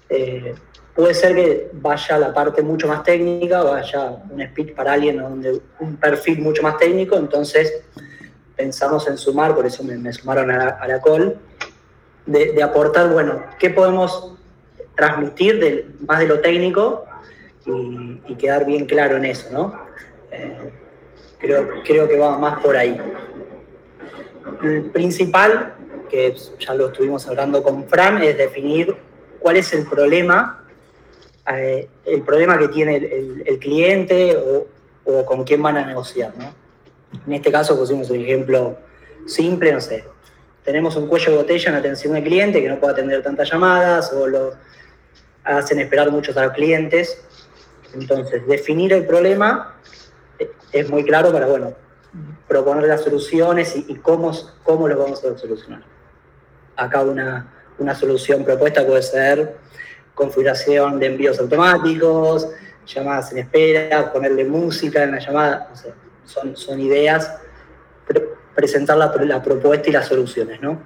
eh, 0.10 0.56
puede 0.96 1.14
ser 1.14 1.36
que 1.36 1.70
vaya 1.74 2.18
la 2.18 2.34
parte 2.34 2.62
mucho 2.62 2.88
más 2.88 3.04
técnica, 3.04 3.64
vaya 3.64 4.18
un 4.30 4.42
speech 4.42 4.74
para 4.74 4.94
alguien 4.94 5.18
donde 5.18 5.62
un 5.80 5.98
perfil 5.98 6.42
mucho 6.42 6.62
más 6.62 6.78
técnico, 6.78 7.18
entonces 7.18 7.84
pensamos 8.56 9.08
en 9.08 9.18
sumar, 9.18 9.56
por 9.56 9.66
eso 9.66 9.84
me, 9.84 10.14
sumaron 10.14 10.52
a, 10.52 10.88
la 10.88 11.02
call, 11.02 11.38
de, 12.26 12.62
aportar, 12.64 13.12
bueno, 13.12 13.44
qué 13.60 13.70
podemos 13.70 14.36
transmitir 14.96 15.96
más 16.08 16.20
de 16.20 16.28
lo 16.28 16.40
técnico 16.40 17.06
y, 17.66 18.36
quedar 18.36 18.66
bien 18.66 18.86
claro 18.86 19.18
en 19.18 19.26
eso, 19.26 19.50
¿no? 19.52 19.74
Eh, 20.32 20.72
creo, 21.40 21.70
creo 21.84 22.08
que 22.08 22.18
va 22.18 22.38
más 22.38 22.60
por 22.62 22.76
ahí. 22.76 23.00
El 24.62 24.92
principal, 24.92 25.76
que 26.10 26.36
ya 26.60 26.74
lo 26.74 26.88
estuvimos 26.88 27.28
hablando 27.28 27.64
con 27.64 27.88
Fran, 27.88 28.22
es 28.22 28.38
definir 28.38 28.96
cuál 29.40 29.58
es 29.58 29.74
el 29.74 29.86
problema, 29.86 30.64
eh, 31.52 31.88
el 32.06 32.22
problema 32.22 32.58
que 32.58 32.70
tiene 32.70 32.96
el, 32.98 33.60
cliente 33.60 34.38
o, 35.06 35.26
con 35.26 35.44
quién 35.44 35.62
van 35.62 35.78
a 35.78 35.86
negociar, 35.86 36.34
¿no? 36.38 36.63
En 37.26 37.34
este 37.34 37.52
caso 37.52 37.78
pusimos 37.78 38.10
un 38.10 38.22
ejemplo 38.22 38.78
simple, 39.26 39.72
no 39.72 39.82
sé. 39.82 40.04
tenemos 40.64 40.96
un 40.96 41.08
cuello 41.08 41.32
de 41.32 41.38
botella 41.38 41.70
en 41.70 41.76
atención 41.76 42.16
al 42.16 42.24
cliente 42.24 42.62
que 42.62 42.70
no 42.70 42.80
puede 42.80 42.94
atender 42.94 43.22
tantas 43.22 43.50
llamadas 43.50 44.12
o 44.14 44.28
lo 44.28 44.54
hacen 45.44 45.80
esperar 45.80 46.10
muchos 46.12 46.36
a 46.38 46.46
los 46.46 46.54
clientes. 46.54 47.22
Entonces, 47.94 48.48
definir 48.48 48.94
el 48.94 49.06
problema 49.06 49.76
es 50.72 50.90
muy 50.90 51.04
claro 51.04 51.32
para, 51.32 51.46
bueno, 51.46 51.74
proponer 52.48 52.86
las 52.86 53.02
soluciones 53.02 53.76
y, 53.76 53.96
cómo, 53.96 54.32
cómo 54.64 54.88
lo 54.88 54.98
vamos 54.98 55.24
a 55.24 55.38
solucionar. 55.38 55.84
Acá 56.76 57.02
una, 57.02 57.54
una 57.78 57.94
solución 57.94 58.44
propuesta 58.44 58.86
puede 58.86 59.04
ser 59.04 59.58
configuración 60.14 61.00
de 61.00 61.08
envíos 61.08 61.40
automáticos, 61.40 62.48
llamadas 62.86 63.32
en 63.32 63.40
espera, 63.40 64.12
ponerle 64.12 64.46
música 64.46 65.04
en 65.04 65.12
la 65.12 65.20
llamada, 65.20 65.70
son, 66.26 66.56
son 66.56 66.80
ideas, 66.80 67.36
presentar 68.56 68.98
la, 68.98 69.14
la, 69.26 69.42
propuesta 69.42 69.90
y 69.90 69.94
las 69.94 70.08
soluciones, 70.08 70.62
¿no? 70.62 70.82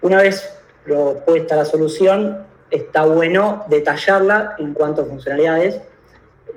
Una 0.00 0.22
vez 0.22 0.50
propuesta 0.84 1.56
la 1.56 1.64
solución, 1.64 2.46
está 2.70 3.04
bueno 3.04 3.64
detallarla 3.68 4.56
en 4.58 4.74
cuanto 4.74 5.02
a 5.02 5.04
funcionalidades, 5.04 5.80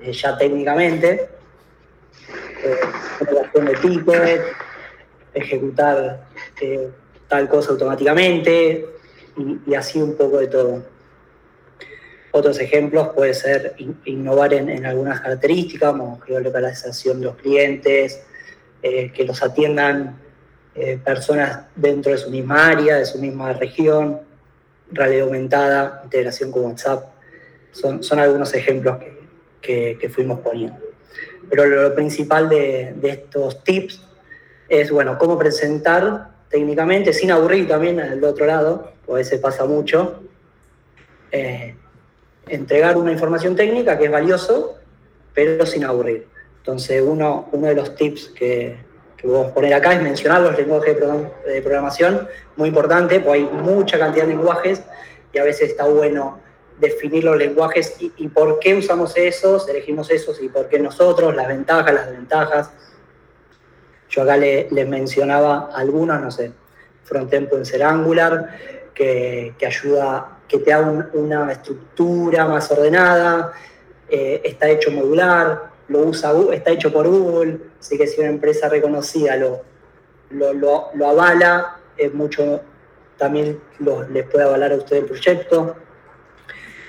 eh, 0.02 0.12
ya 0.12 0.38
técnicamente, 0.38 1.30
eh, 2.64 3.62
de 3.62 3.76
ticket, 3.76 4.42
ejecutar 5.34 6.28
eh, 6.62 6.90
tal 7.28 7.50
cosa 7.50 7.72
automáticamente 7.72 8.86
y, 9.66 9.74
así 9.74 10.02
un 10.02 10.16
poco 10.16 10.40
de 10.40 10.48
todo. 10.48 10.84
Otros 12.32 12.60
ejemplos 12.60 13.10
puede 13.10 13.34
ser 13.34 13.76
innovar 14.06 14.54
en, 14.54 14.86
algunas 14.86 15.20
características, 15.22 15.92
como 15.92 16.20
geolocalización 16.20 17.20
de 17.20 17.26
los 17.26 17.36
clientes, 17.36 18.24
eh, 18.82 19.12
que 19.12 19.24
los 19.26 19.42
atiendan 19.44 20.20
personas 21.04 21.66
dentro 21.76 22.14
de 22.14 22.18
su 22.18 22.30
misma 22.30 22.70
área, 22.70 22.96
de 22.96 23.06
su 23.06 23.20
misma 23.20 23.52
región, 23.52 24.22
realidad 24.90 25.26
aumentada, 25.26 26.02
integración 26.06 26.50
con 26.50 26.64
WhatsApp. 26.64 27.08
Son, 27.72 28.02
son 28.02 28.20
algunos 28.20 28.54
ejemplos 28.54 28.98
que, 29.60 29.98
que 30.00 30.10
fuimos 30.10 30.40
poniendo. 30.40 30.92
Pero 31.50 31.66
lo 31.66 31.94
principal 31.96 32.48
de, 32.48 32.96
estos 33.04 33.64
tips 33.64 34.02
es, 34.70 34.90
bueno, 34.90 35.18
cómo 35.18 35.38
presentar 35.38 36.30
técnicamente, 36.50 37.14
sin 37.14 37.32
aburrir 37.32 37.68
también 37.68 38.00
al 38.00 38.24
otro 38.24 38.46
lado, 38.46 38.94
porque 39.06 39.22
a 39.22 39.24
veces 39.24 39.40
pasa 39.40 39.66
mucho, 39.66 40.22
eh, 41.32 41.76
entregar 42.48 42.98
una 42.98 43.12
información 43.12 43.56
técnica 43.56 43.98
que 43.98 44.06
es 44.06 44.12
valioso, 44.12 44.76
pero 45.34 45.66
sin 45.66 45.84
aburrir. 45.86 46.28
Entonces, 46.58 47.02
uno, 47.06 47.50
uno 47.52 47.68
de 47.68 47.76
los 47.76 47.96
tips 47.96 48.30
que, 48.30 48.78
que 49.18 49.28
a 49.28 49.54
poner 49.54 49.74
acá 49.74 49.94
es 49.94 50.02
mencionar 50.02 50.42
los 50.42 50.58
lenguajes 50.58 50.98
de 51.46 51.62
programación, 51.62 52.28
muy 52.56 52.70
importante, 52.70 53.20
porque 53.20 53.40
hay 53.40 53.44
mucha 53.44 53.98
cantidad 54.00 54.26
de 54.26 54.36
lenguajes 54.36 54.84
y 55.34 55.38
a 55.38 55.44
veces 55.44 55.70
está 55.70 55.86
bueno 55.86 56.40
definir 56.80 57.24
los 57.24 57.38
lenguajes 57.38 57.96
y, 58.00 58.28
por 58.30 58.60
qué 58.60 58.74
usamos 58.76 59.16
esos, 59.16 59.70
elegimos 59.70 60.10
esos 60.10 60.42
y 60.42 60.50
por 60.50 60.68
qué 60.68 60.80
nosotros, 60.80 61.36
las 61.36 61.48
ventajas, 61.48 61.94
las 61.94 62.08
desventajas. 62.08 62.72
Yo 64.10 64.24
acá 64.24 64.36
les 64.36 64.88
mencionaba 64.88 65.70
algunos, 65.74 66.20
no 66.20 66.32
sé, 66.32 66.52
Frontend 67.04 67.50
puede 67.50 67.66
ser 67.66 67.84
Angular, 67.84 68.58
que, 68.94 69.54
que 69.58 69.66
ayuda, 69.68 70.40
que 70.52 70.60
te 70.60 70.72
da 70.72 70.82
una 71.14 71.50
estructura 71.54 72.46
más 72.46 72.70
ordenada, 72.70 73.54
eh, 74.10 74.42
está 74.44 74.70
hecho 74.70 74.92
modular, 74.92 75.72
lo 75.88 76.00
usa, 76.00 76.34
está 76.52 76.72
hecho 76.72 76.92
por 76.92 77.08
Google, 77.08 77.58
así 77.80 77.98
que 77.98 78.06
si 78.06 78.20
una 78.20 78.30
empresa 78.30 78.68
reconocida 78.68 79.38
lo, 79.38 79.62
lo, 80.30 80.90
lo, 80.94 81.08
avala, 81.08 81.78
es 81.96 82.14
mucho, 82.14 82.60
también 83.18 83.62
les 84.12 84.28
puede 84.28 84.44
avalar 84.44 84.74
a 84.74 84.76
usted 84.76 84.98
el 84.98 85.06
proyecto. 85.06 85.78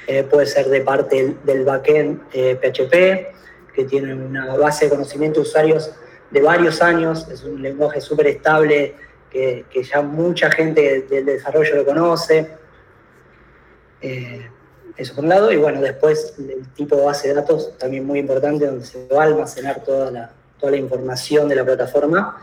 Eh, 0.08 0.24
puede 0.24 0.46
ser 0.46 0.68
de 0.68 0.80
parte 0.80 1.36
del, 1.44 1.64
backend 1.64 2.20
PHP, 2.32 2.94
eh, 2.94 3.32
que 3.72 3.84
tiene 3.84 4.12
una 4.12 4.56
base 4.56 4.86
de 4.86 4.90
conocimiento 4.90 5.40
de 5.40 5.46
usuarios 5.46 5.92
de 6.32 6.42
varios 6.42 6.82
años, 6.82 7.28
es 7.28 7.44
un 7.44 7.62
lenguaje 7.62 8.00
súper 8.00 8.26
estable 8.26 8.96
que, 9.30 9.64
ya 9.72 10.02
mucha 10.02 10.50
gente 10.50 11.02
del 11.02 11.26
desarrollo 11.26 11.76
lo 11.76 11.84
conoce. 11.84 12.61
Eh, 14.02 14.46
eso 14.96 15.14
por 15.14 15.24
un 15.24 15.30
lado, 15.30 15.50
y 15.50 15.56
bueno, 15.56 15.80
después 15.80 16.34
el 16.38 16.68
tipo 16.74 16.96
de 16.96 17.04
base 17.04 17.28
de 17.28 17.34
datos 17.34 17.78
también 17.78 18.04
muy 18.04 18.18
importante, 18.18 18.66
donde 18.66 18.84
se 18.84 19.08
va 19.08 19.22
a 19.22 19.26
almacenar 19.26 19.82
toda 19.82 20.10
la, 20.10 20.30
toda 20.60 20.72
la 20.72 20.78
información 20.78 21.48
de 21.48 21.54
la 21.54 21.64
plataforma. 21.64 22.42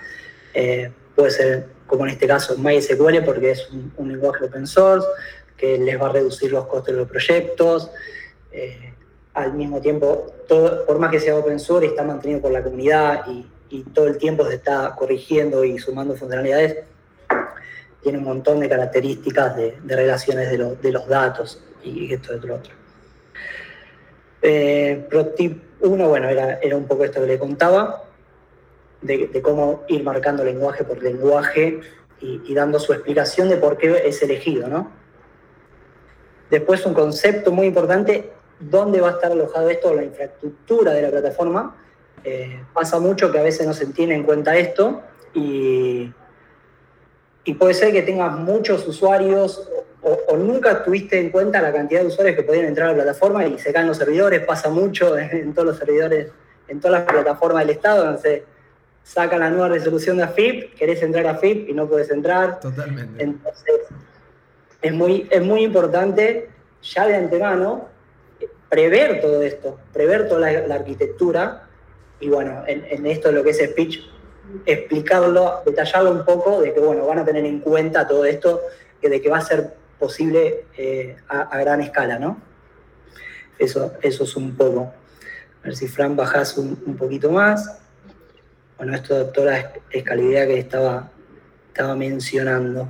puede 1.15 1.31
ser, 1.31 1.67
como 1.85 2.05
en 2.05 2.11
este 2.13 2.25
caso, 2.25 2.57
MySQL, 2.57 3.23
porque 3.23 3.51
es 3.51 3.69
un, 3.97 4.11
lenguaje 4.11 4.45
open 4.45 4.65
source, 4.65 5.07
que 5.57 5.77
les 5.77 6.01
va 6.01 6.07
a 6.07 6.13
reducir 6.13 6.51
los 6.51 6.65
costes 6.65 6.95
de 6.95 7.01
los 7.01 7.09
proyectos. 7.09 7.91
Eh, 8.51 8.93
al 9.33 9.53
mismo 9.53 9.79
tiempo, 9.79 10.33
por 10.47 10.99
más 10.99 11.11
que 11.11 11.19
sea 11.19 11.35
open 11.37 11.59
source, 11.59 11.87
está 11.87 12.03
mantenido 12.03 12.41
por 12.41 12.51
la 12.51 12.63
comunidad 12.63 13.25
y, 13.27 13.45
todo 13.93 14.07
el 14.07 14.17
tiempo 14.17 14.43
se 14.47 14.55
está 14.55 14.95
corrigiendo 14.97 15.63
y 15.63 15.77
sumando 15.77 16.15
funcionalidades, 16.15 16.77
tiene 18.01 18.17
un 18.17 18.23
montón 18.23 18.59
de 18.59 18.69
características 18.69 19.55
de, 19.55 19.77
relaciones 19.85 20.49
de, 20.49 20.91
los 20.91 21.07
datos 21.07 21.63
y 21.83 22.13
esto 22.13 22.37
de 22.37 22.47
lo 22.47 22.55
otro. 22.55 22.73
Eh, 24.41 25.07
tip 25.35 25.61
1, 25.81 26.07
bueno, 26.07 26.29
era, 26.29 26.59
era, 26.59 26.77
un 26.77 26.87
poco 26.87 27.03
esto 27.03 27.21
que 27.21 27.27
le 27.27 27.39
contaba, 27.39 28.03
de, 29.01 29.41
cómo 29.41 29.83
ir 29.87 30.03
marcando 30.03 30.43
lenguaje 30.43 30.83
por 30.83 31.01
lenguaje 31.01 31.81
y, 32.21 32.41
y, 32.45 32.53
dando 32.53 32.79
su 32.79 32.93
explicación 32.93 33.49
de 33.49 33.57
por 33.57 33.77
qué 33.77 34.03
es 34.05 34.21
elegido, 34.21 34.67
¿no? 34.67 34.91
Después 36.49 36.85
un 36.85 36.93
concepto 36.93 37.51
muy 37.51 37.67
importante, 37.67 38.31
¿dónde 38.59 39.01
va 39.01 39.09
a 39.09 39.11
estar 39.11 39.31
alojado 39.31 39.69
esto? 39.69 39.93
La 39.93 40.03
infraestructura 40.03 40.93
de 40.93 41.01
la 41.03 41.09
plataforma. 41.09 41.75
Eh, 42.23 42.63
pasa 42.73 42.99
mucho 42.99 43.31
que 43.31 43.39
a 43.39 43.43
veces 43.43 43.65
no 43.65 43.73
se 43.73 43.85
tiene 43.87 44.15
en 44.15 44.23
cuenta 44.23 44.57
esto 44.57 45.01
y, 45.33 46.11
y 47.43 47.53
puede 47.53 47.73
ser 47.73 47.91
que 47.91 48.01
tengas 48.01 48.37
muchos 48.37 48.87
usuarios 48.87 49.69
o, 50.01 50.37
nunca 50.37 50.83
tuviste 50.83 51.19
en 51.19 51.29
cuenta 51.29 51.61
la 51.61 51.73
cantidad 51.73 52.01
de 52.01 52.07
usuarios 52.07 52.35
que 52.35 52.43
podían 52.43 52.65
entrar 52.65 52.87
a 52.87 52.91
la 52.91 53.03
plataforma 53.03 53.45
y 53.45 53.59
se 53.59 53.73
caen 53.73 53.87
los 53.87 53.97
servidores, 53.97 54.45
pasa 54.45 54.69
mucho 54.69 55.17
en, 55.17 55.53
todos 55.53 55.67
los 55.67 55.77
servidores, 55.77 56.31
en 56.67 56.79
todas 56.79 57.01
las 57.01 57.11
plataformas 57.11 57.65
del 57.65 57.75
Estado, 57.75 58.05
donde 58.05 58.45
sacan 59.03 59.39
la 59.39 59.49
nueva 59.49 59.69
resolución 59.69 60.17
de 60.17 60.23
AFIP, 60.23 60.75
querés 60.75 61.01
entrar 61.01 61.27
a 61.27 61.31
AFIP 61.31 61.69
y 61.69 61.73
no 61.73 61.87
puedes 61.87 62.09
entrar. 62.11 62.59
Totalmente. 62.59 63.23
Entonces, 63.23 63.81
es 64.81 64.93
muy, 64.93 65.27
es 65.29 65.41
muy 65.41 65.63
importante 65.63 66.49
ya 66.81 67.07
de 67.07 67.15
antemano 67.15 67.89
prever 68.69 69.19
todo 69.19 69.41
esto, 69.41 69.79
prever 69.91 70.29
toda 70.29 70.51
la, 70.51 70.75
arquitectura 70.75 71.67
y 72.19 72.29
bueno, 72.29 72.63
en, 72.67 73.05
esto 73.05 73.31
lo 73.31 73.43
que 73.43 73.49
es 73.49 73.57
speech, 73.57 73.99
explicarlo, 74.65 75.61
detallarlo 75.65 76.11
un 76.11 76.25
poco 76.25 76.61
de 76.61 76.73
que 76.73 76.79
bueno, 76.79 77.05
van 77.05 77.19
a 77.19 77.25
tener 77.25 77.45
en 77.45 77.59
cuenta 77.59 78.07
todo 78.07 78.25
esto, 78.25 78.61
de 79.01 79.21
que 79.21 79.29
va 79.29 79.37
a 79.37 79.41
ser 79.41 79.73
posible 79.97 80.65
eh, 80.77 81.17
a, 81.27 81.57
gran 81.57 81.81
escala, 81.81 82.19
¿no? 82.19 82.41
Eso, 83.57 83.93
eso 84.01 84.23
es 84.23 84.35
un 84.35 84.55
poco. 84.55 84.93
A 85.61 85.65
ver 85.65 85.75
si 85.75 85.87
Fran 85.87 86.15
bajas 86.15 86.57
un, 86.57 86.75
poquito 86.97 87.31
más. 87.31 87.79
Bueno, 88.77 88.95
esto 88.95 89.17
doctora 89.17 89.73
es, 89.91 90.05
idea 90.05 90.47
que 90.47 90.57
estaba, 90.57 91.11
estaba 91.67 91.95
mencionando. 91.95 92.87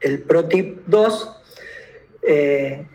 El 0.00 0.22
ProTip 0.22 0.86
2 0.86 1.36
eh, 2.22 2.86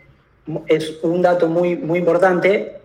es 0.66 0.98
un 1.02 1.22
dato 1.22 1.48
muy, 1.48 1.76
muy 1.76 2.00
importante 2.00 2.80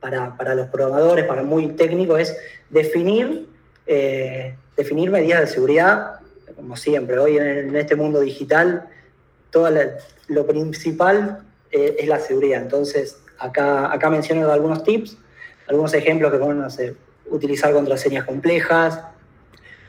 para, 0.00 0.54
los 0.54 0.68
programadores, 0.68 1.24
para 1.26 1.42
muy 1.42 1.68
técnico, 1.68 2.16
es 2.16 2.36
definir, 2.70 3.48
eh, 3.86 4.56
definir 4.76 5.10
medidas 5.10 5.40
de 5.40 5.46
seguridad, 5.46 6.20
como 6.56 6.76
siempre, 6.76 7.18
hoy 7.18 7.38
en, 7.38 7.74
este 7.76 7.96
mundo 7.96 8.20
digital, 8.20 8.88
todo 9.50 9.68
lo 10.28 10.46
principal 10.46 11.40
eh, 11.70 11.96
es 11.98 12.08
la 12.08 12.18
seguridad. 12.18 12.62
Entonces, 12.62 13.18
acá, 13.38 13.92
acá 13.92 14.10
menciono 14.10 14.50
algunos 14.50 14.84
tips, 14.84 15.16
algunos 15.68 15.94
ejemplos 15.94 16.32
que 16.32 16.38
pueden 16.38 16.62
hacer, 16.62 16.94
utilizar 17.26 17.72
contraseñas 17.72 18.24
complejas, 18.24 19.00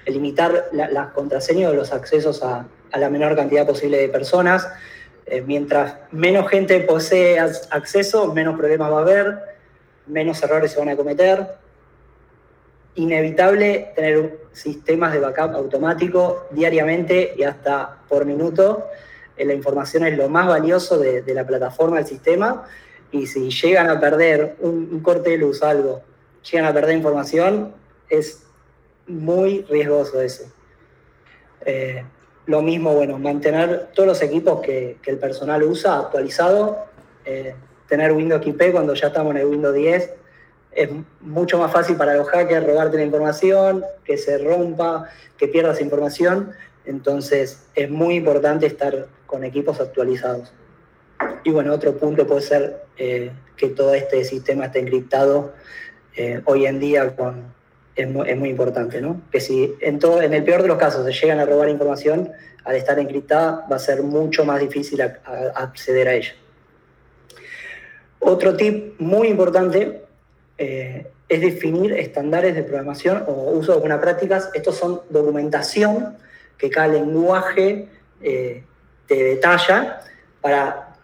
limitar 0.06 0.70
las 0.72 1.08
contraseñas 1.12 1.72
o 1.72 1.76
los 1.76 1.92
accesos 1.94 2.44
a, 2.44 2.68
a 2.92 2.98
la 2.98 3.10
menor 3.10 3.36
cantidad 3.36 3.66
posible 3.66 3.98
de 3.98 4.10
personas. 4.10 4.68
Eh, 5.26 5.42
mientras 5.42 5.96
menos 6.12 6.50
gente 6.50 6.80
posee 6.82 7.40
acceso, 7.40 8.34
menos 8.34 8.58
problemas 8.58 8.92
va 8.92 8.98
a 8.98 9.02
haber, 9.02 9.40
menos 10.12 10.42
errores 10.44 10.72
se 10.72 10.80
van 10.80 10.90
a 10.90 10.96
cometer. 10.96 11.56
Inevitable 12.96 13.94
tener 13.96 14.40
sistemas 14.52 15.14
de 15.14 15.20
backup 15.20 15.56
automático 15.56 16.48
diariamente 16.52 17.34
y 17.38 17.44
hasta 17.44 18.00
por 18.10 18.26
minuto. 18.26 18.88
Eh, 19.38 19.46
la 19.46 19.54
información 19.54 20.06
es 20.06 20.18
lo 20.18 20.30
más 20.30 20.48
valioso 20.48 21.00
de, 21.00 21.24
la 21.34 21.48
plataforma, 21.48 21.98
del 21.98 22.06
sistema, 22.06 22.66
y 23.12 23.28
si 23.28 23.50
llegan 23.50 23.90
a 23.90 24.00
perder 24.00 24.56
un, 24.60 24.90
un 24.92 25.00
corte 25.02 25.32
de 25.32 25.38
luz, 25.38 25.64
algo, 25.64 26.02
llegan 26.50 26.68
a 26.68 26.74
perder 26.74 26.96
información, 26.96 27.74
es 28.10 28.44
muy 29.08 29.64
riesgoso 29.70 30.22
eso. 30.22 30.44
Eh, 31.66 32.04
lo 32.46 32.62
mismo, 32.62 32.94
bueno, 32.94 33.18
mantener 33.20 33.90
todos 33.94 34.08
los 34.08 34.22
equipos 34.22 34.62
que, 34.62 34.98
el 35.06 35.18
personal 35.18 35.64
usa 35.64 36.00
actualizado, 36.00 36.86
eh, 37.26 37.56
tener 37.92 38.14
Windows 38.14 38.42
XP 38.42 38.72
cuando 38.72 38.94
ya 38.94 39.08
estamos 39.08 39.32
en 39.36 39.42
el 39.42 39.48
Windows 39.48 39.76
10, 39.76 40.14
es 40.72 40.90
mucho 41.20 41.58
más 41.58 41.74
fácil 41.74 41.98
para 41.98 42.16
los 42.16 42.30
hackers 42.30 42.66
robarte 42.66 42.96
la 42.96 43.04
información, 43.04 43.84
que 44.06 44.18
se 44.18 44.38
rompa, 44.38 45.10
que 45.38 45.50
pierdas 45.50 45.82
información. 45.82 46.54
Entonces 46.86 47.66
es 47.76 47.90
muy 47.90 48.16
importante 48.16 48.66
estar 48.66 49.08
con 49.26 49.44
equipos 49.44 49.82
actualizados. 49.82 50.54
Y 51.44 51.52
bueno, 51.52 51.74
otro 51.74 51.98
punto 51.98 52.26
puede 52.26 52.44
ser 52.44 52.82
eh, 52.96 53.32
que 53.58 53.68
todo 53.68 53.94
este 53.94 54.24
sistema 54.24 54.68
esté 54.68 54.80
encriptado 54.80 55.52
eh, 56.16 56.42
hoy 56.46 56.68
en 56.68 56.80
día 56.80 57.14
es, 57.98 58.08
muy, 58.08 58.50
importante, 58.50 59.02
¿no? 59.02 59.22
Que 59.34 59.42
si 59.42 59.76
en 59.82 60.34
el 60.34 60.44
peor 60.46 60.62
de 60.62 60.70
los 60.70 60.78
casos 60.78 61.06
se 61.06 61.12
llegan 61.12 61.40
a 61.40 61.46
robar 61.46 61.68
información, 61.68 62.32
al 62.64 62.76
estar 62.78 62.98
encriptada 63.00 63.68
va 63.70 63.76
a 63.76 63.80
ser 63.80 64.02
mucho 64.02 64.46
más 64.46 64.62
difícil 64.62 65.02
acceder 65.02 66.08
a 66.08 66.14
ella. 66.14 66.36
Otro 68.22 68.56
tip 68.56 69.00
muy 69.00 69.28
importante 69.28 70.04
eh, 70.58 71.08
es 71.28 71.42
definir 71.42 71.94
estándares 71.94 72.56
de 72.56 72.64
programación 72.64 73.24
o 73.28 73.52
uso 73.52 73.74
de 73.74 73.80
buenas 73.80 74.00
prácticas. 74.00 74.50
Estos 74.54 74.76
son 74.78 75.02
documentación 75.10 76.18
que 76.58 76.70
cada 76.70 76.88
lenguaje 76.88 77.90
eh, 78.22 78.64
te 79.08 79.16
detalla 79.16 80.02
para 80.40 80.96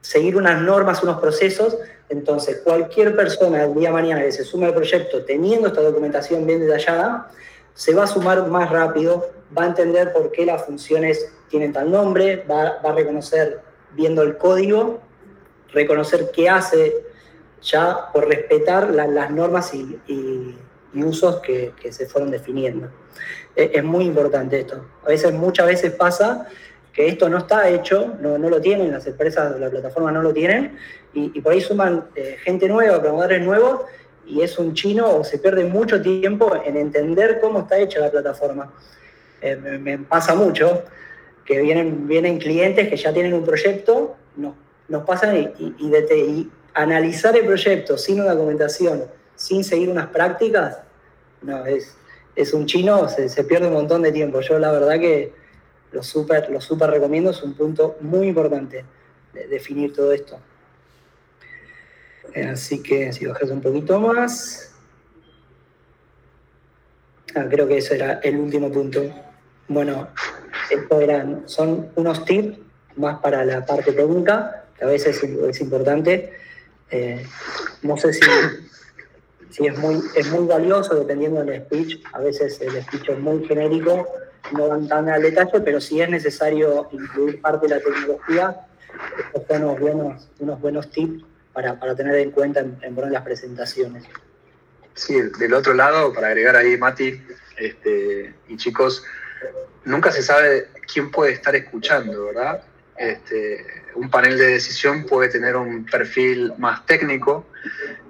seguir 0.00 0.36
unas 0.36 0.60
normas, 0.60 1.02
unos 1.02 1.20
procesos. 1.20 1.78
Entonces, 2.08 2.60
cualquier 2.64 3.16
persona 3.16 3.64
el 3.64 3.74
día 3.74 3.88
de 3.88 3.94
mañana 3.94 4.22
que 4.22 4.32
se 4.32 4.44
sume 4.44 4.66
al 4.66 4.74
proyecto 4.74 5.24
teniendo 5.24 5.68
esta 5.68 5.80
documentación 5.80 6.46
bien 6.46 6.60
detallada, 6.60 7.30
se 7.74 7.94
va 7.94 8.04
a 8.04 8.06
sumar 8.06 8.46
más 8.48 8.70
rápido, 8.70 9.30
va 9.56 9.64
a 9.64 9.66
entender 9.66 10.12
por 10.12 10.30
qué 10.30 10.44
las 10.44 10.64
funciones 10.64 11.32
tienen 11.48 11.72
tal 11.72 11.90
nombre, 11.90 12.44
va, 12.50 12.80
a 12.82 12.92
reconocer 12.92 13.60
viendo 13.92 14.22
el 14.22 14.36
código, 14.36 15.00
reconocer 15.74 16.30
qué 16.32 16.48
hace 16.48 16.94
ya 17.62 18.12
por 18.12 18.28
respetar 18.28 18.90
las 18.90 19.30
normas 19.30 19.74
y, 19.74 20.56
usos 20.94 21.40
que, 21.40 21.72
se 21.90 22.06
fueron 22.06 22.30
definiendo. 22.30 22.88
Es, 23.56 23.82
muy 23.82 24.04
importante 24.04 24.60
esto. 24.60 24.86
A 25.04 25.08
veces, 25.08 25.32
muchas 25.32 25.66
veces 25.66 25.92
pasa 25.92 26.46
que 26.92 27.08
esto 27.08 27.28
no 27.28 27.38
está 27.38 27.68
hecho, 27.68 28.14
no, 28.20 28.38
lo 28.38 28.60
tienen, 28.60 28.92
las 28.92 29.06
empresas, 29.06 29.58
la 29.58 29.68
plataforma 29.70 30.12
no 30.12 30.22
lo 30.22 30.32
tienen, 30.32 30.76
y, 31.12 31.40
por 31.40 31.52
ahí 31.52 31.60
suman 31.60 32.04
eh, 32.14 32.36
gente 32.42 32.68
nueva, 32.68 33.00
programadores 33.00 33.42
nuevos, 33.42 33.80
y 34.26 34.42
es 34.42 34.58
un 34.58 34.74
chino 34.74 35.16
o 35.16 35.24
se 35.24 35.38
pierde 35.38 35.64
mucho 35.64 36.00
tiempo 36.00 36.54
en 36.64 36.76
entender 36.76 37.40
cómo 37.40 37.60
está 37.60 37.78
hecha 37.78 38.00
la 38.00 38.10
plataforma. 38.10 38.72
Eh, 39.42 39.56
me, 39.56 39.98
pasa 39.98 40.34
mucho 40.34 40.84
que 41.44 41.60
vienen, 41.60 42.06
vienen 42.06 42.38
clientes 42.38 42.88
que 42.88 42.96
ya 42.96 43.12
tienen 43.12 43.34
un 43.34 43.44
proyecto, 43.44 44.16
nos, 44.36 44.54
nos 44.94 45.04
pasan 45.04 45.52
y, 45.58 46.50
analizar 46.72 47.36
el 47.36 47.46
proyecto 47.46 47.96
sin 47.98 48.20
una 48.20 48.32
documentación, 48.32 49.04
sin 49.36 49.62
seguir 49.62 49.88
unas 49.88 50.08
prácticas, 50.08 50.78
no, 51.42 51.64
es, 51.66 51.96
es 52.34 52.52
un 52.52 52.66
chino, 52.66 53.08
se, 53.08 53.44
pierde 53.44 53.68
un 53.68 53.74
montón 53.74 54.02
de 54.02 54.10
tiempo. 54.10 54.40
Yo 54.40 54.58
la 54.58 54.72
verdad 54.72 54.98
que 54.98 55.32
lo 55.92 56.02
súper 56.02 56.50
lo 56.50 56.60
super 56.60 56.90
recomiendo, 56.90 57.30
es 57.30 57.42
un 57.42 57.54
punto 57.54 57.96
muy 58.00 58.28
importante 58.28 58.84
de 59.32 59.46
definir 59.48 59.92
todo 59.92 60.12
esto. 60.12 60.38
Eh, 62.32 62.44
así 62.44 62.82
que 62.82 63.12
si 63.12 63.26
bajas 63.26 63.50
un 63.50 63.60
poquito 63.60 64.00
más. 64.00 64.72
Ah, 67.36 67.46
creo 67.48 67.66
que 67.66 67.78
ese 67.78 67.96
era 67.96 68.20
el 68.22 68.36
último 68.36 68.70
punto. 68.70 69.02
Bueno, 69.68 70.08
esto 70.70 71.00
eran, 71.00 71.42
son 71.46 71.90
unos 71.94 72.24
tips 72.24 72.58
más 72.96 73.18
para 73.20 73.44
la 73.44 73.64
parte 73.64 73.92
técnica, 73.92 74.63
a 74.80 74.86
veces 74.86 75.22
es 75.22 75.60
importante. 75.60 76.32
Eh, 76.90 77.24
no 77.82 77.96
sé 77.96 78.12
si, 78.12 79.66
es, 79.66 79.78
muy, 79.78 80.02
es 80.14 80.30
muy 80.30 80.46
valioso 80.46 80.94
dependiendo 80.94 81.44
del 81.44 81.62
speech. 81.64 82.02
A 82.12 82.20
veces 82.20 82.60
el 82.60 82.82
speech 82.82 83.08
es 83.08 83.18
muy 83.18 83.44
genérico, 83.46 84.08
no 84.52 84.68
van 84.68 84.88
tan 84.88 85.08
al 85.08 85.22
detalle, 85.22 85.60
pero 85.60 85.80
si 85.80 86.00
es 86.00 86.08
necesario 86.08 86.88
incluir 86.92 87.40
parte 87.40 87.68
de 87.68 87.76
la 87.76 87.80
tecnología, 87.80 88.66
estos 89.18 89.42
son 89.48 89.64
unos 89.64 89.80
buenos, 89.80 90.28
unos 90.38 90.60
buenos 90.60 90.90
tips 90.90 91.24
para, 91.52 91.78
tener 91.96 92.16
en 92.16 92.30
cuenta 92.30 92.60
en, 92.60 92.78
en 92.82 93.12
las 93.12 93.22
presentaciones. 93.22 94.04
Sí, 94.94 95.14
del 95.38 95.54
otro 95.54 95.74
lado, 95.74 96.12
para 96.12 96.28
agregar 96.28 96.56
ahí, 96.56 96.76
Mati 96.76 97.20
este, 97.58 98.34
y 98.48 98.56
chicos, 98.56 99.04
nunca 99.84 100.10
se 100.12 100.22
sabe 100.22 100.68
quién 100.92 101.10
puede 101.10 101.32
estar 101.32 101.54
escuchando, 101.56 102.26
¿verdad? 102.26 102.62
Este, 102.96 103.66
un 103.94 104.08
panel 104.10 104.38
de 104.38 104.46
decisión 104.46 105.04
puede 105.04 105.28
tener 105.28 105.56
un 105.56 105.84
perfil 105.84 106.52
más 106.58 106.86
técnico, 106.86 107.46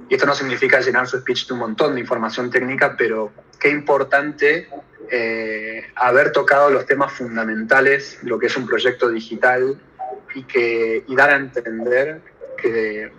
y 0.09 0.15
esto 0.15 0.27
no 0.27 0.35
significa 0.35 0.81
llenar 0.81 1.07
su 1.07 1.19
speech 1.19 1.47
de 1.47 1.55
un 1.55 1.61
montón 1.61 1.95
de 1.95 2.01
información 2.01 2.51
técnica, 2.51 2.95
pero 2.97 3.33
qué 3.59 3.71
importante 3.71 4.69
eh, 5.11 5.87
haber 5.95 6.33
tocado 6.33 6.71
los 6.71 6.87
temas 6.87 7.13
fundamentales, 7.13 8.19
lo 8.23 8.39
que 8.39 8.47
es 8.47 8.57
un 8.57 8.67
proyecto 8.67 9.09
digital, 9.09 9.79
y, 10.35 10.43
que, 10.45 11.05
y 11.07 11.17
dar 11.17 11.31
a 11.31 11.37
entender 11.37 12.21
que, 12.57 13.11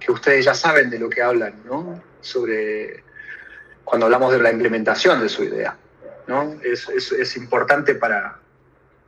que 0.00 0.12
ustedes 0.12 0.44
ya 0.44 0.54
saben 0.54 0.90
de 0.90 0.98
lo 0.98 1.08
que 1.08 1.22
hablan, 1.22 1.54
¿no? 1.64 2.02
Sobre 2.20 3.04
cuando 3.84 4.06
hablamos 4.06 4.32
de 4.32 4.38
la 4.38 4.50
implementación 4.50 5.20
de 5.20 5.28
su 5.28 5.44
idea, 5.44 5.76
¿no? 6.26 6.58
Es, 6.62 6.88
es, 6.88 7.36
importante 7.36 7.94
para, 7.94 8.38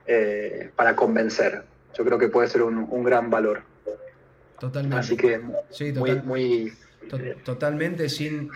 eh, 0.07 0.71
para 0.77 0.95
convencer 0.95 1.65
yo 1.97 2.05
creo 2.05 2.19
que 2.19 2.29
puede 2.29 2.49
ser 2.49 2.63
un, 2.63 3.05
gran 3.05 3.31
valor. 3.31 3.63
Totalmente. 4.59 4.97
Así 4.99 5.17
que 5.17 5.41
sí, 5.71 5.93
muy, 6.25 6.73
totalmente 7.45 8.09
sin, 8.09 8.51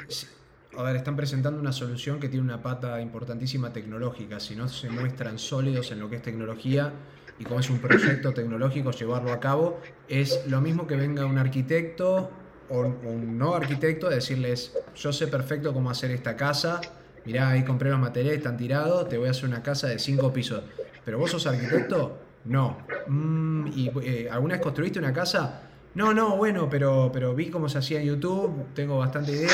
A 0.76 0.82
ver, 0.82 0.96
están 0.96 1.16
presentando 1.16 1.60
una 1.60 1.72
solución 1.72 2.20
que 2.20 2.28
tiene 2.28 2.44
una 2.44 2.62
pata 2.62 3.00
importantísima 3.00 3.72
tecnológica. 3.72 4.40
Si 4.40 4.54
no 4.54 4.68
se 4.68 4.90
muestran 4.90 5.38
sólidos 5.38 5.90
en 5.92 6.00
lo 6.00 6.08
que 6.08 6.16
es 6.16 6.22
tecnología 6.22 6.92
y 7.38 7.44
como 7.44 7.60
es 7.60 7.70
un 7.70 7.78
proyecto 7.78 8.32
tecnológico 8.32 8.90
llevarlo 8.90 9.32
a 9.32 9.40
cabo, 9.40 9.80
es 10.08 10.46
lo 10.46 10.60
mismo 10.60 10.86
que 10.86 10.96
venga 10.96 11.26
un 11.26 11.38
arquitecto 11.38 12.30
o 12.70 12.80
un 12.80 13.38
no 13.38 13.54
arquitecto 13.54 14.08
a 14.08 14.10
decirles, 14.10 14.76
yo 14.94 15.12
sé 15.12 15.26
perfecto 15.26 15.72
cómo 15.72 15.90
hacer 15.90 16.10
esta 16.10 16.36
casa, 16.36 16.80
mirá, 17.24 17.50
ahí 17.50 17.64
compré 17.64 17.90
los 17.90 17.98
materiales, 17.98 18.38
están 18.38 18.56
tirados, 18.56 19.08
te 19.08 19.16
voy 19.16 19.28
a 19.28 19.30
hacer 19.30 19.46
una 19.46 19.62
casa 19.62 19.86
de 19.88 19.98
cinco 19.98 20.32
pisos. 20.32 20.62
Pero 21.04 21.18
vos 21.18 21.30
sos 21.30 21.46
arquitecto, 21.46 22.18
no. 22.44 22.78
Mm, 23.06 23.66
¿Y 23.68 23.90
eh, 24.02 24.28
alguna 24.30 24.54
vez 24.54 24.62
construiste 24.62 24.98
una 24.98 25.12
casa? 25.12 25.62
No, 25.94 26.14
no, 26.14 26.36
bueno, 26.36 26.68
pero, 26.70 27.10
pero 27.12 27.34
vi 27.34 27.50
cómo 27.50 27.68
se 27.68 27.78
hacía 27.78 28.00
en 28.00 28.06
YouTube, 28.06 28.66
tengo 28.74 28.98
bastante 28.98 29.32
idea. 29.32 29.50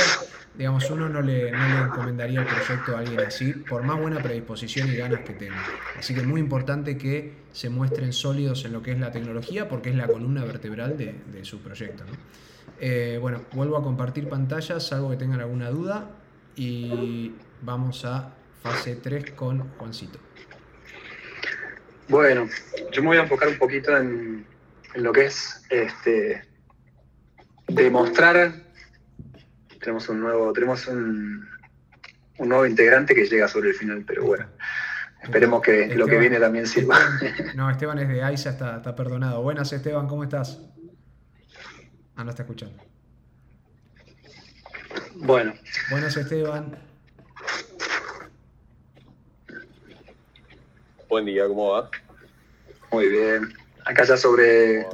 Digamos, 0.57 0.89
uno 0.91 1.09
no 1.09 1.21
le, 1.21 1.51
no 1.51 1.69
le 1.69 1.79
encomendaría 1.87 2.41
el 2.41 2.47
proyecto 2.47 2.97
a 2.97 3.01
alguien 3.01 3.21
así, 3.21 3.53
por 3.53 3.83
más 3.83 3.99
buena 3.99 4.23
predisposición 4.23 4.89
y 4.89 4.97
ganas 4.97 5.21
que 5.21 5.33
tenga. 5.33 5.65
Así 5.99 6.15
que 6.15 6.21
es 6.21 6.27
muy 6.27 6.41
importante 6.41 6.99
que 6.99 7.45
se 7.53 7.71
muestren 7.71 8.13
sólidos 8.13 8.65
en 8.65 8.73
lo 8.73 8.83
que 8.83 8.93
es 8.93 8.99
la 8.99 9.11
tecnología, 9.11 9.69
porque 9.69 9.91
es 9.91 9.97
la 9.97 10.07
columna 10.07 10.45
vertebral 10.45 10.97
de, 10.99 11.45
su 11.45 11.61
proyecto. 11.61 12.05
Eh, 12.79 13.19
bueno, 13.21 13.43
vuelvo 13.53 13.77
a 13.77 13.83
compartir 13.83 14.29
pantallas, 14.29 14.93
algo 14.93 15.11
que 15.11 15.17
tengan 15.17 15.41
alguna 15.41 15.71
duda, 15.71 16.11
y 16.57 17.33
vamos 17.63 18.05
a 18.05 18.35
fase 18.63 18.97
3 18.97 19.33
con 19.33 19.71
Juancito. 19.79 20.19
Bueno, 22.09 22.49
yo 22.93 23.03
me 23.03 23.09
voy 23.09 23.17
a 23.17 23.23
enfocar 23.23 23.49
un 23.49 23.59
poquito 23.59 23.97
en, 23.97 24.47
lo 24.95 25.13
que 25.13 25.27
es 25.27 25.65
este 25.71 26.45
demostrar. 27.69 28.53
Tenemos 29.81 30.09
un 30.09 30.21
nuevo, 30.21 30.53
tenemos 30.53 30.87
un, 30.87 31.49
nuevo 32.39 32.67
integrante 32.67 33.15
que 33.15 33.27
llega 33.27 33.49
sobre 33.49 33.71
el 33.71 33.75
final, 33.75 34.05
pero 34.07 34.25
bueno. 34.25 34.47
Esperemos 35.23 35.63
que 35.63 35.95
lo 35.95 36.07
que 36.07 36.19
viene 36.19 36.39
también 36.39 36.67
sirva. 36.67 36.99
no, 37.55 37.71
Esteban 37.71 37.99
es 37.99 38.09
de 38.09 38.23
AISA, 38.23 38.51
está, 38.51 38.77
está 38.77 38.95
perdonado. 38.95 39.43
Buenas, 39.43 39.73
Esteban, 39.73 40.07
¿cómo 40.07 40.23
estás? 40.23 40.61
Ah, 42.17 42.25
no 42.25 42.31
está 42.31 42.43
escuchando. 42.43 42.77
Bueno. 45.17 45.55
Buenas, 45.91 46.17
Esteban. 46.17 46.77
Buen 51.15 51.27
día, 51.27 51.47
¿cómo 51.47 51.71
va? 51.71 51.89
Muy 52.91 53.07
bien. 53.07 53.55
Acá 53.85 54.03
ya 54.03 54.17
sobre, 54.17 54.85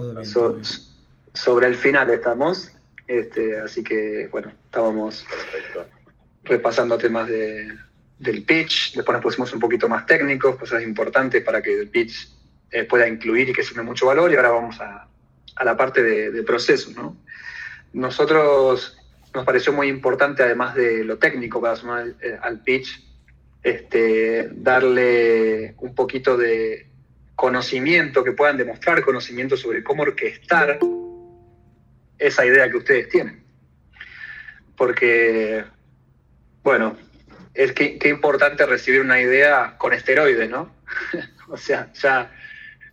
sobre 1.33 1.67
el 1.67 1.75
final 1.75 2.11
estamos. 2.11 2.73
Este, 3.07 3.59
así 3.59 3.83
que, 3.83 4.29
bueno, 4.31 4.53
estábamos 4.67 5.25
repasando 6.45 6.99
temas 6.99 7.27
de, 7.27 7.75
del 8.19 8.45
pitch. 8.45 8.97
Después 8.97 9.15
nos 9.15 9.23
pusimos 9.23 9.51
un 9.55 9.61
poquito 9.61 9.89
más 9.89 10.05
técnicos, 10.05 10.57
cosas 10.57 10.83
importantes 10.83 11.43
para 11.43 11.63
que 11.63 11.81
el 11.81 11.89
pitch 11.89 12.29
eh, 12.71 12.85
pueda 12.85 13.09
incluir 13.09 13.49
y 13.49 13.55
que 13.55 13.63
sirva 13.63 13.83
mucho 13.83 14.05
valor. 14.05 14.31
Y 14.31 14.37
ahora 14.37 14.51
vamos 14.51 14.79
a, 14.79 15.09
la 15.65 15.75
parte 15.75 16.03
de, 16.03 16.43
proceso, 16.43 16.91
¿no? 16.91 17.17
Nosotros 17.95 18.95
nos 19.33 19.47
pareció 19.47 19.73
muy 19.73 19.89
importante, 19.89 20.43
además 20.43 20.75
de 20.75 21.03
lo 21.03 21.17
técnico 21.17 21.63
para 21.63 21.77
sumar 21.77 22.15
al 22.43 22.61
pitch, 22.61 23.10
este, 23.63 24.49
darle 24.53 25.75
un 25.79 25.95
poquito 25.95 26.37
de 26.37 26.87
conocimiento, 27.35 28.23
que 28.23 28.33
puedan 28.33 28.57
demostrar 28.57 29.03
conocimiento 29.03 29.57
sobre 29.57 29.83
cómo 29.83 30.03
orquestar 30.03 30.79
esa 32.19 32.45
idea 32.45 32.71
que 32.71 32.77
ustedes 32.77 33.09
tienen. 33.09 33.43
Porque, 34.77 35.65
bueno, 36.63 36.97
es 37.55 37.73
que, 37.73 37.99
qué 37.99 38.09
importante 38.09 38.67
recibir 38.67 39.01
una 39.01 39.21
idea 39.21 39.77
con 39.79 39.93
esteroides, 39.93 40.49
¿no? 40.49 40.75
o 41.49 41.57
sea, 41.57 41.93
ya 41.95 42.31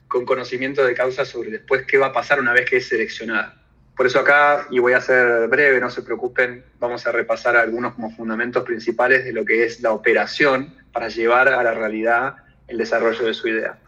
con 0.08 0.26
conocimiento 0.26 0.86
de 0.86 0.94
causa 0.94 1.26
sobre 1.26 1.52
después 1.52 1.86
qué 1.86 1.98
va 1.98 2.08
a 2.08 2.14
pasar 2.14 2.40
una 2.40 2.54
vez 2.54 2.70
que 2.70 2.78
es 2.78 2.88
seleccionada. 2.88 3.62
Por 3.98 4.06
eso 4.06 4.20
acá, 4.20 4.68
y 4.70 4.78
voy 4.78 4.94
a 4.94 5.02
ser 5.02 5.48
breve, 5.48 5.80
no 5.80 5.90
se 5.90 6.04
preocupen, 6.04 6.64
vamos 6.80 7.08
a 7.08 7.12
repasar 7.12 7.56
algunos 7.58 7.96
como 7.96 8.16
fundamentos 8.16 8.64
principales 8.64 9.26
de 9.26 9.34
lo 9.34 9.44
que 9.44 9.66
es 9.66 9.82
la 9.82 9.92
operación 9.92 10.76
para 10.94 11.08
llevar 11.08 11.48
a 11.48 11.64
la 11.64 11.74
realidad 11.74 12.36
el 12.68 12.78
desarrollo 12.78 13.26
de 13.26 13.34
su 13.34 13.48
idea. 13.48 13.80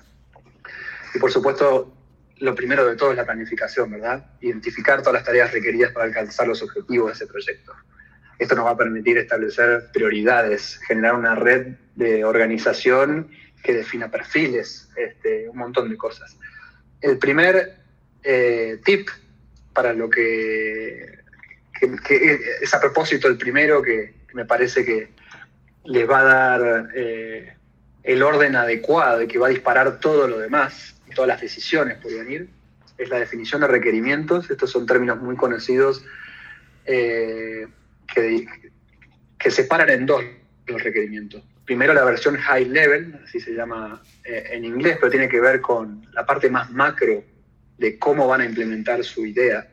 Y 1.14 1.20
por 1.20 1.32
supuesto, 1.32 1.93
lo 2.38 2.55
primero 2.55 2.88
de 2.88 2.95
todo 2.95 3.12
es 3.12 3.18
la 3.18 3.26
planificación, 3.26 3.91
¿verdad? 3.91 4.26
Identificar 4.41 4.99
todas 5.01 5.14
las 5.14 5.24
tareas 5.26 5.51
requeridas 5.51 5.91
para 5.91 6.05
alcanzar 6.05 6.47
los 6.47 6.64
objetivos 6.64 7.07
de 7.07 7.14
ese 7.14 7.28
proyecto. 7.28 7.74
Esto 8.39 8.55
nos 8.55 8.66
va 8.66 8.72
a 8.72 8.78
permitir 8.78 9.20
establecer 9.20 9.91
prioridades, 9.93 10.80
generar 10.88 11.14
una 11.14 11.36
red 11.36 11.76
de 11.95 12.26
organización 12.26 13.30
que 13.62 13.74
defina 13.74 14.10
perfiles, 14.10 14.89
este, 14.95 15.47
un 15.49 15.57
montón 15.57 15.88
de 15.88 15.97
cosas. 15.97 16.36
El 16.99 17.20
primer 17.20 17.76
eh, 18.24 18.80
tip 18.84 19.10
para 19.74 19.93
lo 19.93 20.09
que, 20.09 21.20
es 22.61 22.74
a 22.74 22.80
propósito 22.80 23.28
el 23.28 23.38
primero 23.38 23.82
que, 23.82 24.17
me 24.34 24.45
parece 24.45 24.86
que 24.86 25.09
les 25.86 26.07
va 26.07 26.20
a 26.20 26.24
dar 26.24 26.89
eh, 26.93 27.55
el 28.03 28.22
orden 28.22 28.55
adecuado 28.55 29.24
y 29.24 29.28
que 29.28 29.39
va 29.39 29.47
a 29.47 29.49
disparar 29.49 29.99
todo 29.99 30.28
lo 30.28 30.38
demás, 30.38 31.01
todas 31.15 31.28
las 31.28 31.41
decisiones 31.41 31.97
por 31.97 32.13
venir, 32.13 32.47
es 32.97 33.09
la 33.09 33.17
definición 33.17 33.61
de 33.61 33.67
requerimientos. 33.67 34.51
Estos 34.51 34.70
son 34.70 34.86
términos 34.86 35.20
muy 35.20 35.36
conocidos 35.36 36.05
eh, 36.86 37.65
que, 38.13 38.45
que 39.39 39.49
separan 39.49 39.89
en 39.89 40.05
dos 40.05 40.24
los 40.67 40.84
requerimientos 40.84 41.43
primero 41.70 41.93
la 41.93 42.03
versión 42.03 42.36
high 42.36 42.65
level, 42.65 43.22
así 43.24 43.39
se 43.39 43.53
llama 43.53 44.01
eh, 44.24 44.43
en 44.53 44.65
inglés, 44.65 44.97
pero 44.99 45.11
tiene 45.11 45.30
que 45.30 45.39
ver 45.39 45.61
con 45.61 46.03
la 46.13 46.26
parte 46.26 46.49
más 46.49 46.72
macro 46.72 47.24
de 47.80 47.97
cómo 47.97 48.27
van 48.27 48.41
a 48.41 48.45
implementar 48.45 49.03
su 49.03 49.25
idea. 49.25 49.67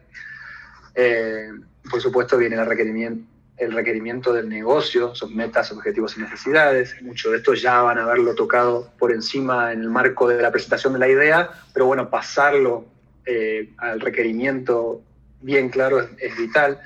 Eh, 0.95 1.51
por 1.91 2.01
supuesto 2.01 2.39
viene 2.39 2.57
el 2.57 2.65
requerimiento, 2.65 3.29
el 3.59 3.73
requerimiento 3.73 4.33
del 4.33 4.49
negocio, 4.49 5.15
son 5.15 5.35
metas, 5.35 5.73
objetivos 5.73 6.17
y 6.17 6.21
necesidades. 6.21 6.95
Mucho 7.03 7.31
de 7.31 7.39
esto 7.39 7.55
ya 7.55 7.83
van 7.83 7.99
a 7.99 8.05
haberlo 8.05 8.35
tocado 8.35 8.93
por 8.99 9.13
encima 9.13 9.73
en 9.73 9.81
el 9.81 9.91
marco 9.91 10.29
de 10.29 10.41
la 10.41 10.51
presentación 10.51 10.93
de 10.93 10.99
la 10.99 11.09
idea, 11.09 11.51
pero 11.73 11.87
bueno, 11.87 12.11
pasarlo 12.11 12.87
eh, 13.25 13.73
al 13.79 14.01
requerimiento 14.01 15.03
bien 15.41 15.69
claro 15.69 16.01
es, 16.01 16.09
es 16.19 16.37
vital. 16.37 16.81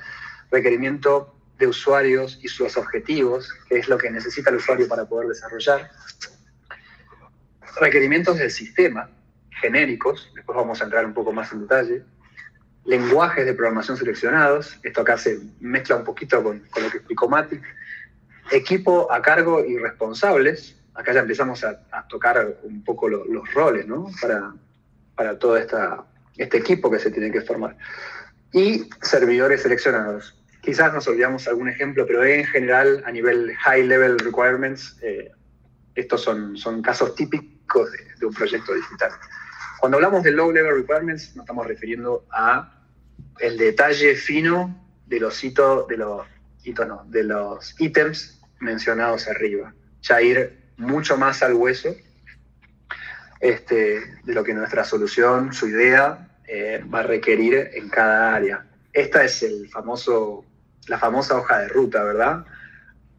Requerimiento 0.49 1.35
de 1.59 1.67
usuarios 1.67 2.39
y 2.41 2.47
sus 2.47 2.75
objetivos, 2.77 3.53
que 3.69 3.77
es 3.77 3.87
lo 3.87 3.97
que 3.97 4.09
necesita 4.09 4.49
el 4.49 4.55
usuario 4.55 4.87
para 4.87 5.05
poder 5.05 5.27
desarrollar. 5.27 5.91
Requerimientos 7.79 8.37
del 8.37 8.49
sistema, 8.49 9.09
genéricos, 9.61 10.31
después 10.35 10.55
vamos 10.55 10.81
a 10.81 10.85
entrar 10.85 11.05
un 11.05 11.13
poco 11.13 11.31
más 11.31 11.51
en 11.53 11.61
detalle. 11.61 12.03
Lenguajes 12.85 13.45
de 13.45 13.53
programación 13.53 13.95
seleccionados, 13.95 14.79
esto 14.83 15.01
acá 15.01 15.17
se 15.17 15.39
mezcla 15.59 15.95
un 15.95 16.03
poquito 16.03 16.43
con, 16.43 16.63
lo 16.75 16.89
que 16.89 16.97
explicó 16.97 17.29
Mati. 17.29 17.59
Equipo 18.51 19.11
a 19.11 19.21
cargo 19.21 19.63
y 19.63 19.77
responsables, 19.77 20.75
acá 20.95 21.13
ya 21.13 21.21
empezamos 21.21 21.63
a, 21.63 21.79
tocar 22.09 22.57
un 22.63 22.83
poco 22.83 23.07
los 23.07 23.53
roles 23.53 23.87
¿no? 23.87 24.07
para, 24.21 24.53
para 25.15 25.39
todo 25.39 25.55
esta, 25.55 26.03
este 26.37 26.57
equipo 26.57 26.89
que 26.89 26.99
se 26.99 27.11
tiene 27.11 27.31
que 27.31 27.41
formar. 27.41 27.77
Y 28.51 28.89
servidores 29.01 29.61
seleccionados, 29.61 30.35
Quizás 30.61 30.93
nos 30.93 31.07
olvidamos 31.07 31.47
algún 31.47 31.69
ejemplo, 31.69 32.05
pero 32.05 32.23
en 32.23 32.45
general, 32.45 33.03
a 33.05 33.11
nivel 33.11 33.55
high 33.57 33.83
level 33.83 34.19
requirements, 34.19 34.95
eh, 35.01 35.31
estos 35.95 36.21
son, 36.21 36.55
son 36.55 36.83
casos 36.83 37.15
típicos 37.15 37.91
de, 38.19 38.25
un 38.25 38.33
proyecto 38.33 38.73
digital. 38.75 39.11
Cuando 39.81 39.97
hablamos 39.97 40.21
de 40.21 40.31
low 40.31 40.51
level 40.51 40.75
requirements, 40.75 41.35
nos 41.35 41.45
estamos 41.45 41.65
refiriendo 41.65 42.27
a 42.29 42.71
el 43.39 43.57
detalle 43.57 44.13
fino 44.13 44.79
de 45.07 45.19
los 45.19 45.43
hitos, 45.43 45.87
de 45.87 45.97
los 45.97 46.27
hitos 46.63 46.87
no, 46.87 47.03
de 47.07 47.23
los 47.23 47.73
ítems 47.81 48.39
mencionados 48.59 49.27
arriba. 49.27 49.73
Ya 50.03 50.21
ir 50.21 50.55
mucho 50.77 51.17
más 51.17 51.41
al 51.41 51.55
hueso 51.55 51.95
este, 53.39 54.01
de 54.23 54.33
lo 54.35 54.43
que 54.43 54.53
nuestra 54.53 54.83
solución, 54.83 55.51
su 55.51 55.67
idea, 55.67 56.29
eh, 56.47 56.85
va 56.93 56.99
a 56.99 57.03
requerir 57.03 57.71
en 57.73 57.89
cada 57.89 58.35
área. 58.35 58.67
Esta 58.93 59.23
es 59.23 59.43
la 60.85 60.99
famosa 60.99 61.37
hoja 61.37 61.57
de 61.57 61.69
ruta, 61.69 62.03
¿verdad? 62.03 62.45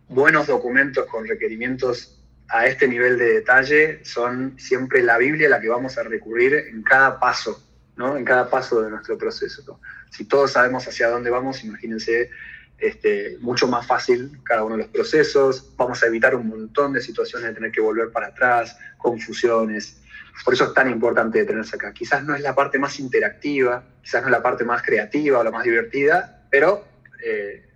Buenos 0.06 0.46
documentos 0.46 1.06
con 1.06 1.26
requerimientos 1.26 2.21
a 2.52 2.66
este 2.66 2.86
nivel 2.86 3.18
de 3.18 3.32
detalle 3.32 4.04
son 4.04 4.58
siempre 4.58 5.02
la 5.02 5.16
Biblia 5.16 5.46
a 5.46 5.50
la 5.50 5.60
que 5.60 5.68
vamos 5.68 5.96
a 5.96 6.02
recurrir 6.02 6.54
en 6.54 6.82
cada 6.82 7.18
paso, 7.18 7.66
¿no? 7.96 8.16
En 8.16 8.24
cada 8.24 8.50
paso 8.50 8.82
de 8.82 8.90
nuestro 8.90 9.16
proceso. 9.16 9.80
Si 10.10 10.26
todos 10.26 10.52
sabemos 10.52 10.86
hacia 10.86 11.08
dónde 11.08 11.30
vamos, 11.30 11.64
imagínense 11.64 12.30
este, 12.76 13.38
mucho 13.40 13.66
más 13.68 13.86
fácil 13.86 14.38
cada 14.44 14.64
uno 14.64 14.76
de 14.76 14.82
los 14.82 14.92
procesos, 14.92 15.72
vamos 15.76 16.02
a 16.02 16.06
evitar 16.06 16.34
un 16.34 16.48
montón 16.48 16.92
de 16.92 17.00
situaciones 17.00 17.48
de 17.48 17.54
tener 17.54 17.72
que 17.72 17.80
volver 17.80 18.10
para 18.12 18.26
atrás, 18.26 18.76
confusiones. 18.98 20.02
Por 20.44 20.52
eso 20.52 20.64
es 20.64 20.74
tan 20.74 20.90
importante 20.90 21.38
detenerse 21.38 21.76
acá. 21.76 21.92
Quizás 21.94 22.22
no 22.22 22.34
es 22.34 22.42
la 22.42 22.54
parte 22.54 22.78
más 22.78 22.98
interactiva, 22.98 23.82
quizás 24.02 24.22
no 24.22 24.28
es 24.28 24.32
la 24.32 24.42
parte 24.42 24.64
más 24.64 24.82
creativa 24.82 25.38
o 25.38 25.44
la 25.44 25.50
más 25.50 25.64
divertida, 25.64 26.44
pero 26.50 26.84
eh, 27.24 27.66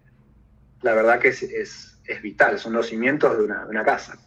la 0.82 0.92
verdad 0.92 1.18
que 1.18 1.28
es, 1.28 1.92
vital, 2.20 2.58
son 2.58 2.74
los 2.74 2.88
cimientos 2.88 3.38
de 3.38 3.44
una, 3.44 3.84
casa. 3.84 4.18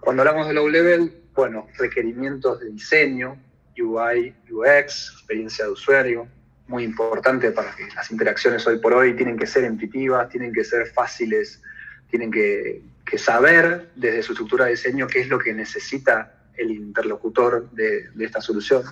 Cuando 0.00 0.22
hablamos 0.22 0.48
de 0.48 0.54
low 0.54 0.68
level, 0.68 1.12
bueno, 1.34 1.68
requerimientos 1.78 2.60
de 2.60 2.70
diseño, 2.70 3.38
UI, 3.78 4.34
UX, 4.50 5.12
experiencia 5.12 5.64
de 5.66 5.70
usuario, 5.70 6.28
muy 6.66 6.84
importante 6.84 7.50
para 7.50 7.74
que 7.74 7.88
las 7.94 8.10
interacciones 8.10 8.66
hoy 8.66 8.78
por 8.78 8.92
hoy 8.92 9.14
tienen 9.14 9.36
que 9.36 9.46
ser 9.46 9.64
intuitivas, 9.64 10.28
tienen 10.28 10.52
que 10.52 10.64
ser 10.64 10.86
fáciles, 10.86 11.62
tienen 12.10 12.30
que, 12.30 12.82
saber 13.18 13.90
desde 13.96 14.22
su 14.22 14.32
estructura 14.32 14.66
de 14.66 14.70
diseño 14.70 15.08
qué 15.08 15.20
es 15.20 15.28
lo 15.28 15.40
que 15.40 15.52
necesita 15.52 16.32
el 16.56 16.70
interlocutor 16.70 17.68
de, 17.72 18.08
de 18.10 18.24
esta 18.24 18.40
solución. 18.40 18.84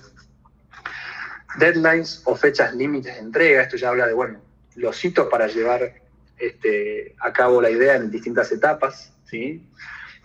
Deadlines 1.57 2.21
o 2.25 2.35
fechas 2.35 2.75
límites 2.75 3.15
de 3.15 3.21
entrega, 3.21 3.61
esto 3.61 3.77
ya 3.77 3.89
habla 3.89 4.07
de, 4.07 4.13
bueno, 4.13 4.41
los 4.75 5.05
hitos 5.05 5.29
para 5.29 5.47
llevar 5.47 5.93
este, 6.37 7.15
a 7.19 7.31
cabo 7.31 7.61
la 7.61 7.69
idea 7.69 7.95
en 7.95 8.11
distintas 8.11 8.51
etapas, 8.51 9.13
¿sí? 9.25 9.65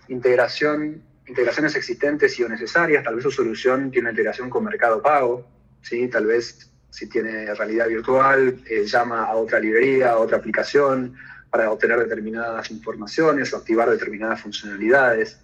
Integración, 0.08 1.02
integraciones 1.26 1.74
existentes 1.76 2.38
y 2.38 2.44
o 2.44 2.48
necesarias, 2.48 3.02
tal 3.04 3.16
vez 3.16 3.24
su 3.24 3.30
solución 3.30 3.90
tiene 3.90 4.06
una 4.06 4.10
integración 4.10 4.50
con 4.50 4.64
Mercado 4.64 5.02
Pago, 5.02 5.46
¿sí? 5.82 6.08
Tal 6.08 6.26
vez 6.26 6.70
si 6.90 7.08
tiene 7.08 7.52
realidad 7.54 7.88
virtual, 7.88 8.60
eh, 8.66 8.84
llama 8.84 9.24
a 9.24 9.34
otra 9.34 9.58
librería, 9.58 10.12
a 10.12 10.18
otra 10.18 10.38
aplicación 10.38 11.16
para 11.50 11.70
obtener 11.70 11.98
determinadas 11.98 12.70
informaciones 12.70 13.52
o 13.52 13.56
activar 13.56 13.90
determinadas 13.90 14.40
funcionalidades. 14.40 15.38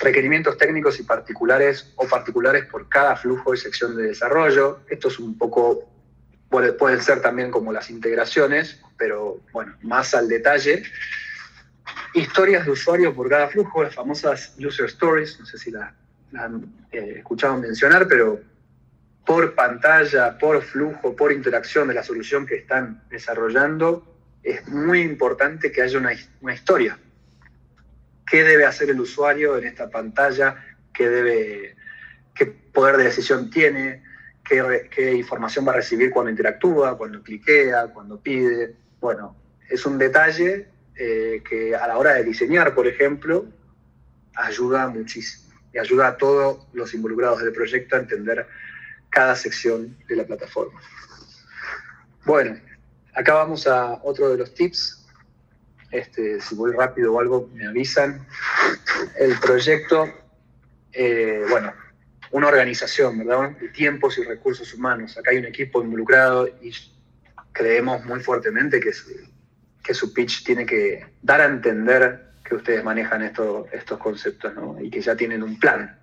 Requerimientos 0.00 0.58
técnicos 0.58 0.98
y 0.98 1.04
particulares 1.04 1.92
o 1.96 2.06
particulares 2.08 2.66
por 2.66 2.88
cada 2.88 3.16
flujo 3.16 3.54
y 3.54 3.56
sección 3.56 3.96
de 3.96 4.04
desarrollo. 4.04 4.80
Esto 4.88 5.08
es 5.08 5.18
un 5.18 5.38
poco 5.38 5.94
pueden 6.78 7.02
ser 7.02 7.20
también 7.20 7.50
como 7.50 7.72
las 7.72 7.90
integraciones, 7.90 8.80
pero 8.96 9.40
bueno, 9.52 9.74
más 9.82 10.14
al 10.14 10.28
detalle. 10.28 10.84
Historias 12.14 12.64
de 12.64 12.70
usuario 12.70 13.14
por 13.14 13.28
cada 13.28 13.48
flujo, 13.48 13.82
las 13.82 13.94
famosas 13.94 14.54
user 14.58 14.86
stories, 14.86 15.38
no 15.40 15.46
sé 15.46 15.58
si 15.58 15.70
las 15.70 15.92
la 16.30 16.44
han 16.44 16.64
eh, 16.92 17.14
escuchado 17.18 17.56
mencionar, 17.58 18.06
pero 18.08 18.40
por 19.24 19.54
pantalla, 19.54 20.36
por 20.38 20.62
flujo, 20.62 21.16
por 21.16 21.32
interacción 21.32 21.88
de 21.88 21.94
la 21.94 22.02
solución 22.02 22.46
que 22.46 22.56
están 22.56 23.02
desarrollando, 23.08 24.06
es 24.42 24.66
muy 24.68 25.00
importante 25.00 25.72
que 25.72 25.82
haya 25.82 25.98
una, 25.98 26.52
historia. 26.52 26.98
¿Qué 28.26 28.42
debe 28.42 28.66
hacer 28.66 28.90
el 28.90 29.00
usuario 29.00 29.56
en 29.56 29.64
esta 29.64 29.88
pantalla? 29.88 30.56
¿Qué, 30.92 31.08
debe, 31.08 31.76
qué 32.34 32.46
poder 32.46 32.96
de 32.96 33.04
decisión 33.04 33.50
tiene? 33.50 34.02
qué, 34.44 35.14
información 35.14 35.66
va 35.66 35.72
a 35.72 35.76
recibir 35.76 36.10
cuando 36.10 36.30
interactúa, 36.30 36.96
cuando 36.96 37.22
cliquea, 37.22 37.88
cuando 37.88 38.20
pide. 38.20 38.76
Bueno, 39.00 39.36
es 39.68 39.86
un 39.86 39.98
detalle 39.98 40.68
eh, 40.96 41.42
que 41.48 41.74
a 41.74 41.86
la 41.86 41.98
hora 41.98 42.14
de 42.14 42.24
diseñar, 42.24 42.74
por 42.74 42.86
ejemplo, 42.86 43.46
ayuda 44.34 44.88
muchísimo 44.88 45.52
y 45.72 45.78
ayuda 45.78 46.08
a 46.08 46.16
todos 46.16 46.66
los 46.72 46.94
involucrados 46.94 47.40
del 47.42 47.52
proyecto 47.52 47.96
a 47.96 47.98
entender 47.98 48.46
cada 49.10 49.34
sección 49.34 49.96
de 50.08 50.16
la 50.16 50.24
plataforma. 50.24 50.80
Bueno, 52.24 52.58
acá 53.12 53.34
vamos 53.34 53.66
a 53.66 54.00
otro 54.02 54.30
de 54.30 54.38
los 54.38 54.54
tips. 54.54 55.06
Este, 55.90 56.40
si 56.40 56.54
voy 56.54 56.72
rápido 56.72 57.12
o 57.14 57.20
algo, 57.20 57.50
me 57.54 57.66
avisan. 57.66 58.26
El 59.18 59.38
proyecto, 59.38 60.08
eh, 60.92 61.44
bueno, 61.48 61.72
una 62.30 62.48
organización, 62.48 63.18
¿verdad? 63.18 63.50
De 63.58 63.68
tiempos 63.68 64.18
y 64.18 64.24
recursos 64.24 64.72
humanos. 64.74 65.16
Acá 65.16 65.30
hay 65.30 65.38
un 65.38 65.44
equipo 65.44 65.82
involucrado 65.82 66.48
y 66.62 66.72
creemos 67.52 68.04
muy 68.04 68.20
fuertemente 68.20 68.80
que, 68.80 68.92
que 69.84 69.94
su 69.94 70.12
pitch 70.12 70.44
tiene 70.44 70.66
que 70.66 71.06
dar 71.22 71.42
a 71.42 71.44
entender 71.44 72.32
que 72.42 72.56
ustedes 72.56 72.82
manejan 72.82 73.22
estos 73.22 73.98
conceptos 73.98 74.54
¿no? 74.54 74.80
y 74.80 74.90
que 74.90 75.00
ya 75.00 75.14
tienen 75.14 75.42
un 75.42 75.60
plan. 75.60 75.98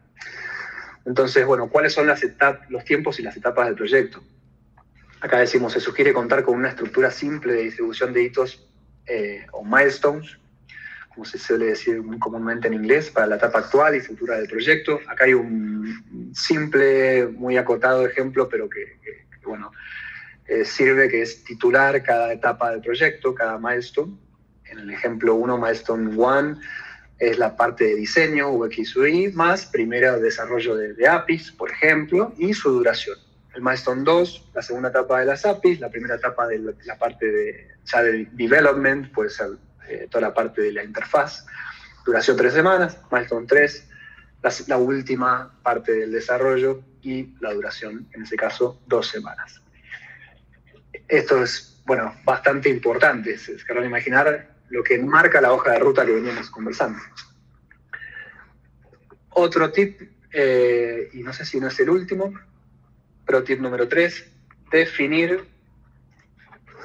Entonces, 1.06 1.46
bueno, 1.46 1.68
¿cuáles 1.68 1.94
son 1.94 2.08
las 2.08 2.24
etapas, 2.24 2.70
los 2.70 2.86
tiempos 2.86 3.20
y 3.20 3.24
las 3.24 3.36
etapas 3.36 3.66
del 3.66 3.76
proyecto? 3.76 4.24
Acá 5.20 5.40
decimos, 5.40 5.74
se 5.74 5.80
sugiere 5.80 6.14
contar 6.14 6.44
con 6.44 6.56
una 6.56 6.70
estructura 6.70 7.12
simple 7.12 7.54
de 7.54 7.64
distribución 7.64 8.14
de 8.14 8.24
hitos 8.24 8.68
eh, 9.08 9.46
o 9.52 9.64
milestones, 9.66 10.38
como 11.10 11.26
se 11.26 11.38
suele 11.38 11.66
decir 11.66 12.02
muy 12.02 12.20
comúnmente 12.20 12.68
en 12.68 12.76
inglés, 12.76 13.10
para 13.10 13.28
la 13.28 13.36
etapa 13.36 13.60
actual 13.60 13.96
y 13.96 14.00
futura 14.00 14.38
del 14.38 14.48
proyecto. 14.48 15.00
Acá 15.08 15.26
hay 15.26 15.34
un 15.34 16.32
simple, 16.34 17.28
muy 17.28 17.58
acotado 17.58 18.06
ejemplo, 18.06 18.48
pero 18.48 18.70
que, 18.70 19.00
bueno, 19.44 19.72
eh, 20.52 20.66
sirve, 20.66 21.10
que 21.10 21.22
es 21.22 21.44
titular 21.44 22.02
cada 22.04 22.34
etapa 22.34 22.72
del 22.72 22.82
proyecto, 22.82 23.34
cada 23.34 23.58
milestone. 23.58 24.14
En 24.66 24.80
el 24.80 24.90
ejemplo 24.92 25.36
1, 25.36 25.58
milestone 25.58 26.16
1, 26.16 26.60
es 27.20 27.38
la 27.38 27.56
parte 27.56 27.84
de 27.86 27.96
diseño, 27.96 28.52
UX 28.52 28.96
UI, 28.96 29.32
más 29.34 29.66
primero 29.66 30.20
desarrollo 30.20 30.76
de, 30.76 30.94
de 30.94 31.08
APIs, 31.08 31.52
por 31.52 31.72
ejemplo, 31.72 32.34
y 32.38 32.54
su 32.54 32.72
duración 32.72 33.18
el 33.54 33.62
milestone 33.62 34.04
2, 34.04 34.52
la 34.54 34.62
segunda 34.62 34.90
etapa 34.90 35.20
de 35.20 35.26
las 35.26 35.46
APIs, 35.46 35.80
la 35.80 35.90
primera 35.90 36.16
etapa 36.16 36.48
de 36.48 36.60
la, 36.86 36.98
parte 36.98 37.32
de, 37.32 37.68
ya 37.86 38.02
de 38.02 38.28
development, 38.32 39.12
puede 39.12 39.30
ser 39.30 39.50
eh, 39.90 40.08
toda 40.10 40.28
la 40.28 40.34
parte 40.34 40.62
de 40.62 40.72
la 40.72 40.84
interfaz, 40.84 41.46
duración 42.06 42.38
tres 42.38 42.54
semanas, 42.54 42.98
milestone 43.12 43.48
3, 43.48 43.88
la, 44.68 44.78
última 44.78 45.54
parte 45.62 45.92
del 45.92 46.12
desarrollo 46.12 46.82
y 47.02 47.36
la 47.42 47.54
duración, 47.54 48.08
en 48.14 48.24
ese 48.24 48.36
caso, 48.36 48.82
dos 48.88 49.08
semanas. 49.08 49.61
Esto 51.08 51.44
es, 51.44 51.82
bueno, 51.86 52.16
bastante 52.24 52.70
importante, 52.70 53.38
se 53.38 53.56
querrán 53.58 53.86
imaginar 53.86 54.56
lo 54.70 54.84
que 54.84 54.98
marca 55.00 55.42
la 55.42 55.52
hoja 55.52 55.72
de 55.72 55.80
ruta 55.80 56.06
que 56.06 56.14
veníamos 56.14 56.50
conversando. 56.50 57.00
Otro 59.32 59.72
tip, 59.72 60.02
eh, 60.32 61.10
y 61.14 61.24
no 61.24 61.34
sé 61.34 61.46
si 61.46 61.60
no 61.60 61.68
es 61.68 61.80
el 61.80 61.90
último, 61.90 62.34
pero 63.26 63.44
tip 63.44 63.60
número 63.60 63.88
tres, 63.88 64.32
definir 64.72 65.46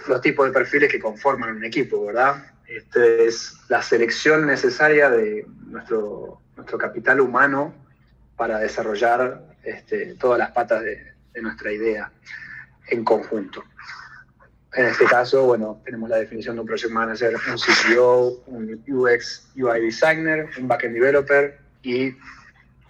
los 0.08 0.20
tipos 0.20 0.46
de 0.46 0.52
perfiles 0.52 0.90
que 0.90 1.00
conforman 1.00 1.56
un 1.56 1.64
equipo, 1.64 2.06
¿verdad? 2.06 2.52
Este 2.66 3.26
es 3.26 3.60
la 3.68 3.82
selección 3.82 4.46
necesaria 4.46 5.10
de 5.10 5.46
nuestro, 5.66 6.40
nuestro 6.56 6.78
capital 6.78 7.20
humano 7.20 7.74
para 8.36 8.58
desarrollar 8.58 9.56
este, 9.62 10.14
todas 10.14 10.38
las 10.38 10.50
patas 10.52 10.82
de, 10.82 11.14
nuestra 11.42 11.70
idea 11.70 12.10
en 12.88 13.04
conjunto. 13.04 13.62
En 14.74 14.86
este 14.86 15.06
caso, 15.06 15.44
bueno, 15.46 15.80
tenemos 15.84 16.10
la 16.10 16.16
definición 16.16 16.56
de 16.56 16.60
un 16.60 16.66
project 16.66 16.92
manager, 16.92 17.34
un 17.34 17.56
CTO, 17.56 18.42
un 18.46 18.84
UX, 18.86 19.48
UI 19.56 19.80
designer, 19.80 20.50
un 20.58 20.68
backend 20.68 20.94
developer 20.94 21.58
y 21.82 22.14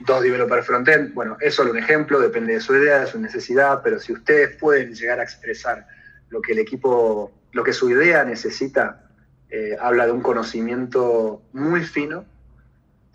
dos 0.01 0.23
developers 0.23 0.67
frontend, 0.67 1.15
bueno, 1.15 1.37
es 1.41 1.55
solo 1.55 1.71
un 1.71 1.79
ejemplo, 1.79 2.21
depende 2.21 2.55
de 2.55 2.61
su 2.61 2.75
idea, 2.75 3.01
de 3.01 3.07
su 3.07 3.19
necesidad, 3.19 3.81
pero 3.83 3.99
si 3.99 4.13
ustedes 4.13 4.57
pueden 4.57 4.95
llegar 4.95 5.21
a 5.21 5.23
expresar 5.23 5.87
lo 6.29 6.43
que 6.43 6.53
el 6.53 6.59
equipo, 6.59 7.33
lo 7.53 7.65
que 7.65 7.73
su 7.73 7.91
idea 7.91 8.25
necesita, 8.25 9.05
eh, 9.49 9.77
habla 9.81 10.07
de 10.07 10.13
un 10.13 10.21
conocimiento 10.21 11.43
muy 11.53 11.83
fino 11.85 12.25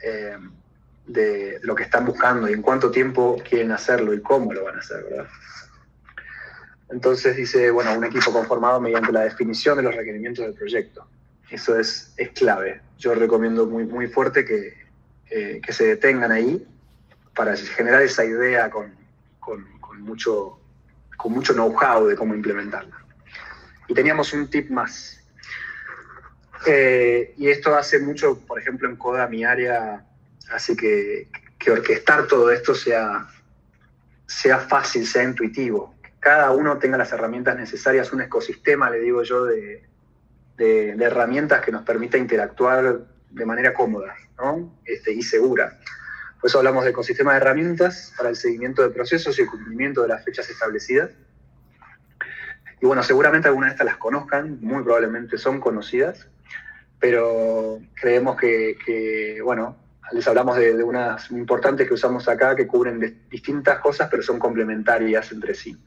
eh, 0.01 0.37
de 1.05 1.59
lo 1.61 1.75
que 1.75 1.83
están 1.83 2.05
buscando 2.05 2.49
y 2.49 2.53
en 2.53 2.61
cuánto 2.61 2.89
tiempo 2.89 3.37
quieren 3.47 3.71
hacerlo 3.71 4.13
y 4.13 4.21
cómo 4.21 4.53
lo 4.53 4.63
van 4.63 4.77
a 4.77 4.79
hacer, 4.79 5.03
¿verdad? 5.03 5.27
Entonces 6.91 7.35
dice, 7.37 7.71
bueno, 7.71 7.93
un 7.93 8.03
equipo 8.03 8.31
conformado 8.31 8.81
mediante 8.81 9.11
la 9.11 9.21
definición 9.21 9.77
de 9.77 9.83
los 9.83 9.95
requerimientos 9.95 10.45
del 10.45 10.53
proyecto. 10.53 11.07
Eso 11.49 11.79
es, 11.79 12.13
es 12.17 12.29
clave. 12.29 12.81
Yo 12.97 13.15
recomiendo 13.15 13.65
muy, 13.65 13.85
muy 13.85 14.07
fuerte 14.07 14.45
que, 14.45 14.77
que 15.61 15.73
se 15.73 15.85
detengan 15.85 16.31
ahí 16.31 16.67
para 17.35 17.55
generar 17.55 18.01
esa 18.01 18.25
idea 18.25 18.69
con, 18.69 18.93
mucho, 19.99 20.59
con 21.17 21.31
mucho 21.31 21.53
know-how 21.53 22.05
de 22.05 22.15
cómo 22.15 22.35
implementarla. 22.35 22.97
Y 23.87 23.93
teníamos 23.93 24.33
un 24.33 24.49
tip 24.49 24.69
más. 24.69 25.19
Eh, 26.67 27.33
y 27.37 27.49
esto 27.49 27.75
hace 27.75 27.99
mucho, 27.99 28.39
por 28.39 28.59
ejemplo, 28.59 28.89
en 28.89 28.95
Coda, 28.95 29.27
mi 29.27 29.43
área, 29.43 30.05
hace 30.51 30.75
que, 30.75 31.29
que 31.57 31.71
orquestar 31.71 32.27
todo 32.27 32.51
esto 32.51 32.75
sea, 32.75 33.27
sea 34.27 34.59
fácil, 34.59 35.07
sea 35.07 35.23
intuitivo. 35.23 35.95
Cada 36.21 36.51
uno 36.51 36.77
tenga 36.77 36.97
las 36.97 37.11
herramientas 37.11 37.57
necesarias, 37.57 38.13
un 38.13 38.21
ecosistema, 38.21 38.89
le 38.89 38.99
digo 38.99 39.23
yo, 39.23 39.43
de 39.43 39.83
herramientas 40.57 41.61
que 41.61 41.73
nos 41.73 41.83
permita 41.83 42.17
interactuar 42.17 43.01
de 43.31 43.45
manera 43.45 43.73
cómoda 43.73 44.15
¿no? 44.37 44.77
este, 44.85 45.13
y 45.13 45.21
segura. 45.21 45.79
Por 46.39 46.49
eso 46.49 46.57
hablamos 46.57 46.83
de 46.83 46.91
ecosistema 46.91 47.31
de 47.31 47.37
herramientas 47.37 48.13
para 48.17 48.29
el 48.29 48.35
seguimiento 48.35 48.81
de 48.81 48.89
procesos 48.89 49.37
y 49.37 49.43
el 49.43 49.47
cumplimiento 49.47 50.01
de 50.01 50.07
las 50.09 50.23
fechas 50.23 50.49
establecidas. 50.49 51.11
Y 52.81 52.85
bueno, 52.85 53.03
seguramente 53.03 53.47
algunas 53.47 53.69
de 53.69 53.73
estas 53.73 53.85
las 53.85 53.97
conozcan, 53.97 54.59
muy 54.61 54.83
probablemente 54.83 55.37
son 55.37 55.59
conocidas, 55.59 56.27
pero 56.99 57.79
creemos 57.93 58.37
que, 58.37 59.39
bueno, 59.43 59.77
les 60.11 60.27
hablamos 60.27 60.57
de, 60.57 60.83
unas 60.83 61.29
importantes 61.29 61.87
que 61.87 61.93
usamos 61.93 62.27
acá 62.27 62.55
que 62.55 62.65
cubren 62.65 62.99
distintas 63.29 63.79
cosas, 63.79 64.09
pero 64.09 64.23
son 64.23 64.39
complementarias 64.39 65.31
entre 65.31 65.53
sí. 65.53 65.77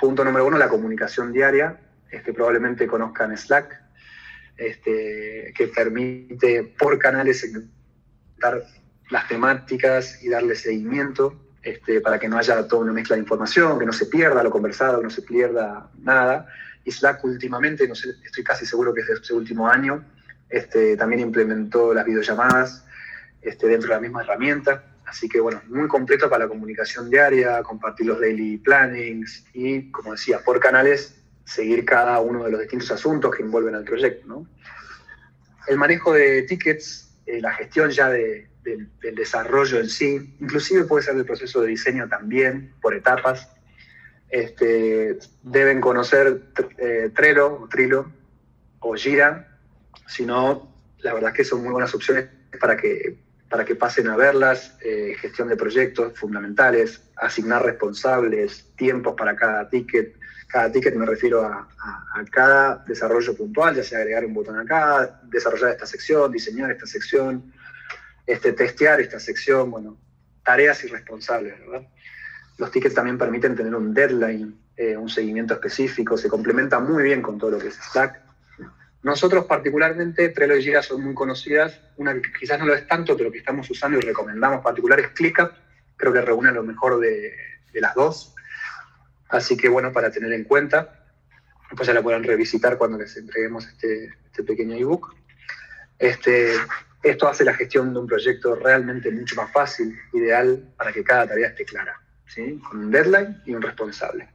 Punto 0.00 0.24
número 0.24 0.46
uno, 0.46 0.56
la 0.56 0.68
comunicación 0.68 1.32
diaria. 1.32 1.78
Este, 2.10 2.32
probablemente 2.32 2.86
conozcan 2.86 3.36
Slack, 3.36 3.80
este, 4.56 5.52
que 5.54 5.68
permite 5.68 6.74
por 6.78 6.98
canales 6.98 7.46
dar 8.38 8.64
las 9.10 9.28
temáticas 9.28 10.22
y 10.22 10.28
darle 10.28 10.54
seguimiento 10.54 11.38
este, 11.62 12.00
para 12.00 12.18
que 12.18 12.28
no 12.28 12.38
haya 12.38 12.66
toda 12.66 12.82
una 12.82 12.92
mezcla 12.92 13.16
de 13.16 13.22
información, 13.22 13.78
que 13.78 13.86
no 13.86 13.92
se 13.92 14.06
pierda 14.06 14.42
lo 14.42 14.50
conversado, 14.50 15.02
no 15.02 15.10
se 15.10 15.22
pierda 15.22 15.90
nada. 15.98 16.48
Y 16.84 16.90
Slack 16.90 17.22
últimamente, 17.24 17.86
no 17.86 17.94
sé, 17.94 18.08
estoy 18.24 18.42
casi 18.42 18.64
seguro 18.64 18.94
que 18.94 19.02
es 19.02 19.06
de 19.06 19.14
este 19.14 19.34
último 19.34 19.68
año, 19.68 20.04
este, 20.48 20.96
también 20.96 21.20
implementó 21.20 21.92
las 21.92 22.06
videollamadas 22.06 22.84
este, 23.42 23.66
dentro 23.66 23.88
de 23.88 23.94
la 23.94 24.00
misma 24.00 24.22
herramienta. 24.22 24.84
Así 25.10 25.28
que 25.28 25.40
bueno, 25.40 25.60
muy 25.66 25.88
completo 25.88 26.30
para 26.30 26.44
la 26.44 26.48
comunicación 26.48 27.10
diaria, 27.10 27.64
compartir 27.64 28.06
los 28.06 28.20
daily 28.20 28.58
plannings 28.58 29.44
y, 29.52 29.90
como 29.90 30.12
decía, 30.12 30.38
por 30.44 30.60
canales, 30.60 31.20
seguir 31.44 31.84
cada 31.84 32.20
uno 32.20 32.44
de 32.44 32.52
los 32.52 32.60
distintos 32.60 32.92
asuntos 32.92 33.34
que 33.34 33.42
envuelven 33.42 33.74
al 33.74 33.82
proyecto. 33.82 34.46
El 35.66 35.78
manejo 35.78 36.12
de 36.12 36.42
tickets, 36.42 37.12
eh, 37.26 37.40
la 37.40 37.52
gestión 37.54 37.90
ya 37.90 38.08
de, 38.08 38.50
del, 38.62 38.88
desarrollo 39.16 39.80
en 39.80 39.88
sí, 39.88 40.36
inclusive 40.38 40.84
puede 40.84 41.04
ser 41.04 41.16
del 41.16 41.26
proceso 41.26 41.60
de 41.60 41.66
diseño 41.66 42.08
también, 42.08 42.72
por 42.80 42.94
etapas. 42.94 43.48
Este, 44.28 45.18
deben 45.42 45.80
conocer 45.80 46.40
eh, 46.78 47.10
Trello, 47.16 47.66
Trilo 47.68 48.12
o 48.78 48.94
Gira, 48.94 49.58
si 50.06 50.24
no, 50.24 50.72
la 50.98 51.14
verdad 51.14 51.30
es 51.30 51.36
que 51.36 51.44
son 51.44 51.64
muy 51.64 51.72
buenas 51.72 51.92
opciones 51.96 52.28
para 52.60 52.76
que, 52.76 53.18
para 53.50 53.64
que 53.64 53.74
pasen 53.74 54.06
a 54.06 54.16
verlas, 54.16 54.76
eh, 54.80 55.12
gestión 55.20 55.48
de 55.48 55.56
proyectos 55.56 56.16
fundamentales, 56.16 57.02
asignar 57.16 57.64
responsables, 57.64 58.70
tiempos 58.76 59.14
para 59.18 59.34
cada 59.34 59.68
ticket, 59.68 60.16
cada 60.46 60.70
ticket 60.70 60.94
me 60.94 61.04
refiero 61.04 61.44
a, 61.44 61.68
cada 62.30 62.84
desarrollo 62.86 63.36
puntual, 63.36 63.74
ya 63.74 63.82
sea 63.82 63.98
agregar 63.98 64.24
un 64.24 64.34
botón 64.34 64.56
acá, 64.56 65.20
desarrollar 65.24 65.72
esta 65.72 65.86
sección, 65.86 66.30
diseñar 66.30 66.70
esta 66.70 66.86
sección, 66.86 67.52
este, 68.24 68.52
testear 68.52 69.00
esta 69.00 69.18
sección, 69.18 69.68
bueno, 69.70 69.98
tareas 70.44 70.84
irresponsables, 70.84 71.58
¿verdad? 71.58 71.88
Los 72.56 72.70
tickets 72.70 72.94
también 72.94 73.18
permiten 73.18 73.56
tener 73.56 73.74
un 73.74 73.92
deadline, 73.92 74.54
eh, 74.76 74.96
un 74.96 75.08
seguimiento 75.08 75.54
específico, 75.54 76.16
se 76.16 76.28
complementa 76.28 76.78
muy 76.78 77.02
bien 77.02 77.20
con 77.20 77.36
todo 77.36 77.52
lo 77.52 77.58
que 77.58 77.68
es 77.68 77.74
Slack. 77.74 78.29
Nosotros 79.02 79.46
particularmente, 79.46 80.28
Trello 80.28 80.56
y 80.56 80.62
Jira 80.62 80.82
son 80.82 81.02
muy 81.02 81.14
conocidas, 81.14 81.80
una 81.96 82.14
que 82.14 82.32
quizás 82.38 82.58
no 82.58 82.66
lo 82.66 82.74
es 82.74 82.86
tanto, 82.86 83.16
pero 83.16 83.32
que 83.32 83.38
estamos 83.38 83.68
usando 83.70 83.98
y 83.98 84.02
recomendamos 84.02 84.62
particular 84.62 85.00
es 85.00 85.08
ClickUp, 85.08 85.52
creo 85.96 86.12
que 86.12 86.20
reúne 86.20 86.52
lo 86.52 86.62
mejor 86.62 87.00
de, 87.00 87.34
las 87.74 87.94
dos, 87.94 88.34
así 89.28 89.56
que 89.56 89.68
bueno, 89.68 89.92
para 89.92 90.10
tener 90.10 90.32
en 90.32 90.44
cuenta, 90.44 91.06
después 91.70 91.86
ya 91.86 91.94
la 91.94 92.02
puedan 92.02 92.24
revisitar 92.24 92.76
cuando 92.76 92.98
les 92.98 93.16
entreguemos 93.16 93.66
este, 93.68 94.14
este 94.26 94.42
pequeño 94.42 94.76
ebook. 94.76 95.14
Este, 95.98 96.54
esto 97.02 97.28
hace 97.28 97.44
la 97.44 97.54
gestión 97.54 97.94
de 97.94 98.00
un 98.00 98.06
proyecto 98.06 98.54
realmente 98.54 99.10
mucho 99.10 99.36
más 99.36 99.50
fácil, 99.50 99.98
ideal 100.12 100.72
para 100.76 100.92
que 100.92 101.02
cada 101.02 101.26
tarea 101.26 101.48
esté 101.48 101.64
clara, 101.64 101.98
¿sí? 102.26 102.60
con 102.68 102.80
un 102.80 102.90
deadline 102.90 103.42
y 103.46 103.54
un 103.54 103.62
responsable. 103.62 104.28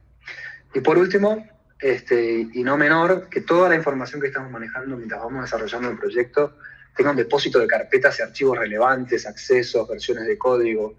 Y 0.74 0.80
por 0.80 0.98
último, 0.98 1.46
este, 1.78 2.48
y 2.52 2.62
no 2.62 2.76
menor, 2.76 3.28
que 3.28 3.42
toda 3.42 3.68
la 3.68 3.74
información 3.74 4.20
que 4.20 4.28
estamos 4.28 4.50
manejando 4.50 4.96
mientras 4.96 5.20
vamos 5.20 5.42
desarrollando 5.42 5.90
el 5.90 5.98
proyecto 5.98 6.56
tenga 6.96 7.10
un 7.10 7.16
depósito 7.16 7.58
de 7.58 7.66
carpetas 7.66 8.18
y 8.18 8.22
archivos 8.22 8.58
relevantes, 8.58 9.26
accesos, 9.26 9.86
versiones 9.86 10.26
de 10.26 10.38
código. 10.38 10.98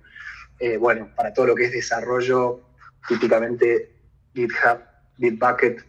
Eh, 0.60 0.78
bueno, 0.78 1.10
para 1.16 1.34
todo 1.34 1.48
lo 1.48 1.56
que 1.56 1.66
es 1.66 1.72
desarrollo, 1.72 2.62
típicamente 3.08 3.92
GitHub, 4.36 4.80
Bitbucket, 5.18 5.84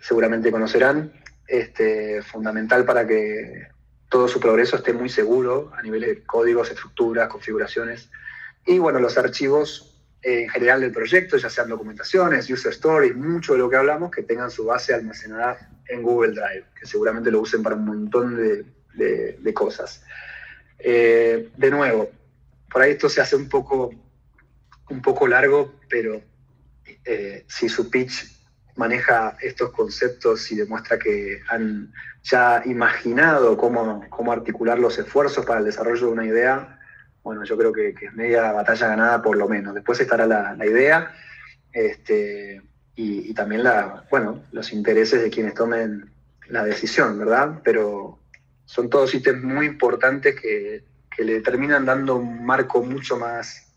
seguramente 0.00 0.50
conocerán. 0.50 1.12
Este, 1.46 2.22
fundamental 2.22 2.86
para 2.86 3.06
que 3.06 3.68
todo 4.08 4.26
su 4.26 4.40
progreso 4.40 4.76
esté 4.76 4.94
muy 4.94 5.10
seguro 5.10 5.70
a 5.76 5.82
nivel 5.82 6.00
de 6.00 6.22
códigos, 6.22 6.70
estructuras, 6.70 7.28
configuraciones. 7.28 8.08
Y 8.64 8.78
bueno, 8.78 9.00
los 9.00 9.18
archivos 9.18 9.91
en 10.22 10.48
general 10.48 10.80
del 10.80 10.92
proyecto, 10.92 11.36
ya 11.36 11.50
sean 11.50 11.68
documentaciones, 11.68 12.48
user 12.48 12.72
stories, 12.72 13.16
mucho 13.16 13.54
de 13.54 13.58
lo 13.58 13.68
que 13.68 13.76
hablamos, 13.76 14.10
que 14.10 14.22
tengan 14.22 14.50
su 14.50 14.64
base 14.64 14.94
almacenada 14.94 15.68
en 15.88 16.02
Google 16.02 16.32
Drive, 16.32 16.64
que 16.78 16.86
seguramente 16.86 17.30
lo 17.30 17.40
usen 17.40 17.62
para 17.62 17.74
un 17.74 17.84
montón 17.84 18.36
de, 18.36 19.52
cosas. 19.52 20.04
Eh, 20.78 21.50
de 21.56 21.70
nuevo, 21.70 22.10
por 22.70 22.82
ahí 22.82 22.92
esto 22.92 23.08
se 23.08 23.20
hace 23.20 23.36
un 23.36 23.48
poco, 23.48 23.90
un 24.90 25.02
poco 25.02 25.26
largo, 25.26 25.74
pero 25.88 26.22
eh, 27.04 27.44
si 27.48 27.68
su 27.68 27.90
pitch 27.90 28.30
maneja 28.76 29.36
estos 29.40 29.70
conceptos 29.72 30.50
y 30.52 30.56
demuestra 30.56 30.98
que 30.98 31.40
han 31.48 31.92
ya 32.22 32.62
imaginado 32.64 33.56
cómo, 33.56 34.04
cómo 34.08 34.32
articular 34.32 34.78
los 34.78 34.98
esfuerzos 34.98 35.44
para 35.44 35.58
el 35.58 35.66
desarrollo 35.66 36.06
de 36.06 36.12
una 36.12 36.26
idea, 36.26 36.78
bueno, 37.22 37.44
yo 37.44 37.56
creo 37.56 37.72
que, 37.72 37.88
es 37.88 38.14
media 38.14 38.52
batalla 38.52 38.88
ganada 38.88 39.22
por 39.22 39.36
lo 39.36 39.48
menos. 39.48 39.74
Después 39.74 40.00
estará 40.00 40.26
la, 40.26 40.66
idea 40.66 41.14
este, 41.72 42.60
y, 42.96 43.32
también 43.34 43.64
la, 43.64 44.04
bueno, 44.10 44.42
los 44.52 44.72
intereses 44.72 45.22
de 45.22 45.30
quienes 45.30 45.54
tomen 45.54 46.10
la 46.48 46.64
decisión, 46.64 47.18
¿verdad? 47.18 47.60
Pero 47.62 48.18
son 48.64 48.90
todos 48.90 49.14
ítems 49.14 49.42
muy 49.42 49.66
importantes 49.66 50.38
que, 50.40 50.84
le 51.18 51.42
terminan 51.42 51.84
dando 51.84 52.16
un 52.16 52.44
marco 52.44 52.82
mucho 52.82 53.18
más 53.18 53.70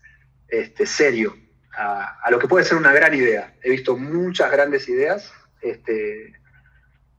este, 0.48 0.86
serio 0.86 1.36
a, 1.76 2.30
lo 2.30 2.38
que 2.38 2.48
puede 2.48 2.64
ser 2.64 2.78
una 2.78 2.94
gran 2.94 3.14
idea. 3.14 3.54
He 3.62 3.70
visto 3.70 3.94
muchas 3.94 4.50
grandes 4.50 4.88
ideas 4.88 5.30
este, 5.60 6.32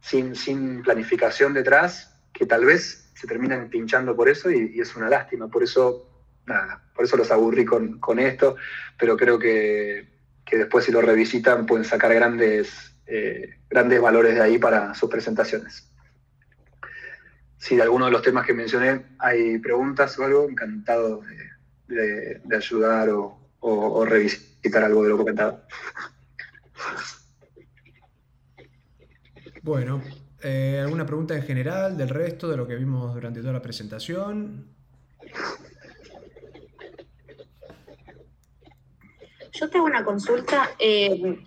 sin, 0.01 0.35
sin 0.35 0.81
planificación 0.81 1.53
detrás 1.53 2.19
que 2.33 2.47
tal 2.47 2.65
vez 2.65 3.11
se 3.13 3.27
terminan 3.27 3.69
pinchando 3.69 4.15
por 4.15 4.27
eso 4.27 4.49
y 4.49 4.79
es 4.81 4.95
una 4.95 5.07
lástima. 5.07 5.47
Por 5.47 5.61
eso 5.61 6.06
nada, 6.47 6.81
por 6.95 7.05
eso 7.05 7.17
los 7.17 7.29
aburrí 7.29 7.65
con, 7.65 8.19
esto, 8.19 8.55
pero 8.97 9.15
creo 9.17 9.37
que, 9.37 10.07
después 10.49 10.85
si 10.85 10.91
lo 10.91 11.01
revisitan 11.01 11.65
pueden 11.65 11.85
sacar 11.85 12.13
grandes, 12.13 12.95
eh, 13.05 13.59
grandes 13.69 14.01
valores 14.01 14.35
de 14.35 14.41
ahí 14.41 14.57
para 14.57 14.95
sus 14.95 15.09
presentaciones. 15.09 15.91
Si 17.57 17.75
de 17.75 17.81
alguno 17.81 18.05
de 18.05 18.11
los 18.11 18.21
temas 18.21 18.45
que 18.45 18.53
mencioné 18.53 19.03
hay 19.19 19.59
preguntas 19.59 20.17
o 20.17 20.23
algo, 20.23 20.49
encantado 20.49 21.21
de, 21.87 22.41
ayudar 22.55 23.09
o, 23.09 24.05
revisitar 24.05 24.83
algo 24.83 25.03
de 25.03 25.09
lo 25.09 25.17
comentado. 25.17 25.63
Bueno, 29.63 30.01
eh, 30.41 30.79
¿alguna 30.81 31.05
pregunta 31.05 31.35
en 31.35 31.43
general 31.43 31.97
del 31.97 32.07
resto 32.07 32.47
de 32.47 32.55
lo 32.55 32.65
que 32.65 32.75
vimos 32.75 33.13
durante 33.13 33.41
toda 33.41 33.53
la 33.53 33.61
presentación? 33.61 34.77
Yo 39.59 39.69
tengo 39.69 39.85
una 39.85 40.03
consulta, 40.03 40.69
eh, 40.77 41.39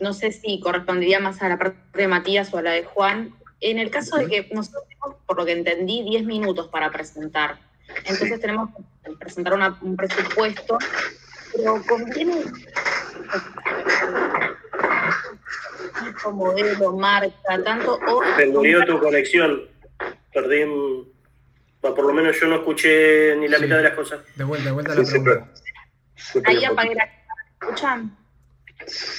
no 0.00 0.14
sé 0.14 0.32
si 0.32 0.58
correspondería 0.60 1.20
más 1.20 1.42
a 1.42 1.50
la 1.50 1.58
parte 1.58 1.78
de 1.94 2.08
Matías 2.08 2.52
o 2.54 2.58
a 2.58 2.62
la 2.62 2.70
de 2.72 2.84
Juan. 2.84 3.34
En 3.60 3.78
el 3.78 3.90
caso 3.90 4.16
de 4.16 4.26
que 4.26 4.48
nosotros 4.54 4.84
tenemos, 4.88 5.16
por 5.26 5.36
lo 5.36 5.44
que 5.44 5.52
entendí, 5.52 6.02
10 6.02 6.24
minutos 6.24 6.68
para 6.68 6.90
presentar. 6.90 7.58
Entonces 8.04 8.40
tenemos 8.40 8.70
que 9.04 9.12
presentar 9.18 9.54
un 9.82 9.96
presupuesto, 9.96 10.78
pero 11.54 11.82
conviene 11.86 12.42
tipo, 16.04 16.32
modelo, 16.32 16.92
marca, 16.96 17.62
tanto 17.64 17.94
o... 17.94 18.22
Perdió 18.36 18.86
tu 18.86 18.98
conexión. 18.98 19.68
Perdí... 20.32 20.64
por 21.80 22.04
lo 22.04 22.12
menos 22.14 22.38
yo 22.40 22.46
no 22.46 22.56
escuché 22.56 23.36
ni 23.36 23.48
la 23.48 23.58
mitad 23.58 23.76
de 23.76 23.82
las 23.82 23.94
cosas. 23.94 24.20
De 24.36 24.44
vuelta, 24.44 24.66
de 24.66 24.72
vuelta 24.72 24.92
a 24.92 24.96
la 24.96 25.02
pregunta. 25.02 25.48
Ahí 26.44 26.64
apagué 26.64 26.94
la 26.94 27.17
escuchan? 27.60 28.16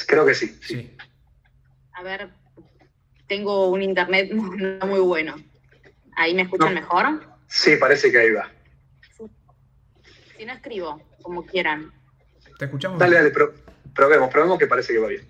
Creo 0.07 0.25
que 0.25 0.33
sí, 0.33 0.59
sí. 0.61 0.95
A 1.93 2.03
ver, 2.03 2.29
tengo 3.27 3.69
un 3.69 3.81
internet 3.81 4.31
no 4.33 4.87
muy 4.87 4.99
bueno. 4.99 5.35
¿Ahí 6.15 6.33
me 6.33 6.43
escuchan 6.43 6.73
mejor? 6.73 7.21
Sí, 7.47 7.75
parece 7.77 8.11
que 8.11 8.19
ahí 8.19 8.31
va. 8.31 8.51
Si 10.37 10.45
no 10.45 10.53
escribo, 10.53 11.01
como 11.21 11.45
quieran. 11.45 11.93
Te 12.57 12.65
escuchamos. 12.65 12.99
Dale, 12.99 13.15
dale, 13.15 13.31
probemos, 13.93 14.29
probemos 14.29 14.59
que 14.59 14.67
parece 14.67 14.93
que 14.93 14.99
va 14.99 15.07
bien. 15.07 15.27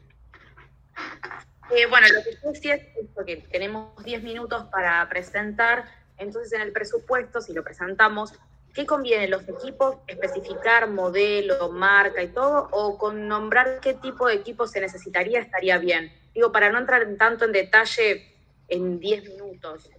Eh, 1.71 1.85
bueno, 1.87 2.07
lo 2.07 2.23
que 2.23 2.37
yo 2.43 2.51
decía 2.51 2.75
es 2.75 2.85
que 3.25 3.37
tenemos 3.51 4.03
10 4.03 4.23
minutos 4.23 4.65
para 4.71 5.07
presentar, 5.07 5.85
entonces 6.17 6.53
en 6.53 6.61
el 6.61 6.71
presupuesto, 6.71 7.41
si 7.41 7.53
lo 7.53 7.63
presentamos, 7.63 8.33
¿Qué 8.73 8.85
conviene? 8.85 9.27
¿Los 9.27 9.47
equipos 9.47 9.97
especificar 10.07 10.89
modelo, 10.89 11.71
marca 11.71 12.21
y 12.21 12.27
todo? 12.27 12.69
¿O 12.71 12.97
con 12.97 13.27
nombrar 13.27 13.79
qué 13.81 13.93
tipo 13.95 14.27
de 14.27 14.35
equipo 14.35 14.67
se 14.67 14.79
necesitaría 14.79 15.39
estaría 15.39 15.77
bien? 15.77 16.11
Digo, 16.33 16.51
para 16.51 16.71
no 16.71 16.77
entrar 16.77 17.07
tanto 17.17 17.45
en 17.45 17.51
detalle 17.51 18.35
en 18.67 18.99
10 18.99 19.23
minutos. 19.29 19.89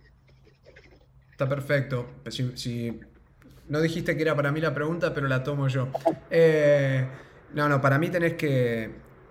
Está 1.33 1.49
perfecto. 1.49 2.07
Si, 2.29 3.01
no 3.69 3.81
dijiste 3.81 4.17
que 4.17 4.23
era 4.23 4.37
para 4.37 4.53
mí 4.53 4.61
la 4.61 4.75
pregunta, 4.75 5.13
pero 5.13 5.27
la 5.27 5.43
tomo 5.43 5.69
yo. 5.69 5.89
Eh, 6.31 7.07
no, 7.55 7.69
no, 7.69 7.81
para 7.81 7.99
mí 7.99 8.09
tenés 8.09 8.35
que 8.35 8.91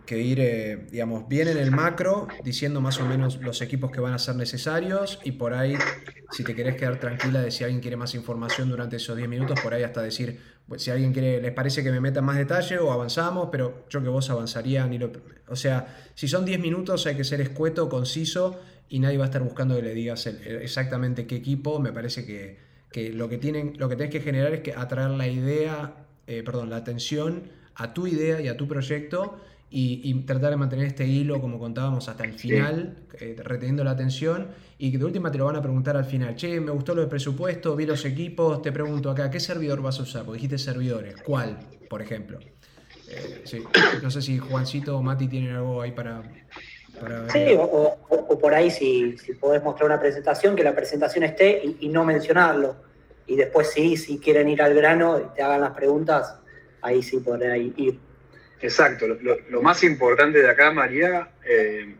que 0.09 0.17
ir, 0.17 0.39
eh, 0.39 0.87
digamos, 0.89 1.27
bien 1.27 1.47
en 1.49 1.59
el 1.59 1.69
macro, 1.69 2.27
diciendo 2.43 2.81
más 2.81 2.99
o 2.99 3.05
menos 3.05 3.39
los 3.43 3.61
equipos 3.61 3.91
que 3.91 4.01
van 4.01 4.13
a 4.13 4.17
ser 4.17 4.35
necesarios 4.35 5.19
y 5.23 5.33
por 5.33 5.53
ahí, 5.53 5.75
si 6.31 6.43
te 6.43 6.55
querés 6.55 6.77
quedar 6.77 6.99
tranquila 6.99 7.43
de 7.43 7.51
si 7.51 7.63
alguien 7.63 7.79
quiere 7.79 7.95
más 7.95 8.15
información 8.15 8.69
durante 8.69 8.95
esos 8.95 9.15
10 9.15 9.29
minutos, 9.29 9.59
por 9.61 9.71
ahí 9.71 9.83
hasta 9.83 10.01
decir, 10.01 10.39
pues, 10.67 10.81
si 10.81 10.89
alguien 10.89 11.13
quiere, 11.13 11.39
les 11.39 11.51
parece 11.51 11.83
que 11.83 11.91
me 11.91 12.01
meta 12.01 12.23
más 12.23 12.37
detalle 12.37 12.79
o 12.79 12.91
avanzamos, 12.91 13.49
pero 13.51 13.85
yo 13.87 14.01
que 14.01 14.09
vos 14.09 14.27
avanzaría, 14.31 14.87
ni 14.87 14.97
lo, 14.97 15.11
o 15.47 15.55
sea, 15.55 15.95
si 16.15 16.27
son 16.27 16.43
10 16.43 16.59
minutos 16.59 17.05
hay 17.05 17.15
que 17.15 17.23
ser 17.23 17.39
escueto, 17.41 17.87
conciso 17.87 18.59
y 18.89 18.97
nadie 18.97 19.19
va 19.19 19.25
a 19.25 19.27
estar 19.27 19.43
buscando 19.43 19.75
que 19.75 19.83
le 19.83 19.93
digas 19.93 20.25
exactamente 20.25 21.27
qué 21.27 21.35
equipo, 21.35 21.79
me 21.79 21.93
parece 21.93 22.25
que, 22.25 22.57
que 22.91 23.13
lo 23.13 23.29
que 23.29 23.37
tienen, 23.37 23.75
lo 23.77 23.87
que 23.87 23.95
tenés 23.95 24.11
que 24.11 24.21
generar 24.21 24.55
es 24.55 24.61
que 24.61 24.73
atraer 24.73 25.11
la 25.11 25.27
idea, 25.27 26.07
eh, 26.25 26.41
perdón, 26.43 26.71
la 26.71 26.77
atención 26.77 27.43
a 27.75 27.93
tu 27.93 28.07
idea 28.07 28.41
y 28.41 28.47
a 28.47 28.57
tu 28.57 28.67
proyecto 28.67 29.39
y, 29.71 30.13
tratar 30.23 30.51
de 30.51 30.55
mantener 30.57 30.85
este 30.85 31.05
hilo, 31.05 31.39
como 31.39 31.59
contábamos, 31.59 32.09
hasta 32.09 32.23
el 32.23 32.33
final, 32.33 32.97
eh, 33.19 33.35
reteniendo 33.43 33.83
la 33.83 33.91
atención, 33.91 34.47
y 34.77 34.91
que 34.91 34.97
de 34.97 35.05
última 35.05 35.31
te 35.31 35.37
lo 35.37 35.45
van 35.45 35.57
a 35.57 35.61
preguntar 35.61 35.95
al 35.95 36.05
final, 36.05 36.35
che, 36.35 36.59
me 36.59 36.71
gustó 36.71 36.95
lo 36.95 37.01
del 37.01 37.09
presupuesto, 37.09 37.75
vi 37.75 37.85
los 37.85 38.03
equipos, 38.05 38.61
te 38.61 38.71
pregunto 38.71 39.11
acá, 39.11 39.29
¿qué 39.29 39.39
servidor 39.39 39.81
vas 39.81 39.99
a 39.99 40.03
usar? 40.03 40.25
Porque 40.25 40.37
dijiste 40.37 40.57
servidores, 40.57 41.15
¿cuál, 41.21 41.59
por 41.87 42.01
ejemplo? 42.01 42.39
Eh, 43.09 43.41
sí. 43.43 43.63
No 44.01 44.09
sé 44.09 44.21
si 44.21 44.39
Juancito 44.39 44.97
o 44.97 45.03
Mati 45.03 45.27
tienen 45.27 45.55
algo 45.55 45.81
ahí 45.81 45.91
para... 45.91 46.23
para 46.99 47.29
sí, 47.29 47.55
o, 47.57 48.39
por 48.39 48.53
ahí 48.53 48.71
si, 48.71 49.17
si 49.17 49.33
podés 49.33 49.63
mostrar 49.63 49.87
una 49.87 49.99
presentación, 49.99 50.55
que 50.55 50.63
la 50.63 50.75
presentación 50.75 51.25
esté 51.25 51.61
y, 51.63 51.77
y 51.81 51.89
no 51.89 52.05
mencionarlo. 52.05 52.75
Y 53.27 53.35
después 53.35 53.69
sí, 53.71 53.97
si 53.97 54.17
quieren 54.17 54.49
ir 54.49 54.61
al 54.63 54.73
grano 54.73 55.19
y 55.19 55.35
te 55.35 55.43
hagan 55.43 55.61
las 55.61 55.71
preguntas, 55.71 56.35
ahí 56.81 57.03
sí 57.03 57.19
podrán 57.19 57.73
ir 57.77 57.99
Exacto, 58.61 59.07
lo, 59.07 59.61
más 59.61 59.83
importante 59.83 60.41
de 60.41 60.49
acá, 60.49 60.71
María, 60.71 61.29
eh, 61.45 61.95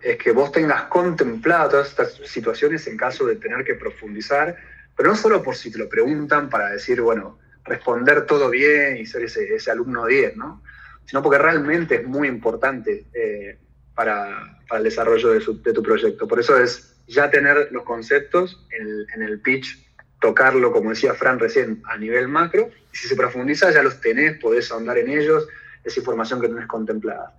es 0.00 0.16
que 0.18 0.32
vos 0.32 0.52
tengas 0.52 0.84
contemplado 0.84 1.70
todas 1.70 1.88
estas 1.88 2.12
situaciones 2.24 2.86
en 2.86 2.96
caso 2.96 3.26
de 3.26 3.36
tener 3.36 3.64
que 3.64 3.74
profundizar, 3.74 4.56
pero 4.96 5.08
no 5.08 5.16
solo 5.16 5.42
por 5.42 5.56
si 5.56 5.72
te 5.72 5.78
lo 5.78 5.88
preguntan 5.88 6.48
para 6.48 6.70
decir, 6.70 7.00
bueno, 7.00 7.38
responder 7.64 8.26
todo 8.26 8.50
bien 8.50 8.96
y 8.96 9.06
ser 9.06 9.24
ese, 9.24 9.70
alumno 9.70 10.06
10, 10.06 10.36
¿no? 10.36 10.62
Sino 11.04 11.22
porque 11.22 11.38
realmente 11.38 11.96
es 11.96 12.06
muy 12.06 12.28
importante 12.28 13.06
eh, 13.12 13.58
para, 13.94 14.60
el 14.70 14.84
desarrollo 14.84 15.30
de, 15.30 15.40
tu 15.72 15.82
proyecto. 15.82 16.28
Por 16.28 16.40
eso 16.40 16.58
es 16.58 16.96
ya 17.06 17.30
tener 17.30 17.68
los 17.70 17.84
conceptos 17.84 18.66
en 18.70 19.06
en 19.14 19.22
el 19.22 19.40
pitch, 19.40 19.84
tocarlo, 20.20 20.72
como 20.72 20.90
decía 20.90 21.14
Fran 21.14 21.38
recién, 21.38 21.82
a 21.84 21.98
nivel 21.98 22.28
macro, 22.28 22.70
y 22.92 22.96
si 22.96 23.08
se 23.08 23.16
profundiza 23.16 23.70
ya 23.70 23.82
los 23.82 24.00
tenés, 24.00 24.38
podés 24.38 24.70
ahondar 24.70 24.98
en 24.98 25.10
ellos, 25.10 25.46
esa 25.84 26.00
información 26.00 26.40
que 26.40 26.48
tenés 26.48 26.66
contemplada. 26.66 27.34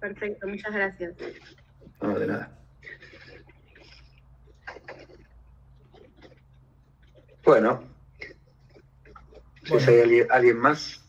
Perfecto, 0.00 0.46
muchas 0.46 0.72
gracias. 0.72 1.14
No, 2.00 2.18
de 2.18 2.26
nada. 2.26 2.58
Bueno, 7.44 7.82
si 9.64 9.90
hay 9.90 10.26
alguien, 10.30 10.58
más. 10.58 11.02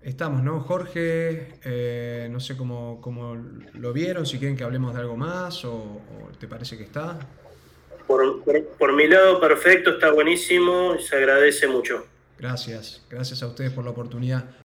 estamos, 0.00 0.42
¿no? 0.42 0.60
Jorge, 0.60 1.54
eh, 1.64 2.28
no 2.30 2.40
sé 2.40 2.56
cómo, 2.56 3.00
cómo, 3.00 3.36
lo 3.74 3.92
vieron, 3.92 4.26
si 4.26 4.38
quieren 4.38 4.56
que 4.56 4.64
hablemos 4.64 4.94
de 4.94 5.00
algo 5.00 5.16
más 5.16 5.64
o, 5.64 6.00
te 6.38 6.46
parece 6.46 6.76
que 6.76 6.84
está. 6.84 7.18
Por, 8.06 8.44
por, 8.78 8.92
mi 8.92 9.06
lado, 9.06 9.40
perfecto, 9.40 9.90
está 9.90 10.12
buenísimo, 10.12 10.98
se 10.98 11.16
agradece 11.16 11.66
mucho. 11.66 12.06
Gracias, 12.38 13.00
gracias 13.10 13.42
a 13.42 13.48
ustedes 13.48 13.72
por 13.72 13.84
la 13.84 13.90
oportunidad. 13.90 14.48